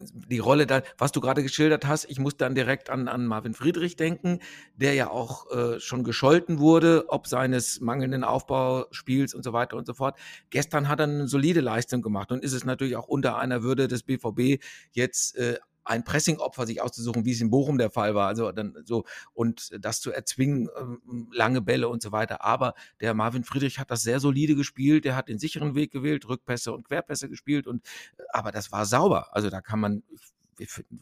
die 0.00 0.38
Rolle 0.38 0.66
da, 0.66 0.82
was 0.98 1.12
du 1.12 1.20
gerade 1.20 1.42
geschildert 1.42 1.86
hast, 1.86 2.04
ich 2.06 2.18
muss 2.18 2.36
dann 2.36 2.54
direkt 2.54 2.90
an, 2.90 3.08
an 3.08 3.26
Marvin 3.26 3.54
Friedrich 3.54 3.96
denken, 3.96 4.40
der 4.76 4.94
ja 4.94 5.10
auch 5.10 5.50
äh, 5.50 5.80
schon 5.80 6.04
gescholten 6.04 6.58
wurde, 6.58 7.04
ob 7.08 7.26
seines 7.26 7.80
mangelnden 7.80 8.24
Aufbauspiels 8.24 9.34
und 9.34 9.42
so 9.42 9.52
weiter 9.52 9.76
und 9.76 9.86
so 9.86 9.94
fort. 9.94 10.18
Gestern 10.50 10.88
hat 10.88 11.00
er 11.00 11.04
eine 11.04 11.28
solide 11.28 11.60
Leistung 11.60 12.02
gemacht 12.02 12.32
und 12.32 12.42
ist 12.42 12.52
es 12.52 12.64
natürlich 12.64 12.96
auch 12.96 13.08
unter 13.08 13.38
einer 13.38 13.62
Würde 13.62 13.88
des 13.88 14.02
BVB 14.02 14.62
jetzt 14.92 15.36
äh, 15.36 15.58
ein 15.84 16.04
Pressing-Opfer 16.04 16.66
sich 16.66 16.80
auszusuchen, 16.80 17.24
wie 17.24 17.32
es 17.32 17.40
in 17.40 17.50
Bochum 17.50 17.78
der 17.78 17.90
Fall 17.90 18.14
war. 18.14 18.28
Also 18.28 18.52
dann 18.52 18.76
so 18.84 19.04
und 19.32 19.70
das 19.78 20.00
zu 20.00 20.10
erzwingen, 20.10 20.68
ähm, 20.78 21.28
lange 21.32 21.60
Bälle 21.60 21.88
und 21.88 22.02
so 22.02 22.12
weiter. 22.12 22.44
Aber 22.44 22.74
der 23.00 23.14
Marvin 23.14 23.44
Friedrich 23.44 23.78
hat 23.78 23.90
das 23.90 24.02
sehr 24.02 24.20
solide 24.20 24.54
gespielt. 24.54 25.04
Der 25.04 25.16
hat 25.16 25.28
den 25.28 25.38
sicheren 25.38 25.74
Weg 25.74 25.92
gewählt, 25.92 26.28
Rückpässe 26.28 26.72
und 26.72 26.88
Querpässe 26.88 27.28
gespielt 27.28 27.66
und 27.66 27.84
aber 28.32 28.52
das 28.52 28.72
war 28.72 28.86
sauber. 28.86 29.34
Also 29.34 29.50
da 29.50 29.60
kann 29.60 29.80
man 29.80 30.02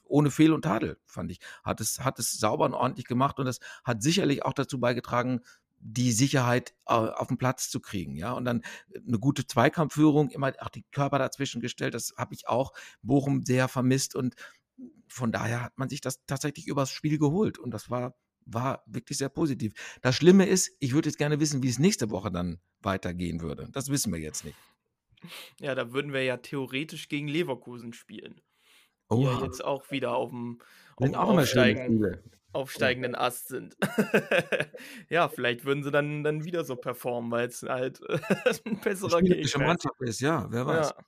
ohne 0.05 0.31
Fehl 0.31 0.53
und 0.53 0.62
Tadel, 0.62 0.99
fand 1.05 1.31
ich. 1.31 1.40
Hat 1.62 1.81
es, 1.81 2.01
hat 2.01 2.18
es 2.18 2.33
sauber 2.33 2.64
und 2.64 2.75
ordentlich 2.75 3.07
gemacht 3.07 3.38
und 3.38 3.47
das 3.47 3.61
hat 3.85 4.03
sicherlich 4.03 4.45
auch 4.45 4.55
dazu 4.55 4.81
beigetragen, 4.81 5.40
die 5.85 6.12
Sicherheit 6.12 6.75
äh, 6.87 6.92
auf 6.92 7.27
den 7.29 7.38
Platz 7.38 7.68
zu 7.68 7.81
kriegen, 7.81 8.14
ja, 8.14 8.33
und 8.33 8.45
dann 8.45 8.62
eine 8.95 9.18
gute 9.18 9.47
Zweikampfführung, 9.47 10.31
immer 10.31 10.53
auch 10.61 10.68
die 10.68 10.85
Körper 10.92 11.18
dazwischen 11.18 11.61
gestellt, 11.61 11.95
das 11.95 12.14
habe 12.16 12.35
ich 12.35 12.47
auch 12.47 12.73
Bochum 13.03 13.45
sehr 13.45 13.66
vermisst 13.66 14.14
und 14.14 14.37
von 15.09 15.33
daher 15.33 15.62
hat 15.62 15.79
man 15.79 15.88
sich 15.88 16.01
das 16.01 16.25
tatsächlich 16.27 16.66
übers 16.66 16.90
Spiel 16.90 17.18
geholt 17.18 17.59
und 17.59 17.71
das 17.73 17.90
war, 17.90 18.14
war 18.45 18.83
wirklich 18.87 19.18
sehr 19.18 19.29
positiv. 19.29 19.73
Das 20.01 20.16
Schlimme 20.16 20.47
ist, 20.47 20.75
ich 20.81 20.92
würde 20.92 21.09
jetzt 21.09 21.18
gerne 21.18 21.40
wissen, 21.40 21.62
wie 21.62 21.68
es 21.68 21.79
nächste 21.79 22.11
Woche 22.11 22.31
dann 22.31 22.61
weitergehen 22.81 23.40
würde. 23.40 23.68
Das 23.73 23.90
wissen 23.90 24.12
wir 24.12 24.21
jetzt 24.21 24.45
nicht. 24.45 24.57
Ja, 25.61 25.75
da 25.75 25.92
würden 25.92 26.12
wir 26.12 26.25
ja 26.25 26.38
theoretisch 26.38 27.09
gegen 27.09 27.29
Leverkusen 27.29 27.92
spielen. 27.92 28.40
Die 29.11 29.16
oh. 29.16 29.25
ja 29.25 29.42
jetzt 29.45 29.64
auch 29.64 29.90
wieder 29.90 30.16
auf 30.16 30.31
dem, 30.31 30.61
auf 30.97 31.07
dem 31.07 31.14
Aufsteigen, 31.14 32.16
aufsteigenden 32.53 33.14
Ast 33.14 33.49
sind. 33.49 33.77
ja, 35.09 35.29
vielleicht 35.29 35.64
würden 35.64 35.85
sie 35.85 35.90
dann, 35.90 36.25
dann 36.25 36.45
wieder 36.45 36.64
so 36.64 36.77
performen, 36.77 37.31
weil 37.31 37.49
es 37.49 37.62
halt 37.62 38.01
ein 38.66 38.81
besserer 38.81 39.21
Gegner 39.23 39.77
ist. 40.01 40.21
Ja, 40.21 40.47
wer 40.51 40.66
weiß. 40.66 40.95
Ja 40.97 41.05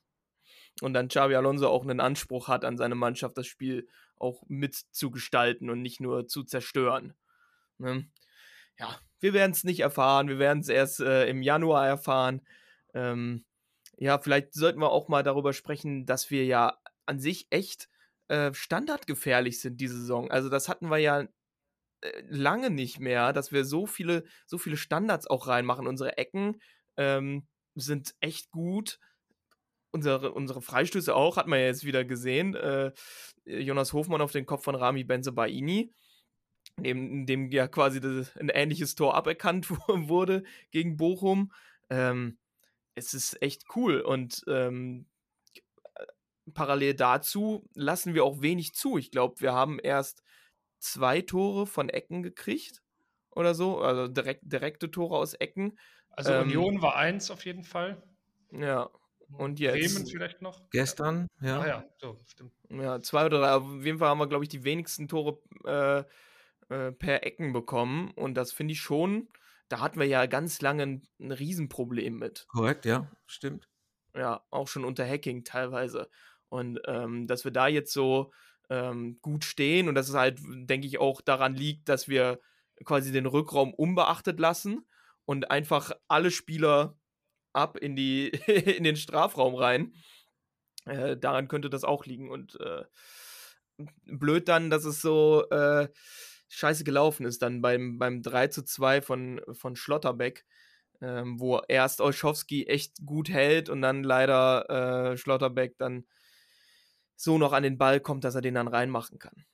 und 0.81 0.93
dann 0.93 1.07
Xavi 1.07 1.35
Alonso 1.35 1.67
auch 1.69 1.83
einen 1.83 1.99
Anspruch 1.99 2.47
hat 2.47 2.65
an 2.65 2.77
seine 2.77 2.95
Mannschaft, 2.95 3.37
das 3.37 3.47
Spiel 3.47 3.87
auch 4.17 4.43
mitzugestalten 4.47 5.69
und 5.69 5.81
nicht 5.81 6.01
nur 6.01 6.27
zu 6.27 6.43
zerstören. 6.43 7.13
Ne? 7.77 8.07
Ja, 8.77 8.99
wir 9.19 9.33
werden 9.33 9.51
es 9.51 9.63
nicht 9.63 9.79
erfahren, 9.79 10.27
wir 10.27 10.39
werden 10.39 10.59
es 10.59 10.69
erst 10.69 10.99
äh, 10.99 11.27
im 11.27 11.41
Januar 11.41 11.87
erfahren. 11.87 12.41
Ähm, 12.93 13.45
ja, 13.97 14.19
vielleicht 14.19 14.53
sollten 14.53 14.79
wir 14.79 14.91
auch 14.91 15.07
mal 15.07 15.23
darüber 15.23 15.53
sprechen, 15.53 16.05
dass 16.05 16.29
wir 16.29 16.45
ja 16.45 16.77
an 17.05 17.19
sich 17.19 17.47
echt 17.49 17.89
äh, 18.27 18.53
standardgefährlich 18.53 19.61
sind 19.61 19.79
diese 19.79 19.97
Saison. 19.97 20.31
Also 20.31 20.49
das 20.49 20.67
hatten 20.67 20.89
wir 20.89 20.97
ja 20.97 21.21
äh, 22.01 22.23
lange 22.27 22.69
nicht 22.69 22.99
mehr, 22.99 23.31
dass 23.33 23.51
wir 23.51 23.63
so 23.63 23.85
viele, 23.85 24.25
so 24.45 24.57
viele 24.57 24.77
Standards 24.77 25.27
auch 25.27 25.47
reinmachen. 25.47 25.87
Unsere 25.87 26.17
Ecken 26.17 26.61
ähm, 26.97 27.47
sind 27.75 28.15
echt 28.19 28.51
gut 28.51 28.99
unsere, 29.95 30.33
unsere 30.33 30.61
Freistöße 30.61 31.15
auch, 31.15 31.37
hat 31.37 31.47
man 31.47 31.59
ja 31.59 31.65
jetzt 31.67 31.85
wieder 31.85 32.03
gesehen. 32.03 32.53
Äh, 32.53 32.91
Jonas 33.45 33.93
Hofmann 33.93 34.21
auf 34.21 34.33
den 34.33 34.45
Kopf 34.45 34.65
von 34.65 34.75
Rami 34.75 35.05
Benzebaini, 35.05 35.93
neben 36.77 37.25
dem 37.25 37.49
ja 37.49 37.67
quasi 37.67 38.01
das, 38.01 38.35
ein 38.35 38.49
ähnliches 38.49 38.95
Tor 38.95 39.15
aberkannt 39.15 39.69
wurde 39.87 40.43
gegen 40.71 40.97
Bochum. 40.97 41.51
Ähm, 41.89 42.37
es 42.93 43.13
ist 43.13 43.41
echt 43.41 43.63
cool 43.75 44.01
und 44.01 44.43
ähm, 44.47 45.05
parallel 46.53 46.93
dazu 46.93 47.67
lassen 47.73 48.13
wir 48.13 48.25
auch 48.25 48.41
wenig 48.41 48.73
zu. 48.73 48.97
Ich 48.97 49.11
glaube, 49.11 49.39
wir 49.39 49.53
haben 49.53 49.79
erst 49.79 50.23
zwei 50.79 51.21
Tore 51.21 51.67
von 51.67 51.87
Ecken 51.89 52.21
gekriegt 52.21 52.81
oder 53.31 53.55
so, 53.55 53.79
also 53.79 54.07
direkt, 54.07 54.41
direkte 54.43 54.91
Tore 54.91 55.17
aus 55.17 55.33
Ecken. 55.35 55.77
Also 56.09 56.33
ähm, 56.33 56.47
Union 56.47 56.81
war 56.81 56.95
eins 56.95 57.31
auf 57.31 57.45
jeden 57.45 57.63
Fall. 57.63 58.01
Ja, 58.51 58.89
und 59.33 59.59
jetzt. 59.59 59.95
Bremen 59.95 60.07
vielleicht 60.07 60.41
noch? 60.41 60.69
Gestern, 60.69 61.27
ja. 61.41 61.59
Ah 61.59 61.67
ja, 61.67 61.85
so, 61.99 62.19
stimmt. 62.25 62.51
Ja, 62.69 63.01
zwei 63.01 63.25
oder 63.25 63.39
drei. 63.39 63.51
Auf 63.53 63.83
jeden 63.83 63.99
Fall 63.99 64.09
haben 64.09 64.19
wir, 64.19 64.27
glaube 64.27 64.43
ich, 64.43 64.49
die 64.49 64.63
wenigsten 64.63 65.07
Tore 65.07 65.41
äh, 65.65 66.03
äh, 66.73 66.91
per 66.91 67.25
Ecken 67.25 67.53
bekommen. 67.53 68.11
Und 68.11 68.35
das 68.35 68.51
finde 68.51 68.73
ich 68.73 68.81
schon, 68.81 69.27
da 69.69 69.79
hatten 69.79 69.99
wir 69.99 70.07
ja 70.07 70.25
ganz 70.25 70.61
lange 70.61 70.83
ein, 70.83 71.07
ein 71.19 71.31
Riesenproblem 71.31 72.17
mit. 72.17 72.45
Korrekt, 72.47 72.85
ja, 72.85 73.11
stimmt. 73.25 73.69
Ja, 74.15 74.43
auch 74.49 74.67
schon 74.67 74.85
unter 74.85 75.07
Hacking 75.07 75.43
teilweise. 75.43 76.09
Und 76.49 76.79
ähm, 76.87 77.27
dass 77.27 77.43
wir 77.43 77.51
da 77.51 77.67
jetzt 77.67 77.91
so 77.91 78.31
ähm, 78.69 79.19
gut 79.21 79.43
stehen 79.43 79.89
und 79.89 79.95
dass 79.95 80.09
es 80.09 80.15
halt, 80.15 80.39
denke 80.41 80.87
ich, 80.87 80.99
auch 80.99 81.21
daran 81.21 81.55
liegt, 81.55 81.89
dass 81.89 82.07
wir 82.07 82.39
quasi 82.83 83.11
den 83.11 83.25
Rückraum 83.25 83.73
unbeachtet 83.73 84.39
lassen 84.39 84.85
und 85.25 85.51
einfach 85.51 85.91
alle 86.07 86.31
Spieler 86.31 86.97
ab 87.55 87.77
in, 87.77 87.95
die, 87.95 88.27
in 88.47 88.83
den 88.83 88.95
Strafraum 88.95 89.55
rein. 89.55 89.93
Äh, 90.85 91.17
daran 91.17 91.47
könnte 91.47 91.69
das 91.69 91.83
auch 91.83 92.05
liegen. 92.05 92.29
Und 92.29 92.59
äh, 92.59 92.83
blöd 94.05 94.47
dann, 94.47 94.69
dass 94.69 94.85
es 94.85 95.01
so 95.01 95.47
äh, 95.49 95.89
scheiße 96.49 96.83
gelaufen 96.83 97.25
ist, 97.25 97.41
dann 97.41 97.61
beim, 97.61 97.97
beim 97.97 98.21
3 98.21 98.47
zu 98.47 98.63
2 98.63 99.01
von, 99.01 99.41
von 99.51 99.75
Schlotterbeck, 99.75 100.45
ähm, 101.01 101.39
wo 101.39 101.59
erst 101.67 102.01
Olschowski 102.01 102.65
echt 102.67 103.05
gut 103.05 103.29
hält 103.29 103.69
und 103.69 103.81
dann 103.81 104.03
leider 104.03 105.13
äh, 105.13 105.17
Schlotterbeck 105.17 105.77
dann 105.77 106.05
so 107.15 107.37
noch 107.37 107.53
an 107.53 107.63
den 107.63 107.77
Ball 107.77 107.99
kommt, 107.99 108.23
dass 108.23 108.35
er 108.35 108.41
den 108.41 108.55
dann 108.55 108.67
reinmachen 108.67 109.19
kann. 109.19 109.45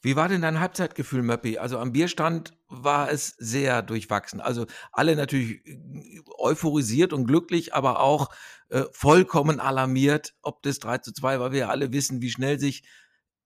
Wie 0.00 0.14
war 0.14 0.28
denn 0.28 0.42
dein 0.42 0.60
Halbzeitgefühl, 0.60 1.22
Möppi? 1.22 1.58
Also 1.58 1.78
am 1.78 1.92
Bierstand 1.92 2.56
war 2.68 3.10
es 3.10 3.34
sehr 3.38 3.82
durchwachsen. 3.82 4.40
Also 4.40 4.66
alle 4.92 5.16
natürlich 5.16 5.66
äh, 5.66 6.20
euphorisiert 6.38 7.12
und 7.12 7.26
glücklich, 7.26 7.74
aber 7.74 8.00
auch 8.00 8.28
äh, 8.68 8.84
vollkommen 8.92 9.58
alarmiert, 9.58 10.34
ob 10.42 10.62
das 10.62 10.78
3 10.78 10.98
zu 10.98 11.12
2, 11.12 11.40
weil 11.40 11.52
wir 11.52 11.58
ja 11.60 11.68
alle 11.68 11.92
wissen, 11.92 12.22
wie 12.22 12.30
schnell 12.30 12.60
sich 12.60 12.84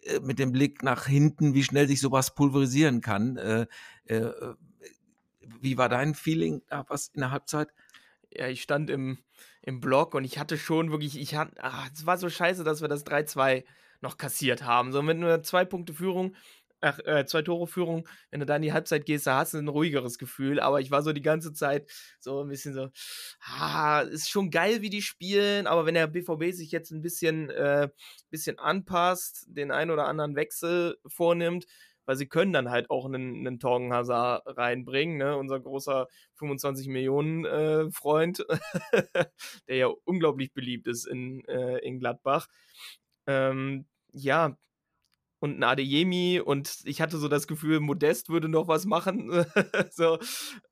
äh, 0.03 0.21
mit 0.21 0.39
dem 0.39 0.53
Blick 0.53 0.83
nach 0.83 1.07
hinten, 1.07 1.55
wie 1.55 1.65
schnell 1.65 1.89
sich 1.89 2.01
sowas 2.01 2.35
pulverisieren 2.35 3.01
kann. 3.01 3.39
Äh, 3.39 3.67
äh, 4.05 4.33
wie 5.61 5.79
war 5.79 5.89
dein 5.89 6.15
Feeling 6.15 6.63
da 6.69 6.85
was 6.89 7.09
in 7.09 7.21
der 7.21 7.31
Halbzeit? 7.31 7.69
Ja, 8.31 8.49
ich 8.49 8.63
stand 8.63 8.91
im, 8.91 9.19
im 9.63 9.81
Block 9.81 10.15
und 10.15 10.25
ich 10.25 10.39
hatte 10.39 10.59
schon 10.59 10.91
wirklich, 10.91 11.19
ich 11.19 11.35
hatte, 11.35 11.55
ach, 11.63 11.89
es 11.95 12.05
war 12.05 12.19
so 12.19 12.29
scheiße, 12.29 12.65
dass 12.65 12.81
wir 12.81 12.89
das 12.89 13.07
3-2 13.07 13.65
noch 14.03 14.19
kassiert 14.19 14.65
haben. 14.65 14.93
So 14.93 15.03
mit 15.03 15.19
nur 15.19 15.43
zwei 15.43 15.65
Punkte 15.65 15.95
Führung, 15.95 16.37
ach, 16.83 16.99
äh, 17.05 17.25
zwei 17.27 17.43
Tore 17.43 17.67
Führung, 17.67 18.09
wenn 18.31 18.41
du 18.41 18.47
da 18.47 18.57
in 18.57 18.63
die 18.63 18.73
Halbzeit 18.73 19.07
gehst, 19.07 19.27
da 19.27 19.39
hast 19.39 19.55
du 19.55 19.59
ein 19.59 19.69
ruhigeres 19.69 20.19
Gefühl. 20.19 20.61
Aber 20.61 20.81
ich 20.81 20.91
war 20.91 21.03
so 21.03 21.13
die 21.13 21.23
ganze 21.23 21.53
Zeit 21.55 21.91
so 22.19 22.43
ein 22.43 22.49
bisschen 22.49 22.75
so, 22.75 22.91
ah, 23.41 24.01
ist 24.01 24.29
schon 24.29 24.51
geil, 24.51 24.83
wie 24.83 24.91
die 24.91 25.03
spielen, 25.03 25.67
aber 25.67 25.87
wenn 25.87 25.95
der 25.95 26.09
BVB 26.09 26.53
sich 26.53 26.73
jetzt 26.73 26.91
ein 26.91 27.03
bisschen, 27.03 27.51
äh, 27.51 27.89
bisschen 28.31 28.59
anpasst, 28.59 29.47
den 29.49 29.71
einen 29.71 29.91
oder 29.91 30.07
anderen 30.07 30.37
Wechsel 30.37 30.99
vornimmt, 31.07 31.67
weil 32.05 32.17
sie 32.17 32.27
können 32.27 32.53
dann 32.53 32.71
halt 32.71 32.91
auch 32.91 33.07
einen, 33.07 33.47
einen 33.47 33.61
Torgen 33.61 33.93
Hazard 33.93 34.43
reinbringen, 34.47 35.19
ne? 35.19 35.37
unser 35.37 35.61
großer 35.61 36.09
25 36.35 36.89
Millionen 36.89 37.45
äh, 37.45 37.91
Freund, 37.93 38.45
der 39.69 39.77
ja 39.77 39.87
unglaublich 40.05 40.53
beliebt 40.53 40.89
ist 40.89 41.07
in, 41.07 41.45
äh, 41.45 41.79
in 41.79 42.01
Gladbach. 42.01 42.49
Ähm, 43.29 43.87
ja, 44.13 44.57
und 45.41 45.59
ein 45.59 45.65
Adeyemi 45.65 46.41
und 46.41 46.83
ich 46.85 47.01
hatte 47.01 47.19
so 47.19 47.29
das 47.29 47.49
Gefühl, 47.49 47.81
Modest 47.81 48.29
würde 48.29 48.49
noch 48.49 48.69
was 48.69 48.85
machen. 48.85 49.29
so, 49.91 50.19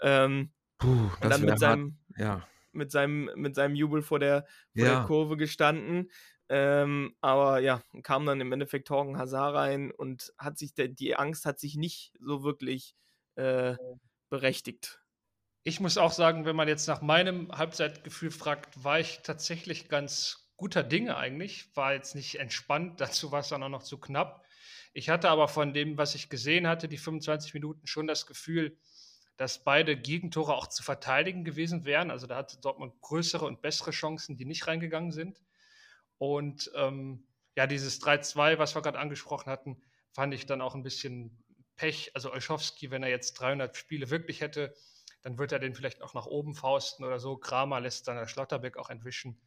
ähm, 0.01 0.53
Puh, 0.79 1.11
und 1.21 1.31
dann 1.31 1.45
mit 1.45 1.59
seinem, 1.59 1.99
ja. 2.17 2.47
mit, 2.73 2.93
seinem, 2.93 3.31
mit 3.35 3.57
seinem 3.57 3.75
Jubel 3.75 4.03
vor 4.03 4.21
der, 4.21 4.47
vor 4.77 4.87
Ja. 4.87 4.99
der 5.01 5.07
Kurve 5.07 5.37
gestanden. 5.37 6.11
Ähm, 6.49 7.17
aber 7.21 7.59
ja, 7.61 7.83
kam 8.03 8.27
dann 8.27 8.41
im 8.41 8.53
Endeffekt 8.53 8.89
Torgen 8.89 9.19
Hazard 9.19 9.55
rein 9.55 9.91
und 9.91 10.33
hat 10.39 10.57
sich 10.59 10.75
der, 10.75 10.89
die 10.89 11.17
Angst 11.17 11.47
hat 11.47 11.59
sich 11.59 11.77
nicht 11.77 12.13
so 12.21 12.43
wirklich 12.45 12.95
äh, 13.37 13.77
berechtigt. 14.31 15.01
Ich 15.63 15.81
muss 15.81 15.99
auch 15.99 16.13
sagen, 16.13 16.47
wenn 16.47 16.57
man 16.57 16.69
jetzt 16.69 16.87
nach 16.89 17.03
meinem 17.03 17.51
Halbzeitgefühl 17.53 18.31
fragt, 18.31 18.83
war 18.83 18.99
ich 18.99 19.21
tatsächlich 19.23 19.89
ganz 19.89 20.40
guter 20.61 20.83
Dinge 20.83 21.17
eigentlich. 21.17 21.75
War 21.75 21.95
jetzt 21.95 22.15
nicht 22.15 22.39
entspannt, 22.39 23.01
dazu 23.01 23.33
war 23.33 23.41
es 23.41 23.49
dann 23.49 23.63
auch 23.63 23.69
noch 23.71 23.83
zu 23.83 23.99
knapp. 23.99 24.45
Ich 24.93 25.09
hatte 25.09 25.31
aber 25.31 25.49
von 25.49 25.73
dem, 25.73 25.97
was 25.97 26.15
ich 26.15 26.29
gesehen 26.29 26.67
hatte, 26.67 26.87
die 26.87 26.99
25 26.99 27.55
Minuten 27.55 27.87
schon 27.87 28.07
das 28.07 28.27
Gefühl, 28.27 28.77
dass 29.37 29.65
beide 29.65 29.97
Gegentore 29.97 30.55
auch 30.55 30.67
zu 30.67 30.83
verteidigen 30.83 31.45
gewesen 31.45 31.87
wären. 31.87 32.11
Also 32.11 32.27
da 32.27 32.37
hatte 32.37 32.61
Dortmund 32.61 33.01
größere 33.01 33.47
und 33.47 33.63
bessere 33.63 33.91
Chancen, 33.91 34.37
die 34.37 34.45
nicht 34.45 34.67
reingegangen 34.67 35.13
sind. 35.13 35.41
Und 36.19 36.71
ähm, 36.75 37.25
ja, 37.57 37.67
dieses 37.67 38.03
3-2, 38.03 38.59
was 38.59 38.75
wir 38.75 38.83
gerade 38.83 38.99
angesprochen 38.99 39.51
hatten, 39.51 39.81
fand 40.13 40.35
ich 40.35 40.45
dann 40.45 40.61
auch 40.61 40.75
ein 40.75 40.83
bisschen 40.83 41.43
Pech. 41.77 42.11
Also 42.15 42.33
Olschowski, 42.33 42.91
wenn 42.91 43.03
er 43.03 43.09
jetzt 43.09 43.33
300 43.35 43.75
Spiele 43.77 44.11
wirklich 44.11 44.43
hätte, 44.43 44.75
dann 45.23 45.39
wird 45.39 45.53
er 45.53 45.59
den 45.59 45.75
vielleicht 45.75 46.03
auch 46.03 46.13
nach 46.13 46.27
oben 46.27 46.55
fausten 46.55 47.07
oder 47.07 47.19
so. 47.19 47.39
Kramer 47.39 47.81
lässt 47.81 48.09
dann 48.09 48.17
der 48.17 48.27
Schlotterbeck 48.27 48.77
auch 48.77 48.91
entwischen. 48.91 49.41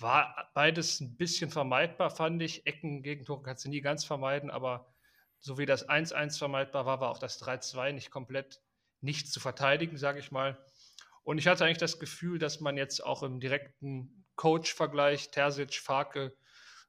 War 0.00 0.50
beides 0.54 1.00
ein 1.00 1.16
bisschen 1.16 1.50
vermeidbar, 1.50 2.10
fand 2.10 2.42
ich. 2.42 2.66
Ecken, 2.66 3.02
Gegentore 3.02 3.42
kannst 3.42 3.64
du 3.64 3.68
nie 3.68 3.80
ganz 3.80 4.04
vermeiden, 4.04 4.50
aber 4.50 4.94
so 5.40 5.58
wie 5.58 5.66
das 5.66 5.88
1-1 5.88 6.38
vermeidbar 6.38 6.86
war, 6.86 7.00
war 7.00 7.10
auch 7.10 7.18
das 7.18 7.40
3-2 7.42 7.92
nicht 7.92 8.10
komplett 8.10 8.60
nicht 9.00 9.32
zu 9.32 9.40
verteidigen, 9.40 9.96
sage 9.96 10.18
ich 10.18 10.30
mal. 10.30 10.58
Und 11.22 11.38
ich 11.38 11.46
hatte 11.46 11.64
eigentlich 11.64 11.78
das 11.78 11.98
Gefühl, 11.98 12.38
dass 12.38 12.60
man 12.60 12.76
jetzt 12.76 13.04
auch 13.04 13.22
im 13.22 13.40
direkten 13.40 14.24
Coach-Vergleich, 14.36 15.30
Terzic, 15.30 15.74
Farke, 15.74 16.36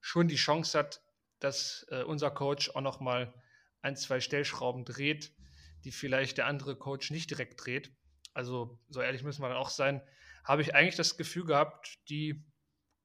schon 0.02 0.28
die 0.28 0.36
Chance 0.36 0.78
hat, 0.78 1.02
dass 1.40 1.86
äh, 1.90 2.04
unser 2.04 2.32
Coach 2.32 2.70
auch 2.72 2.82
nochmal 2.82 3.34
ein, 3.82 3.96
zwei 3.96 4.20
Stellschrauben 4.20 4.86
dreht, 4.86 5.34
die 5.84 5.92
vielleicht 5.92 6.38
der 6.38 6.48
andere 6.48 6.76
Coach 6.76 7.12
nicht 7.12 7.30
direkt 7.30 7.66
dreht. 7.66 7.92
Also, 8.34 8.80
so 8.90 9.02
ehrlich 9.02 9.24
müssen 9.24 9.42
wir 9.42 9.50
dann 9.50 9.58
auch 9.58 9.70
sein, 9.70 10.02
habe 10.44 10.62
ich 10.62 10.76
eigentlich 10.76 10.96
das 10.96 11.18
Gefühl 11.18 11.46
gehabt, 11.46 12.00
die 12.10 12.46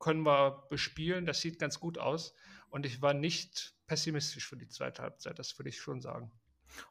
können 0.05 0.23
wir 0.23 0.67
bespielen, 0.69 1.25
das 1.25 1.40
sieht 1.40 1.59
ganz 1.59 1.81
gut 1.81 1.97
aus. 1.97 2.35
Und 2.69 2.85
ich 2.85 3.01
war 3.01 3.14
nicht 3.14 3.75
pessimistisch 3.87 4.47
für 4.47 4.57
die 4.57 4.69
zweite 4.69 5.03
Halbzeit, 5.03 5.38
das 5.38 5.59
würde 5.59 5.71
ich 5.71 5.81
schon 5.81 6.03
sagen. 6.03 6.31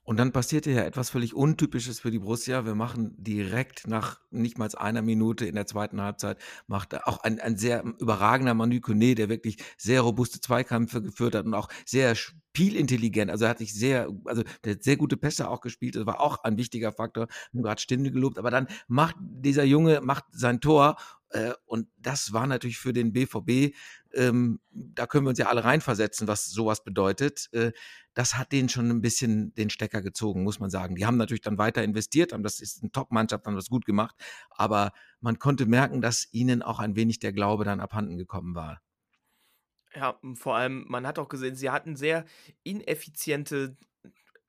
Und 0.03 0.17
dann 0.17 0.31
passierte 0.31 0.71
ja 0.71 0.83
etwas 0.83 1.09
völlig 1.09 1.33
Untypisches 1.33 1.99
für 1.99 2.09
die 2.09 2.19
Borussia. 2.19 2.65
Wir 2.65 2.73
machen 2.73 3.15
direkt 3.17 3.85
nach 3.85 4.19
nicht 4.31 4.57
mal 4.57 4.69
einer 4.77 5.01
Minute 5.01 5.45
in 5.45 5.55
der 5.55 5.67
zweiten 5.67 6.01
Halbzeit, 6.01 6.37
macht 6.67 7.05
auch 7.05 7.19
ein, 7.19 7.39
ein 7.39 7.57
sehr 7.57 7.83
überragender 7.99 8.53
Manu 8.53 8.79
Kone, 8.79 9.13
der 9.13 9.29
wirklich 9.29 9.57
sehr 9.77 10.01
robuste 10.01 10.39
Zweikämpfe 10.39 11.01
geführt 11.01 11.35
hat 11.35 11.45
und 11.45 11.53
auch 11.53 11.69
sehr 11.85 12.15
spielintelligent, 12.15 13.31
also 13.31 13.45
er 13.45 13.49
hat 13.49 13.57
sich 13.57 13.73
sehr, 13.73 14.09
also 14.25 14.43
der 14.63 14.75
hat 14.75 14.83
sehr 14.83 14.95
gute 14.95 15.17
Pässe 15.17 15.49
auch 15.49 15.59
gespielt, 15.59 15.95
das 15.95 16.05
war 16.05 16.21
auch 16.21 16.43
ein 16.43 16.55
wichtiger 16.55 16.91
Faktor, 16.91 17.27
wir 17.27 17.59
haben 17.59 17.63
gerade 17.63 17.81
Stinde 17.81 18.11
gelobt, 18.11 18.37
aber 18.37 18.51
dann 18.51 18.67
macht 18.87 19.15
dieser 19.19 19.63
Junge, 19.63 20.01
macht 20.01 20.25
sein 20.31 20.61
Tor 20.61 20.97
und 21.65 21.87
das 21.97 22.33
war 22.33 22.45
natürlich 22.45 22.77
für 22.77 22.93
den 22.93 23.11
BVB, 23.11 23.75
ähm, 24.13 24.59
da 24.71 25.07
können 25.07 25.25
wir 25.25 25.29
uns 25.29 25.39
ja 25.39 25.47
alle 25.47 25.63
reinversetzen, 25.63 26.27
was 26.27 26.45
sowas 26.45 26.83
bedeutet. 26.83 27.49
Äh, 27.53 27.71
das 28.13 28.35
hat 28.35 28.51
denen 28.51 28.69
schon 28.69 28.89
ein 28.89 29.01
bisschen 29.01 29.53
den 29.55 29.69
Stecker 29.69 30.01
gezogen, 30.01 30.43
muss 30.43 30.59
man 30.59 30.69
sagen. 30.69 30.95
Die 30.95 31.05
haben 31.05 31.17
natürlich 31.17 31.41
dann 31.41 31.57
weiter 31.57 31.83
investiert, 31.83 32.33
haben 32.33 32.43
das 32.43 32.59
ist 32.59 32.83
eine 32.83 32.91
Top-Mannschaft, 32.91 33.45
haben 33.47 33.55
das 33.55 33.69
gut 33.69 33.85
gemacht, 33.85 34.15
aber 34.51 34.91
man 35.19 35.39
konnte 35.39 35.65
merken, 35.65 36.01
dass 36.01 36.27
ihnen 36.31 36.61
auch 36.61 36.79
ein 36.79 36.95
wenig 36.95 37.19
der 37.19 37.33
Glaube 37.33 37.63
dann 37.63 37.79
abhanden 37.79 38.17
gekommen 38.17 38.53
war. 38.53 38.81
Ja, 39.95 40.19
vor 40.35 40.55
allem, 40.55 40.85
man 40.87 41.05
hat 41.05 41.19
auch 41.19 41.29
gesehen, 41.29 41.55
sie 41.55 41.69
hatten 41.69 41.95
sehr 41.95 42.25
ineffiziente 42.63 43.77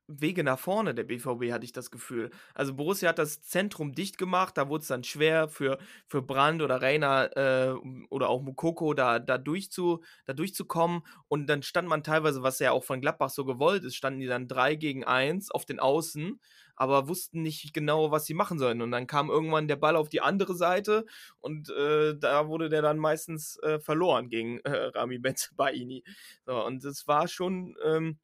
Wege 0.07 0.43
nach 0.43 0.59
vorne, 0.59 0.93
der 0.93 1.03
BVB, 1.03 1.51
hatte 1.51 1.65
ich 1.65 1.71
das 1.71 1.89
Gefühl. 1.89 2.29
Also 2.53 2.75
Borussia 2.75 3.09
hat 3.09 3.19
das 3.19 3.41
Zentrum 3.41 3.93
dicht 3.93 4.17
gemacht, 4.17 4.57
da 4.57 4.69
wurde 4.69 4.81
es 4.81 4.87
dann 4.87 5.03
schwer 5.03 5.49
für, 5.49 5.79
für 6.07 6.21
Brand 6.21 6.61
oder 6.61 6.81
Reiner 6.81 7.35
äh, 7.35 7.73
oder 8.09 8.29
auch 8.29 8.41
Mukoko 8.41 8.93
da, 8.93 9.19
da, 9.19 9.37
durchzu, 9.37 10.03
da 10.25 10.33
durchzukommen. 10.33 11.01
Und 11.27 11.47
dann 11.47 11.63
stand 11.63 11.87
man 11.87 12.03
teilweise, 12.03 12.43
was 12.43 12.59
ja 12.59 12.71
auch 12.71 12.83
von 12.83 13.01
Gladbach 13.01 13.29
so 13.29 13.45
gewollt 13.45 13.83
ist, 13.83 13.95
standen 13.95 14.19
die 14.19 14.27
dann 14.27 14.47
3 14.47 14.75
gegen 14.75 15.03
1 15.03 15.51
auf 15.51 15.65
den 15.65 15.79
Außen, 15.79 16.39
aber 16.75 17.07
wussten 17.07 17.41
nicht 17.41 17.73
genau, 17.73 18.11
was 18.11 18.25
sie 18.25 18.33
machen 18.35 18.59
sollen. 18.59 18.81
Und 18.81 18.91
dann 18.91 19.07
kam 19.07 19.29
irgendwann 19.29 19.67
der 19.67 19.77
Ball 19.77 19.95
auf 19.95 20.09
die 20.09 20.21
andere 20.21 20.55
Seite 20.55 21.05
und 21.39 21.69
äh, 21.69 22.15
da 22.15 22.47
wurde 22.47 22.69
der 22.69 22.81
dann 22.83 22.99
meistens 22.99 23.57
äh, 23.63 23.79
verloren 23.79 24.29
gegen 24.29 24.59
äh, 24.59 24.69
Rami 24.69 25.17
Benzebaini. 25.17 26.03
So, 26.45 26.63
und 26.63 26.83
es 26.85 27.07
war 27.07 27.27
schon... 27.27 27.75
Ähm, 27.83 28.19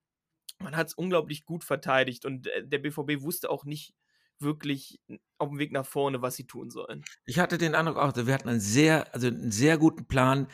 man 0.63 0.75
hat 0.75 0.87
es 0.87 0.93
unglaublich 0.93 1.45
gut 1.45 1.63
verteidigt 1.63 2.25
und 2.25 2.47
äh, 2.47 2.65
der 2.65 2.79
BVB 2.79 3.21
wusste 3.21 3.49
auch 3.49 3.65
nicht 3.65 3.93
wirklich 4.39 4.99
auf 5.37 5.49
dem 5.49 5.59
Weg 5.59 5.71
nach 5.71 5.85
vorne, 5.85 6.21
was 6.21 6.35
sie 6.35 6.47
tun 6.47 6.71
sollen. 6.71 7.03
Ich 7.25 7.39
hatte 7.39 7.57
den 7.57 7.75
Eindruck 7.75 7.97
auch, 7.97 8.15
wir 8.15 8.33
hatten 8.33 8.49
einen 8.49 8.59
sehr, 8.59 9.13
also 9.13 9.27
einen 9.27 9.51
sehr 9.51 9.77
guten 9.77 10.07
Plan, 10.07 10.47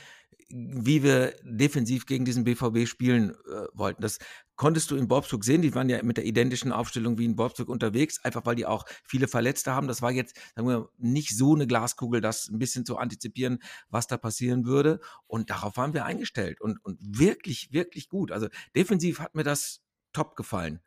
wie 0.49 1.03
wir 1.03 1.35
defensiv 1.43 2.05
gegen 2.05 2.23
diesen 2.23 2.45
BVB 2.45 2.87
spielen 2.87 3.31
äh, 3.31 3.65
wollten. 3.73 4.01
Das 4.01 4.17
konntest 4.55 4.89
du 4.89 4.95
in 4.95 5.09
Wolfsburg 5.09 5.43
sehen. 5.43 5.61
Die 5.61 5.75
waren 5.75 5.89
ja 5.89 6.01
mit 6.03 6.15
der 6.15 6.25
identischen 6.25 6.71
Aufstellung 6.71 7.17
wie 7.17 7.25
in 7.25 7.37
Wolfsburg 7.37 7.67
unterwegs, 7.67 8.23
einfach 8.23 8.45
weil 8.45 8.55
die 8.55 8.65
auch 8.65 8.85
viele 9.03 9.27
Verletzte 9.27 9.73
haben. 9.73 9.89
Das 9.89 10.01
war 10.01 10.11
jetzt, 10.11 10.37
sagen 10.55 10.69
wir, 10.69 10.89
nicht 10.97 11.35
so 11.35 11.53
eine 11.53 11.67
Glaskugel, 11.67 12.21
das 12.21 12.47
ein 12.47 12.59
bisschen 12.59 12.85
zu 12.85 12.97
antizipieren, 12.97 13.59
was 13.89 14.07
da 14.07 14.17
passieren 14.17 14.65
würde. 14.65 15.01
Und 15.27 15.49
darauf 15.49 15.75
waren 15.75 15.93
wir 15.93 16.05
eingestellt 16.05 16.61
und, 16.61 16.83
und 16.83 16.97
wirklich, 17.01 17.73
wirklich 17.73 18.07
gut. 18.07 18.31
Also 18.31 18.47
defensiv 18.73 19.19
hat 19.19 19.35
mir 19.35 19.43
das 19.43 19.81
top 20.17 20.35
gefallen. 20.35 20.81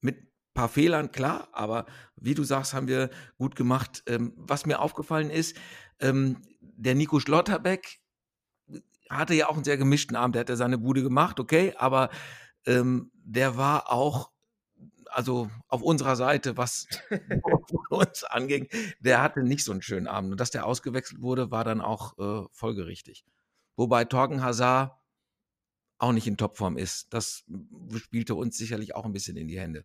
Mit 0.00 0.18
ein 0.18 0.54
paar 0.54 0.68
Fehlern, 0.68 1.12
klar, 1.12 1.48
aber 1.52 1.86
wie 2.16 2.34
du 2.34 2.42
sagst, 2.42 2.74
haben 2.74 2.88
wir 2.88 3.10
gut 3.38 3.54
gemacht. 3.54 4.02
Ähm, 4.06 4.32
was 4.36 4.66
mir 4.66 4.80
aufgefallen 4.80 5.30
ist, 5.30 5.56
ähm, 6.00 6.42
der 6.60 6.96
Nico 6.96 7.20
Schlotterbeck 7.20 8.00
hatte 9.08 9.34
ja 9.34 9.48
auch 9.48 9.54
einen 9.54 9.64
sehr 9.64 9.76
gemischten 9.76 10.16
Abend. 10.16 10.34
Der 10.34 10.40
hat 10.40 10.48
ja 10.48 10.56
seine 10.56 10.78
Bude 10.78 11.02
gemacht, 11.02 11.38
okay, 11.38 11.74
aber 11.76 12.10
ähm, 12.66 13.12
der 13.14 13.56
war 13.56 13.92
auch, 13.92 14.32
also 15.06 15.48
auf 15.68 15.82
unserer 15.82 16.16
Seite, 16.16 16.56
was 16.56 16.88
uns 17.90 18.24
anging, 18.24 18.68
der 18.98 19.22
hatte 19.22 19.44
nicht 19.44 19.64
so 19.64 19.70
einen 19.70 19.82
schönen 19.82 20.08
Abend. 20.08 20.32
Und 20.32 20.40
dass 20.40 20.50
der 20.50 20.66
ausgewechselt 20.66 21.22
wurde, 21.22 21.52
war 21.52 21.62
dann 21.62 21.80
auch 21.80 22.18
äh, 22.18 22.48
folgerichtig. 22.52 23.24
Wobei 23.76 24.04
Torgen 24.04 24.42
Hazard 24.42 24.92
auch 26.02 26.12
nicht 26.12 26.26
in 26.26 26.36
Topform 26.36 26.76
ist. 26.76 27.12
Das 27.14 27.44
spielte 27.96 28.34
uns 28.34 28.56
sicherlich 28.56 28.94
auch 28.94 29.04
ein 29.04 29.12
bisschen 29.12 29.36
in 29.36 29.48
die 29.48 29.60
Hände. 29.60 29.84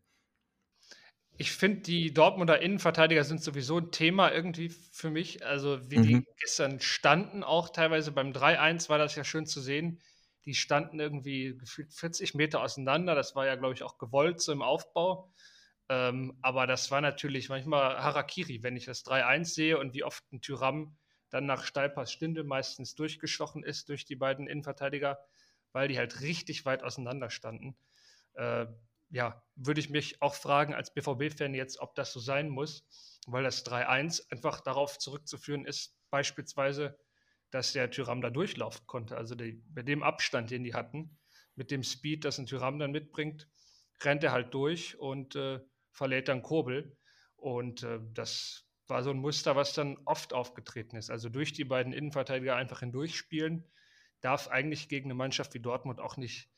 Ich 1.39 1.51
finde, 1.51 1.81
die 1.81 2.13
Dortmunder 2.13 2.59
Innenverteidiger 2.61 3.23
sind 3.23 3.43
sowieso 3.43 3.77
ein 3.77 3.91
Thema 3.91 4.31
irgendwie 4.31 4.69
für 4.69 5.09
mich. 5.11 5.45
Also, 5.45 5.89
wie 5.91 5.99
die 5.99 6.15
Mhm. 6.15 6.25
gestern 6.39 6.79
standen, 6.79 7.43
auch 7.43 7.69
teilweise 7.69 8.11
beim 8.11 8.33
3-1 8.33 8.89
war 8.89 8.97
das 8.97 9.15
ja 9.15 9.23
schön 9.23 9.45
zu 9.45 9.61
sehen. 9.61 10.01
die 10.45 10.55
standen 10.55 10.99
irgendwie 11.01 11.57
gefühlt 11.57 11.91
40 11.93 12.33
Meter 12.33 12.61
auseinander. 12.63 13.15
Das 13.15 13.35
war 13.35 13.45
ja, 13.45 13.55
glaube 13.55 13.73
ich, 13.73 13.83
auch 13.83 13.97
gewollt 13.97 14.39
so 14.41 14.53
im 14.53 14.61
Aufbau. 14.61 15.33
Ähm, 15.89 16.37
aber 16.41 16.67
das 16.67 16.89
war 16.91 17.01
natürlich 17.01 17.49
manchmal 17.49 17.97
Harakiri, 18.01 18.63
wenn 18.63 18.77
ich 18.77 18.85
das 18.85 19.03
3-1 19.03 19.53
sehe 19.55 19.77
und 19.77 19.93
wie 19.93 20.03
oft 20.05 20.23
ein 20.31 20.41
Tyram 20.41 20.97
dann 21.29 21.45
nach 21.45 21.65
Steilpass 21.65 22.11
Stindel 22.13 22.45
meistens 22.45 22.95
durchgestochen 22.95 23.63
ist 23.63 23.89
durch 23.89 24.05
die 24.05 24.15
beiden 24.15 24.47
Innenverteidiger, 24.47 25.19
weil 25.71 25.87
die 25.87 25.97
halt 25.97 26.21
richtig 26.21 26.65
weit 26.65 26.83
auseinander 26.83 27.29
standen. 27.29 27.77
Äh, 28.33 28.67
ja, 29.09 29.41
würde 29.55 29.79
ich 29.79 29.89
mich 29.89 30.21
auch 30.21 30.35
fragen 30.35 30.73
als 30.73 30.93
BVB-Fan 30.93 31.53
jetzt, 31.53 31.79
ob 31.79 31.95
das 31.95 32.11
so 32.11 32.19
sein 32.19 32.49
muss, 32.49 32.85
weil 33.25 33.43
das 33.43 33.65
3-1 33.65 34.31
einfach 34.31 34.61
darauf 34.61 34.99
zurückzuführen 34.99 35.65
ist, 35.65 35.95
beispielsweise, 36.09 36.97
dass 37.51 37.73
der 37.73 37.89
Tyram 37.89 38.21
da 38.21 38.29
durchlaufen 38.29 38.85
konnte. 38.85 39.15
Also 39.15 39.35
die, 39.35 39.63
bei 39.69 39.81
dem 39.81 40.03
Abstand, 40.03 40.51
den 40.51 40.63
die 40.63 40.73
hatten, 40.73 41.17
mit 41.55 41.71
dem 41.71 41.83
Speed, 41.83 42.25
das 42.25 42.37
ein 42.37 42.45
Tyram 42.45 42.79
dann 42.79 42.91
mitbringt, 42.91 43.47
rennt 44.01 44.23
er 44.23 44.31
halt 44.31 44.53
durch 44.53 44.97
und 44.99 45.35
äh, 45.35 45.59
verlädt 45.91 46.27
dann 46.27 46.41
Kurbel. 46.41 46.97
Und 47.35 47.83
äh, 47.83 47.99
das 48.13 48.65
war 48.87 49.03
so 49.03 49.09
ein 49.09 49.17
Muster, 49.17 49.55
was 49.55 49.73
dann 49.73 49.97
oft 50.05 50.33
aufgetreten 50.33 50.95
ist. 50.97 51.09
Also 51.09 51.29
durch 51.29 51.53
die 51.53 51.65
beiden 51.65 51.93
Innenverteidiger 51.93 52.55
einfach 52.55 52.79
hindurchspielen, 52.81 53.65
darf 54.21 54.47
eigentlich 54.47 54.89
gegen 54.89 55.05
eine 55.05 55.15
Mannschaft 55.15 55.53
wie 55.53 55.59
Dortmund 55.59 55.99
auch 55.99 56.17
nicht 56.17 56.49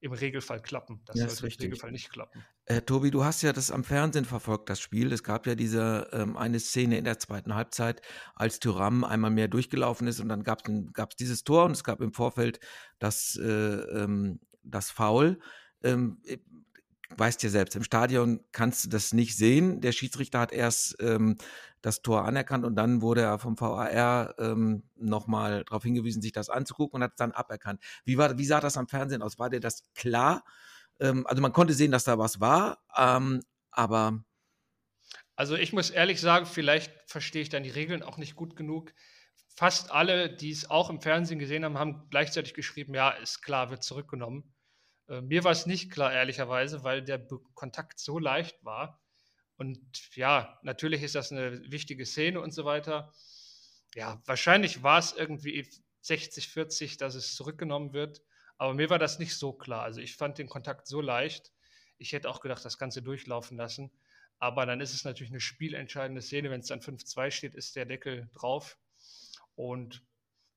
im 0.00 0.12
Regelfall 0.12 0.60
klappen. 0.60 1.00
Das 1.06 1.16
Ja, 1.16 1.28
sollte 1.28 1.46
ist 1.46 1.60
im. 1.60 1.66
Regelfall 1.66 1.92
nicht 1.92 2.10
klappen. 2.10 2.44
Äh, 2.66 2.82
Tobi, 2.82 3.12
du 3.12 3.24
hast 3.24 3.42
ja 3.42 3.52
das 3.52 3.70
am 3.70 3.84
Fernsehen 3.84 4.24
verfolgt, 4.24 4.68
das 4.68 4.80
Spiel. 4.80 5.12
Es 5.12 5.22
gab 5.22 5.46
ja 5.46 5.54
diese 5.54 6.08
ähm, 6.12 6.36
eine 6.36 6.58
Szene 6.58 6.98
in 6.98 7.04
der 7.04 7.20
zweiten 7.20 7.54
Halbzeit, 7.54 8.02
als 8.34 8.58
Thuram 8.58 9.04
einmal 9.04 9.30
mehr 9.30 9.46
durchgelaufen 9.46 10.08
ist 10.08 10.18
und 10.18 10.28
dann 10.28 10.42
gab 10.42 10.66
es 10.66 11.16
dieses 11.16 11.44
Tor 11.44 11.66
und 11.66 11.72
es 11.72 11.84
gab 11.84 12.00
im 12.00 12.12
Vorfeld 12.12 12.58
das, 12.98 13.36
äh, 13.36 13.46
ähm, 13.46 14.40
das 14.64 14.90
Foul. 14.90 15.38
Ähm, 15.84 16.20
äh, 16.24 16.38
weißt 17.16 17.42
ja 17.42 17.50
selbst, 17.50 17.76
im 17.76 17.84
Stadion 17.84 18.40
kannst 18.52 18.84
du 18.84 18.88
das 18.88 19.12
nicht 19.12 19.36
sehen. 19.36 19.80
Der 19.80 19.92
Schiedsrichter 19.92 20.40
hat 20.40 20.52
erst 20.52 20.96
ähm, 21.00 21.38
das 21.80 22.02
Tor 22.02 22.24
anerkannt 22.24 22.64
und 22.64 22.76
dann 22.76 23.02
wurde 23.02 23.22
er 23.22 23.38
vom 23.38 23.58
VAR 23.58 24.38
ähm, 24.38 24.84
nochmal 24.96 25.64
darauf 25.64 25.82
hingewiesen, 25.82 26.22
sich 26.22 26.32
das 26.32 26.48
anzugucken 26.48 26.96
und 26.98 27.04
hat 27.04 27.12
es 27.12 27.16
dann 27.16 27.32
aberkannt. 27.32 27.82
Wie, 28.04 28.18
war, 28.18 28.38
wie 28.38 28.46
sah 28.46 28.60
das 28.60 28.76
am 28.76 28.88
Fernsehen 28.88 29.22
aus? 29.22 29.38
War 29.38 29.50
dir 29.50 29.60
das 29.60 29.82
klar? 29.94 30.44
Ähm, 31.00 31.26
also 31.26 31.42
man 31.42 31.52
konnte 31.52 31.74
sehen, 31.74 31.92
dass 31.92 32.04
da 32.04 32.18
was 32.18 32.40
war, 32.40 32.78
ähm, 32.96 33.42
aber 33.70 34.24
Also 35.36 35.56
ich 35.56 35.72
muss 35.72 35.90
ehrlich 35.90 36.20
sagen, 36.20 36.46
vielleicht 36.46 36.92
verstehe 37.06 37.42
ich 37.42 37.48
dann 37.48 37.62
die 37.62 37.70
Regeln 37.70 38.02
auch 38.02 38.16
nicht 38.18 38.34
gut 38.36 38.56
genug. 38.56 38.92
Fast 39.48 39.90
alle, 39.90 40.34
die 40.34 40.50
es 40.50 40.70
auch 40.70 40.88
im 40.90 41.00
Fernsehen 41.00 41.38
gesehen 41.38 41.64
haben, 41.64 41.78
haben 41.78 42.08
gleichzeitig 42.10 42.54
geschrieben, 42.54 42.94
ja, 42.94 43.10
ist 43.10 43.42
klar, 43.42 43.70
wird 43.70 43.82
zurückgenommen. 43.82 44.51
Äh, 45.12 45.20
mir 45.20 45.44
war 45.44 45.52
es 45.52 45.66
nicht 45.66 45.92
klar, 45.92 46.12
ehrlicherweise, 46.12 46.82
weil 46.82 47.02
der 47.02 47.24
Kontakt 47.54 48.00
so 48.00 48.18
leicht 48.18 48.64
war. 48.64 49.00
Und 49.56 50.16
ja, 50.16 50.58
natürlich 50.62 51.02
ist 51.02 51.14
das 51.14 51.30
eine 51.30 51.70
wichtige 51.70 52.06
Szene 52.06 52.40
und 52.40 52.52
so 52.52 52.64
weiter. 52.64 53.12
Ja, 53.94 54.20
wahrscheinlich 54.24 54.82
war 54.82 54.98
es 54.98 55.12
irgendwie 55.12 55.68
60, 56.00 56.48
40, 56.48 56.96
dass 56.96 57.14
es 57.14 57.36
zurückgenommen 57.36 57.92
wird. 57.92 58.22
Aber 58.56 58.74
mir 58.74 58.90
war 58.90 58.98
das 58.98 59.18
nicht 59.18 59.36
so 59.36 59.52
klar. 59.52 59.82
Also 59.82 60.00
ich 60.00 60.16
fand 60.16 60.38
den 60.38 60.48
Kontakt 60.48 60.86
so 60.86 61.00
leicht. 61.00 61.52
Ich 61.98 62.12
hätte 62.12 62.30
auch 62.30 62.40
gedacht, 62.40 62.64
das 62.64 62.78
Ganze 62.78 63.02
durchlaufen 63.02 63.56
lassen. 63.56 63.92
Aber 64.38 64.66
dann 64.66 64.80
ist 64.80 64.94
es 64.94 65.04
natürlich 65.04 65.30
eine 65.30 65.40
spielentscheidende 65.40 66.22
Szene. 66.22 66.50
Wenn 66.50 66.60
es 66.60 66.66
dann 66.66 66.80
5-2 66.80 67.30
steht, 67.30 67.54
ist 67.54 67.76
der 67.76 67.84
Deckel 67.84 68.28
drauf. 68.32 68.78
Und 69.54 70.02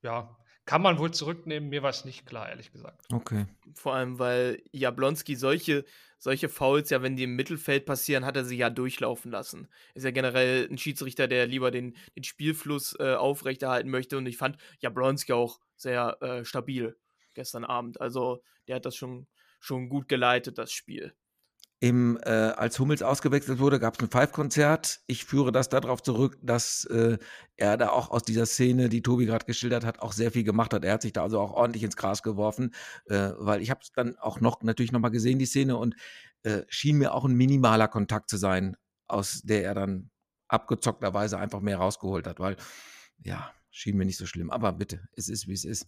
ja, 0.02 0.36
kann 0.66 0.82
man 0.82 0.98
wohl 0.98 1.12
zurücknehmen. 1.12 1.68
Mir 1.68 1.82
war 1.82 1.90
es 1.90 2.04
nicht 2.04 2.26
klar, 2.26 2.48
ehrlich 2.48 2.72
gesagt. 2.72 3.00
okay. 3.12 3.46
Vor 3.74 3.94
allem, 3.94 4.18
weil 4.18 4.62
Jablonski 4.72 5.36
solche, 5.36 5.84
solche 6.18 6.48
Fouls, 6.48 6.90
ja, 6.90 7.02
wenn 7.02 7.16
die 7.16 7.22
im 7.22 7.36
Mittelfeld 7.36 7.86
passieren, 7.86 8.24
hat 8.24 8.36
er 8.36 8.44
sie 8.44 8.56
ja 8.56 8.68
durchlaufen 8.68 9.30
lassen. 9.30 9.68
Ist 9.94 10.04
ja 10.04 10.10
generell 10.10 10.68
ein 10.68 10.76
Schiedsrichter, 10.76 11.28
der 11.28 11.46
lieber 11.46 11.70
den, 11.70 11.96
den 12.16 12.24
Spielfluss 12.24 12.96
äh, 12.98 13.14
aufrechterhalten 13.14 13.90
möchte. 13.90 14.18
Und 14.18 14.26
ich 14.26 14.36
fand 14.36 14.58
Jablonski 14.80 15.32
auch 15.32 15.60
sehr 15.76 16.20
äh, 16.20 16.44
stabil 16.44 16.96
gestern 17.34 17.64
Abend. 17.64 18.00
Also 18.00 18.42
der 18.66 18.76
hat 18.76 18.86
das 18.86 18.96
schon, 18.96 19.28
schon 19.60 19.88
gut 19.88 20.08
geleitet, 20.08 20.58
das 20.58 20.72
Spiel. 20.72 21.14
Im, 21.86 22.18
äh, 22.24 22.30
als 22.30 22.80
Hummels 22.80 23.00
ausgewechselt 23.00 23.60
wurde, 23.60 23.78
gab 23.78 23.94
es 23.94 24.00
ein 24.00 24.10
Five-Konzert. 24.10 25.02
Ich 25.06 25.24
führe 25.24 25.52
das 25.52 25.68
darauf 25.68 26.02
zurück, 26.02 26.36
dass 26.42 26.84
äh, 26.86 27.16
er 27.56 27.76
da 27.76 27.90
auch 27.90 28.10
aus 28.10 28.24
dieser 28.24 28.44
Szene, 28.44 28.88
die 28.88 29.02
Tobi 29.02 29.24
gerade 29.24 29.44
geschildert 29.44 29.84
hat, 29.84 30.00
auch 30.00 30.10
sehr 30.10 30.32
viel 30.32 30.42
gemacht 30.42 30.74
hat. 30.74 30.84
Er 30.84 30.94
hat 30.94 31.02
sich 31.02 31.12
da 31.12 31.22
also 31.22 31.38
auch 31.38 31.52
ordentlich 31.52 31.84
ins 31.84 31.94
Gras 31.94 32.24
geworfen, 32.24 32.74
äh, 33.04 33.30
weil 33.38 33.62
ich 33.62 33.70
habe 33.70 33.82
es 33.84 33.92
dann 33.92 34.16
auch 34.16 34.40
noch 34.40 34.62
natürlich 34.62 34.90
nochmal 34.90 35.12
gesehen, 35.12 35.38
die 35.38 35.46
Szene, 35.46 35.76
und 35.76 35.94
äh, 36.42 36.62
schien 36.66 36.98
mir 36.98 37.14
auch 37.14 37.24
ein 37.24 37.36
minimaler 37.36 37.86
Kontakt 37.86 38.30
zu 38.30 38.36
sein, 38.36 38.76
aus 39.06 39.42
der 39.44 39.62
er 39.62 39.74
dann 39.74 40.10
abgezockterweise 40.48 41.38
einfach 41.38 41.60
mehr 41.60 41.78
rausgeholt 41.78 42.26
hat, 42.26 42.40
weil 42.40 42.56
ja, 43.22 43.52
schien 43.70 43.96
mir 43.96 44.06
nicht 44.06 44.18
so 44.18 44.26
schlimm. 44.26 44.50
Aber 44.50 44.72
bitte, 44.72 45.08
es 45.12 45.28
ist, 45.28 45.46
wie 45.46 45.52
es 45.52 45.64
ist. 45.64 45.86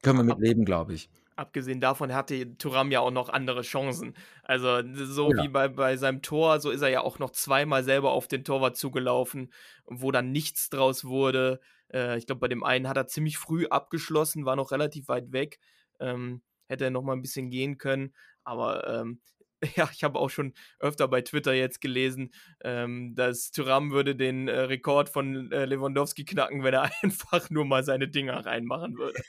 Können 0.00 0.20
wir 0.20 0.24
mit 0.24 0.38
leben, 0.38 0.64
glaube 0.64 0.94
ich. 0.94 1.10
Abgesehen 1.36 1.80
davon 1.80 2.14
hatte 2.14 2.56
Thuram 2.58 2.90
ja 2.90 3.00
auch 3.00 3.10
noch 3.10 3.28
andere 3.28 3.62
Chancen. 3.62 4.14
Also 4.42 4.82
so 4.94 5.32
ja. 5.32 5.42
wie 5.42 5.48
bei, 5.48 5.68
bei 5.68 5.96
seinem 5.96 6.22
Tor, 6.22 6.60
so 6.60 6.70
ist 6.70 6.82
er 6.82 6.88
ja 6.88 7.00
auch 7.00 7.18
noch 7.18 7.30
zweimal 7.30 7.84
selber 7.84 8.12
auf 8.12 8.28
den 8.28 8.44
Torwart 8.44 8.76
zugelaufen, 8.76 9.52
wo 9.86 10.10
dann 10.10 10.30
nichts 10.30 10.68
draus 10.68 11.04
wurde. 11.04 11.60
Äh, 11.92 12.18
ich 12.18 12.26
glaube, 12.26 12.40
bei 12.40 12.48
dem 12.48 12.64
einen 12.64 12.88
hat 12.88 12.96
er 12.96 13.06
ziemlich 13.06 13.38
früh 13.38 13.66
abgeschlossen, 13.66 14.44
war 14.44 14.56
noch 14.56 14.72
relativ 14.72 15.08
weit 15.08 15.32
weg. 15.32 15.58
Ähm, 16.00 16.42
hätte 16.68 16.84
er 16.84 16.90
noch 16.90 17.02
mal 17.02 17.12
ein 17.12 17.22
bisschen 17.22 17.50
gehen 17.50 17.78
können. 17.78 18.14
Aber 18.44 18.86
ähm, 18.88 19.20
ja, 19.76 19.88
ich 19.92 20.04
habe 20.04 20.18
auch 20.18 20.30
schon 20.30 20.54
öfter 20.80 21.08
bei 21.08 21.22
Twitter 21.22 21.52
jetzt 21.52 21.80
gelesen, 21.80 22.32
ähm, 22.62 23.14
dass 23.14 23.50
Thuram 23.50 23.92
würde 23.92 24.16
den 24.16 24.48
äh, 24.48 24.60
Rekord 24.60 25.08
von 25.08 25.50
äh, 25.52 25.64
Lewandowski 25.64 26.24
knacken, 26.24 26.64
wenn 26.64 26.74
er 26.74 26.90
einfach 27.02 27.50
nur 27.50 27.64
mal 27.64 27.84
seine 27.84 28.08
Dinger 28.08 28.44
reinmachen 28.44 28.96
würde. 28.96 29.22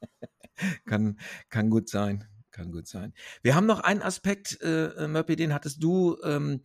Kann, 0.84 1.18
kann 1.48 1.70
gut 1.70 1.88
sein. 1.88 2.26
Kann 2.50 2.72
gut 2.72 2.86
sein. 2.86 3.12
Wir 3.42 3.54
haben 3.54 3.66
noch 3.66 3.80
einen 3.80 4.02
Aspekt, 4.02 4.58
äh, 4.62 5.06
Murphy, 5.08 5.36
den 5.36 5.52
hattest 5.52 5.82
du, 5.82 6.16
ähm, 6.22 6.62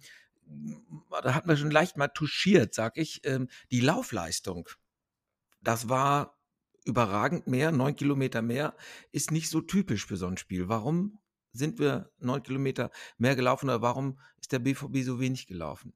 da 1.12 1.34
hatten 1.34 1.50
wir 1.50 1.58
schon 1.58 1.72
leicht 1.72 1.98
mal 1.98 2.08
touchiert, 2.08 2.74
sag 2.74 2.98
ich, 2.98 3.22
ähm, 3.26 3.50
die 3.72 3.82
Laufleistung. 3.82 4.70
Das 5.62 5.90
war 5.90 6.38
überragend 6.86 7.48
mehr, 7.48 7.72
neun 7.72 7.96
Kilometer 7.96 8.42
mehr, 8.42 8.76
ist 9.12 9.32
nicht 9.32 9.50
so 9.50 9.62
typisch 9.62 10.06
für 10.06 10.18
so 10.18 10.28
ein 10.28 10.38
Spiel. 10.38 10.68
Warum 10.68 11.20
sind 11.54 11.80
wir 11.80 12.12
neun 12.20 12.44
Kilometer 12.44 12.92
mehr 13.18 13.36
gelaufen 13.36 13.66
oder 13.66 13.82
warum 13.82 14.20
ist 14.40 14.52
der 14.52 14.60
BVB 14.60 15.04
so 15.04 15.20
wenig 15.20 15.48
gelaufen? 15.48 15.94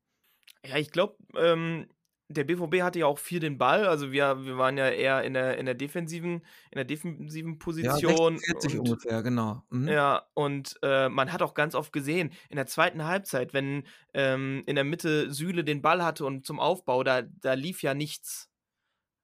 Ja, 0.66 0.78
ich 0.78 0.92
glaube, 0.92 1.18
ähm, 1.36 1.88
der 2.28 2.44
BVB 2.44 2.82
hatte 2.82 3.00
ja 3.00 3.06
auch 3.06 3.20
viel 3.20 3.40
den 3.40 3.58
Ball. 3.58 3.86
Also 3.86 4.12
wir, 4.12 4.46
wir 4.46 4.58
waren 4.58 4.78
ja 4.78 4.90
eher 4.90 5.24
in 5.24 5.34
der, 5.34 5.58
in 5.58 5.66
der 5.66 5.76
defensiven, 5.76 6.42
in 6.72 6.76
der 6.76 6.86
defensiven 6.86 7.54
Ja, 7.54 7.60
Position. 7.60 8.38
60, 8.38 8.52
40 8.52 8.80
und, 8.80 8.90
ungefähr, 8.90 9.24
genau. 9.24 9.64
Mhm. 9.70 9.88
ja, 9.88 10.24
und 10.34 10.76
äh, 10.82 11.10
man 11.10 11.32
hat 11.32 11.42
auch 11.42 11.54
ganz 11.54 11.76
oft 11.76 11.94
gesehen, 11.94 12.32
in 12.50 12.56
der 12.56 12.66
zweiten 12.66 13.06
Halbzeit, 13.06 13.54
wenn 13.54 13.84
ähm, 14.14 14.64
in 14.66 14.76
der 14.76 14.84
Mitte 14.84 15.32
Süle 15.32 15.64
den 15.64 15.82
Ball 15.82 16.04
hatte 16.04 16.26
und 16.26 16.46
zum 16.46 16.60
Aufbau, 16.60 17.04
da, 17.04 17.22
da 17.22 17.54
lief 17.54 17.84
ja 17.84 17.94
nichts. 17.94 18.50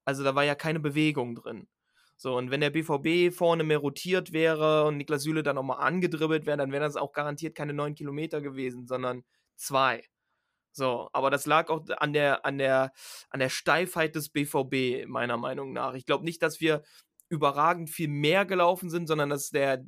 Also 0.05 0.23
da 0.23 0.35
war 0.35 0.43
ja 0.43 0.55
keine 0.55 0.79
Bewegung 0.79 1.35
drin. 1.35 1.67
So, 2.17 2.37
und 2.37 2.51
wenn 2.51 2.61
der 2.61 2.69
BVB 2.69 3.35
vorne 3.35 3.63
mehr 3.63 3.79
rotiert 3.79 4.31
wäre 4.31 4.85
und 4.85 4.97
Niklas 4.97 5.23
Süle 5.23 5.41
dann 5.41 5.55
nochmal 5.55 5.79
angedribbelt 5.79 6.45
wäre, 6.45 6.57
dann 6.57 6.71
wären 6.71 6.83
das 6.83 6.95
auch 6.95 7.13
garantiert 7.13 7.55
keine 7.55 7.73
neun 7.73 7.95
Kilometer 7.95 8.41
gewesen, 8.41 8.85
sondern 8.85 9.23
zwei. 9.55 10.03
So, 10.71 11.09
aber 11.13 11.29
das 11.29 11.45
lag 11.45 11.69
auch 11.69 11.85
an 11.97 12.13
der, 12.13 12.45
an 12.45 12.57
der, 12.57 12.93
an 13.29 13.39
der 13.39 13.49
Steifheit 13.49 14.15
des 14.15 14.29
BVB, 14.29 15.07
meiner 15.07 15.37
Meinung 15.37 15.73
nach. 15.73 15.93
Ich 15.93 16.05
glaube 16.05 16.23
nicht, 16.23 16.41
dass 16.41 16.61
wir 16.61 16.83
überragend 17.29 17.89
viel 17.89 18.07
mehr 18.07 18.45
gelaufen 18.45 18.89
sind, 18.89 19.07
sondern 19.07 19.29
dass 19.29 19.49
der 19.49 19.83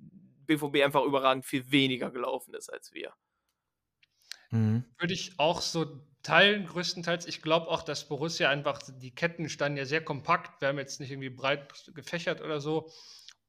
BVB 0.46 0.84
einfach 0.84 1.04
überragend 1.04 1.46
viel 1.46 1.72
weniger 1.72 2.12
gelaufen 2.12 2.54
ist 2.54 2.72
als 2.72 2.94
wir. 2.94 3.14
Mhm. 4.52 4.86
Würde 4.98 5.14
ich 5.14 5.40
auch 5.40 5.62
so 5.62 6.00
teilen, 6.22 6.66
größtenteils. 6.66 7.28
Ich 7.28 7.42
glaube 7.42 7.68
auch, 7.68 7.84
dass 7.84 8.08
Borussia 8.08 8.50
einfach, 8.50 8.82
die 8.88 9.14
Ketten 9.14 9.50
standen 9.50 9.78
ja 9.78 9.86
sehr 9.86 10.04
kompakt. 10.04 10.62
Wir 10.62 10.70
haben 10.70 10.78
jetzt 10.78 11.00
nicht 11.00 11.12
irgendwie 11.12 11.30
breit 11.30 11.74
gefächert 11.94 12.42
oder 12.42 12.62
so. 12.62 12.90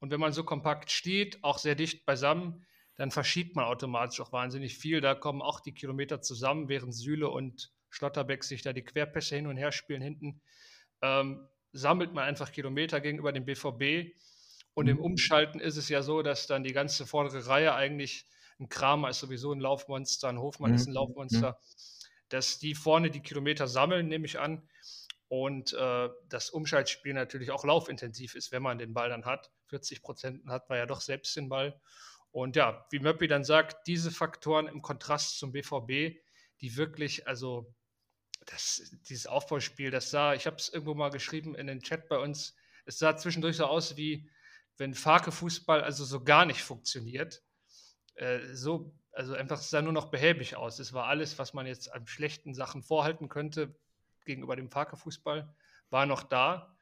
Und 0.00 0.10
wenn 0.10 0.20
man 0.20 0.32
so 0.32 0.44
kompakt 0.44 0.90
steht, 0.90 1.42
auch 1.42 1.58
sehr 1.58 1.74
dicht 1.74 2.04
beisammen, 2.04 2.66
dann 2.96 3.10
verschiebt 3.10 3.56
man 3.56 3.64
automatisch 3.66 4.20
auch 4.20 4.32
wahnsinnig 4.32 4.78
viel. 4.78 5.00
Da 5.00 5.14
kommen 5.14 5.42
auch 5.42 5.60
die 5.60 5.74
Kilometer 5.74 6.20
zusammen, 6.22 6.68
während 6.68 6.94
Süle 6.94 7.28
und 7.28 7.72
Schlotterbeck 7.90 8.44
sich 8.44 8.62
da 8.62 8.72
die 8.72 8.84
Querpässe 8.84 9.36
hin 9.36 9.46
und 9.46 9.56
her 9.56 9.72
spielen 9.72 10.02
hinten. 10.02 10.42
Ähm, 11.02 11.48
sammelt 11.72 12.12
man 12.14 12.24
einfach 12.24 12.52
Kilometer 12.52 13.00
gegenüber 13.00 13.32
dem 13.32 13.44
BVB. 13.44 14.14
Und 14.74 14.88
im 14.88 14.98
Mhm. 14.98 15.00
Umschalten 15.00 15.60
ist 15.60 15.76
es 15.76 15.88
ja 15.88 16.02
so, 16.02 16.22
dass 16.22 16.46
dann 16.46 16.64
die 16.64 16.72
ganze 16.72 17.06
vordere 17.06 17.46
Reihe 17.46 17.74
eigentlich 17.74 18.26
ein 18.60 18.68
Kramer 18.68 19.10
ist 19.10 19.18
sowieso 19.20 19.52
ein 19.52 19.60
Laufmonster, 19.60 20.28
ein 20.28 20.38
Hofmann 20.38 20.72
ist 20.72 20.86
ein 20.86 20.92
Mhm. 20.92 20.94
Laufmonster, 20.94 21.58
dass 22.28 22.58
die 22.58 22.74
vorne 22.74 23.10
die 23.10 23.20
Kilometer 23.22 23.66
sammeln, 23.68 24.08
nehme 24.08 24.26
ich 24.26 24.38
an. 24.38 24.68
und 25.28 25.72
äh, 25.72 26.08
das 26.28 26.50
Umschaltspiel 26.50 27.14
natürlich 27.14 27.50
auch 27.50 27.64
laufintensiv 27.64 28.34
ist, 28.36 28.52
wenn 28.52 28.62
man 28.62 28.78
den 28.78 28.94
Ball 28.94 29.08
dann 29.08 29.24
hat. 29.24 29.50
40 29.66 30.02
Prozent 30.02 30.46
hat 30.48 30.68
man 30.68 30.78
ja 30.78 30.86
doch 30.86 31.00
selbst 31.00 31.34
den 31.36 31.48
Ball. 31.48 31.80
Und 32.34 32.56
ja, 32.56 32.84
wie 32.90 32.98
Möppi 32.98 33.28
dann 33.28 33.44
sagt, 33.44 33.86
diese 33.86 34.10
Faktoren 34.10 34.66
im 34.66 34.82
Kontrast 34.82 35.38
zum 35.38 35.52
BVB, 35.52 36.18
die 36.60 36.76
wirklich, 36.76 37.28
also 37.28 37.72
das, 38.46 38.90
dieses 39.08 39.28
Aufbauspiel, 39.28 39.92
das 39.92 40.10
sah, 40.10 40.34
ich 40.34 40.44
habe 40.46 40.56
es 40.56 40.68
irgendwo 40.68 40.94
mal 40.94 41.10
geschrieben 41.10 41.54
in 41.54 41.68
den 41.68 41.80
Chat 41.80 42.08
bei 42.08 42.18
uns, 42.18 42.56
es 42.86 42.98
sah 42.98 43.16
zwischendurch 43.16 43.58
so 43.58 43.66
aus 43.66 43.96
wie, 43.96 44.28
wenn 44.78 44.94
Farke 44.94 45.30
Fußball 45.30 45.84
also 45.84 46.04
so 46.04 46.24
gar 46.24 46.44
nicht 46.44 46.60
funktioniert. 46.60 47.40
Äh, 48.16 48.40
so, 48.52 48.92
also 49.12 49.34
einfach 49.34 49.58
sah 49.58 49.80
nur 49.80 49.92
noch 49.92 50.10
behäbig 50.10 50.56
aus. 50.56 50.80
Es 50.80 50.92
war 50.92 51.06
alles, 51.06 51.38
was 51.38 51.54
man 51.54 51.68
jetzt 51.68 51.92
an 51.92 52.04
schlechten 52.04 52.52
Sachen 52.52 52.82
vorhalten 52.82 53.28
könnte 53.28 53.78
gegenüber 54.24 54.56
dem 54.56 54.72
Farke 54.72 54.96
Fußball, 54.96 55.54
war 55.90 56.04
noch 56.04 56.24
da, 56.24 56.76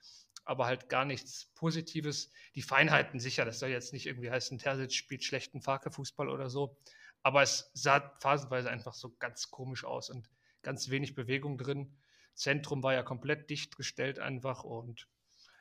aber 0.44 0.66
halt 0.66 0.88
gar 0.88 1.04
nichts 1.04 1.52
Positives. 1.54 2.30
Die 2.54 2.62
Feinheiten 2.62 3.20
sicher, 3.20 3.44
das 3.44 3.58
soll 3.58 3.70
jetzt 3.70 3.92
nicht 3.92 4.06
irgendwie 4.06 4.30
heißen, 4.30 4.58
Terzic 4.58 4.92
spielt 4.92 5.24
schlechten 5.24 5.60
Farke 5.60 5.90
Fußball 5.90 6.28
oder 6.28 6.50
so, 6.50 6.76
aber 7.22 7.42
es 7.42 7.70
sah 7.74 8.16
phasenweise 8.20 8.70
einfach 8.70 8.94
so 8.94 9.14
ganz 9.18 9.50
komisch 9.50 9.84
aus 9.84 10.10
und 10.10 10.28
ganz 10.62 10.90
wenig 10.90 11.14
Bewegung 11.14 11.58
drin. 11.58 11.96
Zentrum 12.34 12.82
war 12.82 12.94
ja 12.94 13.02
komplett 13.02 13.50
dicht 13.50 13.76
gestellt 13.76 14.18
einfach 14.18 14.64
und 14.64 15.08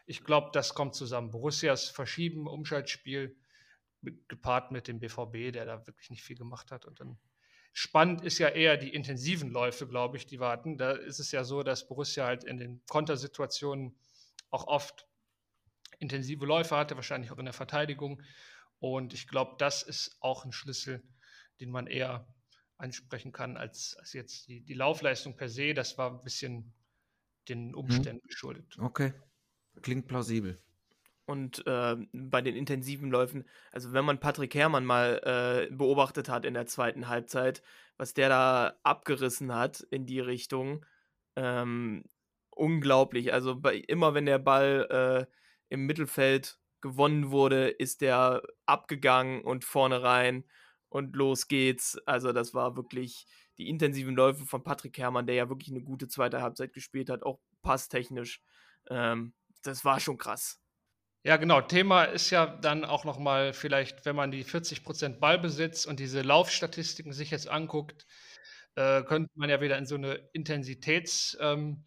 ich 0.05 0.23
glaube, 0.23 0.49
das 0.53 0.73
kommt 0.73 0.95
zusammen. 0.95 1.31
Borussias 1.31 1.89
Verschieben, 1.89 2.47
Umschaltspiel, 2.47 3.35
gepaart 4.27 4.71
mit 4.71 4.87
dem 4.87 4.99
BVB, 4.99 5.53
der 5.53 5.65
da 5.65 5.85
wirklich 5.87 6.09
nicht 6.09 6.23
viel 6.23 6.35
gemacht 6.35 6.71
hat. 6.71 6.85
Und 6.85 6.99
dann 6.99 7.17
spannend 7.71 8.23
ist 8.23 8.39
ja 8.39 8.49
eher 8.49 8.77
die 8.77 8.93
intensiven 8.93 9.51
Läufe, 9.51 9.87
glaube 9.87 10.17
ich, 10.17 10.25
die 10.25 10.39
warten. 10.39 10.77
Da 10.77 10.91
ist 10.93 11.19
es 11.19 11.31
ja 11.31 11.43
so, 11.43 11.63
dass 11.63 11.87
Borussia 11.87 12.25
halt 12.25 12.43
in 12.43 12.57
den 12.57 12.81
Kontersituationen 12.87 13.95
auch 14.51 14.67
oft 14.67 15.07
intensive 15.99 16.45
Läufe 16.45 16.75
hatte, 16.75 16.95
wahrscheinlich 16.95 17.31
auch 17.31 17.39
in 17.39 17.45
der 17.45 17.53
Verteidigung. 17.53 18.21
Und 18.79 19.13
ich 19.13 19.27
glaube, 19.27 19.55
das 19.57 19.83
ist 19.83 20.17
auch 20.19 20.45
ein 20.45 20.51
Schlüssel, 20.51 21.03
den 21.59 21.71
man 21.71 21.87
eher 21.87 22.27
ansprechen 22.77 23.31
kann, 23.31 23.57
als, 23.57 23.95
als 23.99 24.13
jetzt 24.13 24.47
die, 24.47 24.61
die 24.61 24.73
Laufleistung 24.73 25.35
per 25.35 25.49
se. 25.49 25.73
Das 25.73 25.97
war 25.97 26.11
ein 26.11 26.23
bisschen 26.23 26.73
den 27.47 27.69
hm. 27.69 27.75
Umständen 27.75 28.21
hm. 28.21 28.27
geschuldet. 28.27 28.77
Okay, 28.79 29.13
klingt 29.81 30.07
plausibel. 30.07 30.61
Und 31.25 31.65
äh, 31.65 31.95
bei 32.11 32.41
den 32.41 32.55
intensiven 32.55 33.09
Läufen, 33.09 33.47
also 33.71 33.93
wenn 33.93 34.03
man 34.03 34.19
Patrick 34.19 34.53
Herrmann 34.53 34.83
mal 34.83 35.69
äh, 35.69 35.73
beobachtet 35.73 36.27
hat 36.27 36.43
in 36.43 36.55
der 36.55 36.65
zweiten 36.65 37.07
Halbzeit, 37.07 37.61
was 37.95 38.13
der 38.13 38.27
da 38.27 38.79
abgerissen 38.83 39.53
hat 39.53 39.79
in 39.91 40.05
die 40.05 40.19
Richtung, 40.19 40.83
ähm, 41.35 42.03
unglaublich. 42.61 43.33
Also 43.33 43.59
bei, 43.59 43.75
immer 43.75 44.13
wenn 44.13 44.27
der 44.27 44.37
Ball 44.37 45.27
äh, 45.29 45.73
im 45.73 45.87
Mittelfeld 45.87 46.59
gewonnen 46.79 47.31
wurde, 47.31 47.69
ist 47.69 48.01
der 48.01 48.43
abgegangen 48.67 49.41
und 49.41 49.65
vorne 49.65 50.03
rein 50.03 50.45
und 50.89 51.15
los 51.15 51.47
geht's. 51.47 51.97
Also 52.05 52.31
das 52.33 52.53
war 52.53 52.77
wirklich 52.77 53.25
die 53.57 53.67
intensiven 53.67 54.15
Läufe 54.15 54.45
von 54.45 54.63
Patrick 54.63 54.97
Herrmann, 54.97 55.25
der 55.25 55.35
ja 55.35 55.49
wirklich 55.49 55.69
eine 55.69 55.81
gute 55.81 56.07
zweite 56.07 56.41
Halbzeit 56.41 56.73
gespielt 56.73 57.09
hat, 57.09 57.23
auch 57.23 57.39
passtechnisch. 57.63 58.41
Ähm, 58.89 59.33
das 59.63 59.83
war 59.83 59.99
schon 59.99 60.17
krass. 60.17 60.61
Ja, 61.23 61.37
genau. 61.37 61.61
Thema 61.61 62.03
ist 62.05 62.29
ja 62.29 62.45
dann 62.45 62.85
auch 62.85 63.05
nochmal 63.05 63.53
vielleicht, 63.53 64.05
wenn 64.05 64.15
man 64.15 64.31
die 64.31 64.43
40% 64.45 65.19
Ballbesitz 65.19 65.85
und 65.85 65.99
diese 65.99 66.21
Laufstatistiken 66.21 67.13
sich 67.13 67.31
jetzt 67.31 67.47
anguckt, 67.47 68.05
äh, 68.75 69.03
könnte 69.03 69.31
man 69.35 69.49
ja 69.49 69.61
wieder 69.61 69.77
in 69.77 69.85
so 69.85 69.95
eine 69.95 70.15
Intensitätsdebatte 70.33 71.59
ähm, 71.59 71.85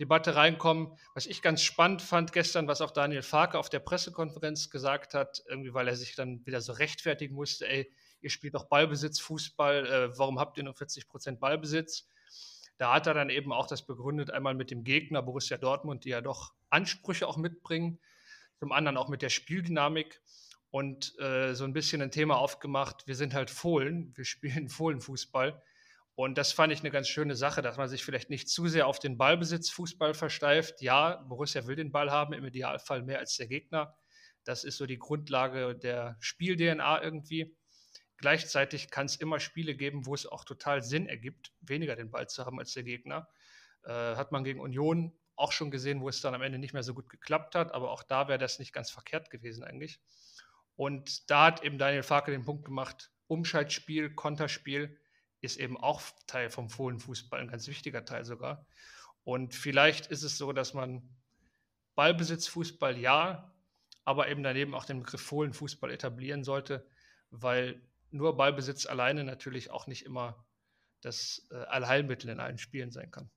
reinkommen. 0.00 0.96
Was 1.14 1.26
ich 1.26 1.42
ganz 1.42 1.62
spannend 1.62 2.02
fand 2.02 2.32
gestern, 2.32 2.68
was 2.68 2.80
auch 2.80 2.90
Daniel 2.90 3.22
Farke 3.22 3.58
auf 3.58 3.68
der 3.68 3.80
Pressekonferenz 3.80 4.70
gesagt 4.70 5.14
hat, 5.14 5.42
irgendwie, 5.48 5.74
weil 5.74 5.88
er 5.88 5.96
sich 5.96 6.14
dann 6.14 6.44
wieder 6.46 6.60
so 6.60 6.72
rechtfertigen 6.72 7.34
musste, 7.34 7.68
ey, 7.68 7.92
ihr 8.20 8.30
spielt 8.30 8.54
doch 8.54 8.64
Ballbesitz, 8.64 9.20
Fußball, 9.20 9.86
äh, 9.86 10.18
warum 10.18 10.38
habt 10.38 10.56
ihr 10.58 10.64
nur 10.64 10.74
40 10.74 11.08
Prozent 11.08 11.40
Ballbesitz? 11.40 12.08
Da 12.78 12.94
hat 12.94 13.06
er 13.06 13.14
dann 13.14 13.30
eben 13.30 13.52
auch 13.52 13.66
das 13.66 13.86
begründet, 13.86 14.30
einmal 14.30 14.54
mit 14.54 14.70
dem 14.70 14.84
Gegner 14.84 15.22
Borussia 15.22 15.56
Dortmund, 15.56 16.04
die 16.04 16.10
ja 16.10 16.20
doch 16.20 16.52
Ansprüche 16.70 17.28
auch 17.28 17.36
mitbringen, 17.36 18.00
zum 18.58 18.72
anderen 18.72 18.96
auch 18.96 19.08
mit 19.08 19.22
der 19.22 19.28
Spieldynamik 19.28 20.20
und 20.70 21.18
äh, 21.20 21.54
so 21.54 21.64
ein 21.64 21.74
bisschen 21.74 22.00
ein 22.00 22.10
Thema 22.10 22.38
aufgemacht, 22.38 23.06
wir 23.06 23.14
sind 23.14 23.34
halt 23.34 23.50
Fohlen, 23.50 24.12
wir 24.16 24.24
spielen 24.24 24.68
Fohlenfußball. 24.70 25.62
Und 26.22 26.38
das 26.38 26.52
fand 26.52 26.72
ich 26.72 26.78
eine 26.78 26.92
ganz 26.92 27.08
schöne 27.08 27.34
Sache, 27.34 27.62
dass 27.62 27.78
man 27.78 27.88
sich 27.88 28.04
vielleicht 28.04 28.30
nicht 28.30 28.48
zu 28.48 28.68
sehr 28.68 28.86
auf 28.86 29.00
den 29.00 29.18
Ballbesitz 29.18 29.70
Fußball 29.70 30.14
versteift. 30.14 30.80
Ja, 30.80 31.16
Borussia 31.28 31.66
will 31.66 31.74
den 31.74 31.90
Ball 31.90 32.12
haben, 32.12 32.32
im 32.32 32.44
Idealfall 32.44 33.02
mehr 33.02 33.18
als 33.18 33.36
der 33.38 33.48
Gegner. 33.48 33.96
Das 34.44 34.62
ist 34.62 34.76
so 34.76 34.86
die 34.86 35.00
Grundlage 35.00 35.74
der 35.74 36.16
Spiel-DNA 36.20 37.02
irgendwie. 37.02 37.56
Gleichzeitig 38.18 38.92
kann 38.92 39.06
es 39.06 39.16
immer 39.16 39.40
Spiele 39.40 39.74
geben, 39.74 40.06
wo 40.06 40.14
es 40.14 40.24
auch 40.24 40.44
total 40.44 40.84
Sinn 40.84 41.08
ergibt, 41.08 41.54
weniger 41.60 41.96
den 41.96 42.12
Ball 42.12 42.28
zu 42.28 42.46
haben 42.46 42.60
als 42.60 42.72
der 42.72 42.84
Gegner. 42.84 43.28
Äh, 43.82 43.90
hat 43.90 44.30
man 44.30 44.44
gegen 44.44 44.60
Union 44.60 45.12
auch 45.34 45.50
schon 45.50 45.72
gesehen, 45.72 46.02
wo 46.02 46.08
es 46.08 46.20
dann 46.20 46.36
am 46.36 46.42
Ende 46.42 46.60
nicht 46.60 46.72
mehr 46.72 46.84
so 46.84 46.94
gut 46.94 47.08
geklappt 47.08 47.56
hat, 47.56 47.74
aber 47.74 47.90
auch 47.90 48.04
da 48.04 48.28
wäre 48.28 48.38
das 48.38 48.60
nicht 48.60 48.72
ganz 48.72 48.92
verkehrt 48.92 49.28
gewesen 49.30 49.64
eigentlich. 49.64 49.98
Und 50.76 51.28
da 51.32 51.46
hat 51.46 51.64
eben 51.64 51.78
Daniel 51.78 52.04
Farke 52.04 52.30
den 52.30 52.44
Punkt 52.44 52.64
gemacht, 52.64 53.10
Umschaltspiel, 53.26 54.14
Konterspiel 54.14 55.00
ist 55.42 55.58
eben 55.58 55.76
auch 55.76 56.00
Teil 56.26 56.48
vom 56.48 56.70
Fohlenfußball, 56.70 57.40
ein 57.40 57.48
ganz 57.48 57.66
wichtiger 57.66 58.04
Teil 58.04 58.24
sogar. 58.24 58.64
Und 59.24 59.54
vielleicht 59.54 60.06
ist 60.06 60.22
es 60.22 60.38
so, 60.38 60.52
dass 60.52 60.72
man 60.72 61.02
Ballbesitzfußball 61.94 62.96
ja, 62.98 63.52
aber 64.04 64.28
eben 64.28 64.42
daneben 64.42 64.74
auch 64.74 64.84
den 64.84 65.00
Begriff 65.00 65.20
Fohlenfußball 65.20 65.90
etablieren 65.90 66.44
sollte, 66.44 66.86
weil 67.30 67.82
nur 68.10 68.36
Ballbesitz 68.36 68.86
alleine 68.86 69.24
natürlich 69.24 69.70
auch 69.70 69.86
nicht 69.86 70.04
immer 70.04 70.44
das 71.00 71.46
äh, 71.50 71.56
Allheilmittel 71.56 72.30
in 72.30 72.40
allen 72.40 72.58
Spielen 72.58 72.90
sein 72.90 73.10
kann. 73.10 73.30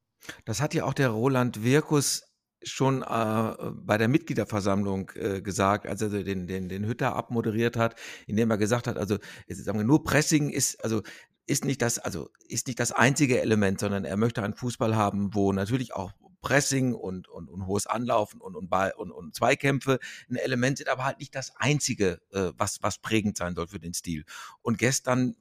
Das 0.45 0.61
hat 0.61 0.73
ja 0.73 0.85
auch 0.85 0.93
der 0.93 1.09
Roland 1.09 1.63
Wirkus 1.63 2.23
schon 2.63 3.03
äh, 3.03 3.55
bei 3.73 3.97
der 3.97 4.07
Mitgliederversammlung 4.07 5.11
äh, 5.15 5.41
gesagt, 5.41 5.85
als 5.87 6.01
er 6.01 6.09
den, 6.09 6.47
den, 6.47 6.69
den 6.69 6.85
Hütter 6.85 7.15
abmoderiert 7.15 7.77
hat, 7.77 7.95
indem 8.27 8.49
er 8.49 8.57
gesagt 8.57 8.87
hat, 8.87 8.97
also 8.97 9.17
sagen 9.47 9.79
wir, 9.79 9.85
nur 9.85 10.03
Pressing 10.03 10.49
ist, 10.49 10.83
also 10.83 11.03
ist 11.47 11.65
nicht 11.65 11.81
das, 11.81 11.99
also 11.99 12.29
ist 12.47 12.67
nicht 12.67 12.79
das 12.79 12.91
einzige 12.91 13.41
Element, 13.41 13.79
sondern 13.79 14.05
er 14.05 14.17
möchte 14.17 14.43
einen 14.43 14.55
Fußball 14.55 14.95
haben, 14.95 15.33
wo 15.33 15.53
natürlich 15.53 15.93
auch 15.93 16.11
Pressing 16.41 16.93
und, 16.93 17.27
und, 17.27 17.49
und 17.49 17.65
hohes 17.65 17.87
Anlaufen 17.87 18.39
und, 18.39 18.55
und, 18.55 18.71
und, 18.71 19.11
und 19.11 19.35
Zweikämpfe 19.35 19.99
ein 20.29 20.35
Element 20.35 20.77
sind, 20.77 20.89
aber 20.89 21.03
halt 21.03 21.19
nicht 21.19 21.33
das 21.33 21.55
einzige, 21.55 22.21
äh, 22.31 22.51
was, 22.55 22.83
was 22.83 22.99
prägend 22.99 23.35
sein 23.35 23.55
soll 23.55 23.67
für 23.67 23.79
den 23.79 23.95
Stil. 23.95 24.25
Und 24.61 24.77
gestern 24.77 25.35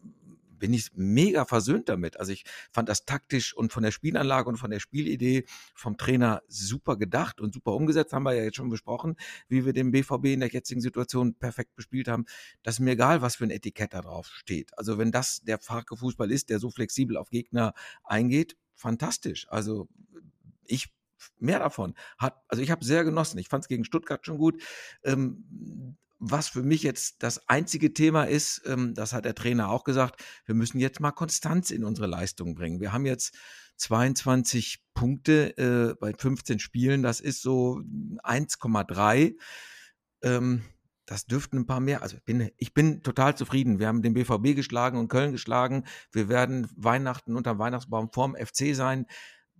bin 0.58 0.72
ich 0.72 0.90
mega 0.94 1.44
versöhnt 1.44 1.88
damit. 1.88 2.18
Also 2.18 2.32
ich 2.32 2.44
fand 2.72 2.88
das 2.88 3.04
taktisch 3.04 3.54
und 3.54 3.72
von 3.72 3.82
der 3.82 3.90
Spielanlage 3.90 4.48
und 4.48 4.56
von 4.56 4.70
der 4.70 4.80
Spielidee 4.80 5.44
vom 5.74 5.96
Trainer 5.96 6.42
super 6.48 6.96
gedacht 6.96 7.40
und 7.40 7.54
super 7.54 7.72
umgesetzt, 7.72 8.12
haben 8.12 8.24
wir 8.24 8.34
ja 8.34 8.44
jetzt 8.44 8.56
schon 8.56 8.68
besprochen, 8.68 9.16
wie 9.48 9.64
wir 9.64 9.72
den 9.72 9.90
BVB 9.90 10.26
in 10.26 10.40
der 10.40 10.50
jetzigen 10.50 10.80
Situation 10.80 11.34
perfekt 11.34 11.74
bespielt 11.74 12.08
haben. 12.08 12.24
Das 12.62 12.76
ist 12.76 12.80
mir 12.80 12.92
egal, 12.92 13.22
was 13.22 13.36
für 13.36 13.44
ein 13.44 13.50
Etikett 13.50 13.94
da 13.94 14.00
drauf 14.00 14.26
steht. 14.26 14.76
Also 14.78 14.98
wenn 14.98 15.12
das 15.12 15.42
der 15.42 15.58
Farke 15.58 15.96
Fußball 15.96 16.30
ist, 16.30 16.50
der 16.50 16.58
so 16.58 16.70
flexibel 16.70 17.16
auf 17.16 17.30
Gegner 17.30 17.74
eingeht, 18.04 18.56
fantastisch. 18.74 19.46
Also 19.48 19.88
ich 20.64 20.92
mehr 21.38 21.58
davon. 21.58 21.94
Hat, 22.18 22.42
also 22.48 22.62
ich 22.62 22.70
habe 22.70 22.84
sehr 22.84 23.04
genossen. 23.04 23.38
Ich 23.38 23.48
fand 23.48 23.64
es 23.64 23.68
gegen 23.68 23.84
Stuttgart 23.84 24.24
schon 24.26 24.38
gut. 24.38 24.62
Ähm, 25.04 25.96
was 26.30 26.48
für 26.48 26.62
mich 26.62 26.82
jetzt 26.82 27.22
das 27.22 27.48
einzige 27.48 27.92
Thema 27.92 28.24
ist, 28.24 28.62
ähm, 28.66 28.94
das 28.94 29.12
hat 29.12 29.24
der 29.24 29.34
Trainer 29.34 29.68
auch 29.68 29.84
gesagt, 29.84 30.22
wir 30.46 30.54
müssen 30.54 30.78
jetzt 30.80 31.00
mal 31.00 31.12
Konstanz 31.12 31.70
in 31.70 31.84
unsere 31.84 32.06
Leistung 32.06 32.54
bringen. 32.54 32.80
Wir 32.80 32.92
haben 32.92 33.06
jetzt 33.06 33.34
22 33.76 34.82
Punkte 34.94 35.56
äh, 35.58 35.94
bei 36.00 36.12
15 36.12 36.58
Spielen, 36.58 37.02
das 37.02 37.20
ist 37.20 37.42
so 37.42 37.82
1,3. 38.22 39.36
Ähm, 40.22 40.62
das 41.06 41.26
dürften 41.26 41.58
ein 41.58 41.66
paar 41.66 41.80
mehr. 41.80 42.02
Also 42.02 42.16
ich 42.16 42.24
bin, 42.24 42.50
ich 42.56 42.72
bin 42.72 43.02
total 43.02 43.36
zufrieden. 43.36 43.78
Wir 43.78 43.88
haben 43.88 44.00
den 44.00 44.14
BVB 44.14 44.56
geschlagen 44.56 44.98
und 44.98 45.08
Köln 45.08 45.32
geschlagen. 45.32 45.84
Wir 46.12 46.30
werden 46.30 46.66
Weihnachten 46.76 47.36
unter 47.36 47.58
Weihnachtsbaum 47.58 48.10
vorm 48.10 48.34
FC 48.36 48.74
sein 48.74 49.06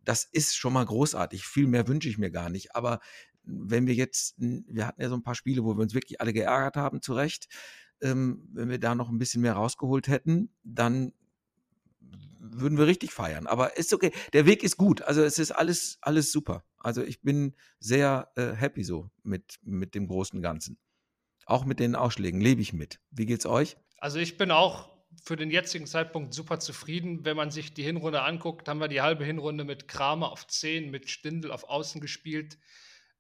das 0.05 0.25
ist 0.25 0.57
schon 0.57 0.73
mal 0.73 0.85
großartig. 0.85 1.47
Viel 1.47 1.67
mehr 1.67 1.89
wünsche 1.89 2.09
ich 2.09 2.19
mir 2.19 2.31
gar 2.31 2.51
nicht. 2.51 2.77
Aber 2.77 3.01
wenn 3.45 3.87
wir 3.87 3.95
jetzt, 3.95 4.35
wir 4.39 4.87
hatten 4.87 5.01
ja 5.01 5.09
so 5.09 5.15
ein 5.15 5.23
paar 5.23 5.35
Spiele, 5.35 5.65
wo 5.65 5.77
wir 5.77 5.83
uns 5.83 5.95
wirklich 5.95 6.21
alle 6.21 6.33
geärgert 6.33 6.77
haben, 6.77 7.03
zu 7.03 7.15
Recht. 7.15 7.49
Ähm, 8.01 8.49
wenn 8.53 8.69
wir 8.69 8.79
da 8.79 8.95
noch 8.95 9.09
ein 9.09 9.19
bisschen 9.19 9.43
mehr 9.43 9.55
rausgeholt 9.55 10.09
hätten, 10.09 10.51
dann 10.63 11.13
würden 12.39 12.79
wir 12.79 12.87
richtig 12.87 13.13
feiern. 13.13 13.47
Aber 13.47 13.77
ist 13.77 13.93
okay. 13.93 14.13
Der 14.33 14.47
Weg 14.47 14.63
ist 14.63 14.77
gut. 14.77 15.03
Also 15.03 15.23
es 15.23 15.39
ist 15.39 15.51
alles, 15.51 15.99
alles 16.01 16.31
super. 16.31 16.65
Also 16.79 17.03
ich 17.03 17.23
bin 17.23 17.55
sehr 17.81 18.31
äh, 18.37 18.53
happy 18.53 18.85
so 18.85 19.11
mit, 19.23 19.59
mit 19.63 19.95
dem 19.95 20.07
großen 20.07 20.43
Ganzen. 20.43 20.79
Auch 21.47 21.65
mit 21.65 21.81
den 21.81 21.95
Ausschlägen 21.95 22.41
lebe 22.41 22.61
ich 22.61 22.73
mit. 22.73 23.01
Wie 23.11 23.27
geht's 23.27 23.47
euch? 23.47 23.77
Also 23.99 24.19
ich 24.19 24.37
bin 24.37 24.51
auch 24.51 24.95
für 25.23 25.37
den 25.37 25.51
jetzigen 25.51 25.87
Zeitpunkt 25.87 26.35
super 26.35 26.59
zufrieden. 26.59 27.25
Wenn 27.25 27.37
man 27.37 27.51
sich 27.51 27.73
die 27.75 27.83
Hinrunde 27.83 28.23
anguckt, 28.23 28.69
haben 28.69 28.81
wir 28.81 28.89
die 28.89 29.01
halbe 29.01 29.25
Hinrunde 29.25 29.65
mit 29.65 29.89
Kramer 29.89 30.33
auf 30.33 30.47
10, 30.47 30.91
mit 30.91 31.11
Stindel 31.11 31.51
auf 31.53 31.65
Außen 31.65 32.01
gespielt, 32.01 32.59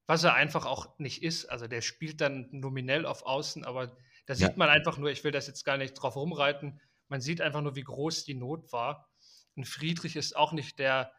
was 0.06 0.24
er 0.24 0.34
einfach 0.34 0.66
auch 0.66 0.98
nicht 0.98 1.22
ist. 1.22 1.46
Also 1.46 1.66
der 1.66 1.80
spielt 1.80 2.20
dann 2.20 2.48
nominell 2.50 3.06
auf 3.06 3.24
Außen, 3.24 3.64
aber 3.64 3.96
da 4.26 4.34
Ja. 4.34 4.48
sieht 4.48 4.56
man 4.56 4.68
einfach 4.68 4.98
nur, 4.98 5.10
ich 5.10 5.24
will 5.24 5.32
das 5.32 5.46
jetzt 5.46 5.64
gar 5.64 5.76
nicht 5.76 5.94
drauf 5.94 6.16
rumreiten, 6.16 6.80
man 7.08 7.20
sieht 7.20 7.40
einfach 7.40 7.60
nur, 7.60 7.76
wie 7.76 7.82
groß 7.82 8.24
die 8.24 8.34
Not 8.34 8.72
war. 8.72 9.08
Und 9.56 9.66
Friedrich 9.68 10.16
ist 10.16 10.34
auch 10.36 10.52
nicht 10.52 10.78
der 10.78 11.12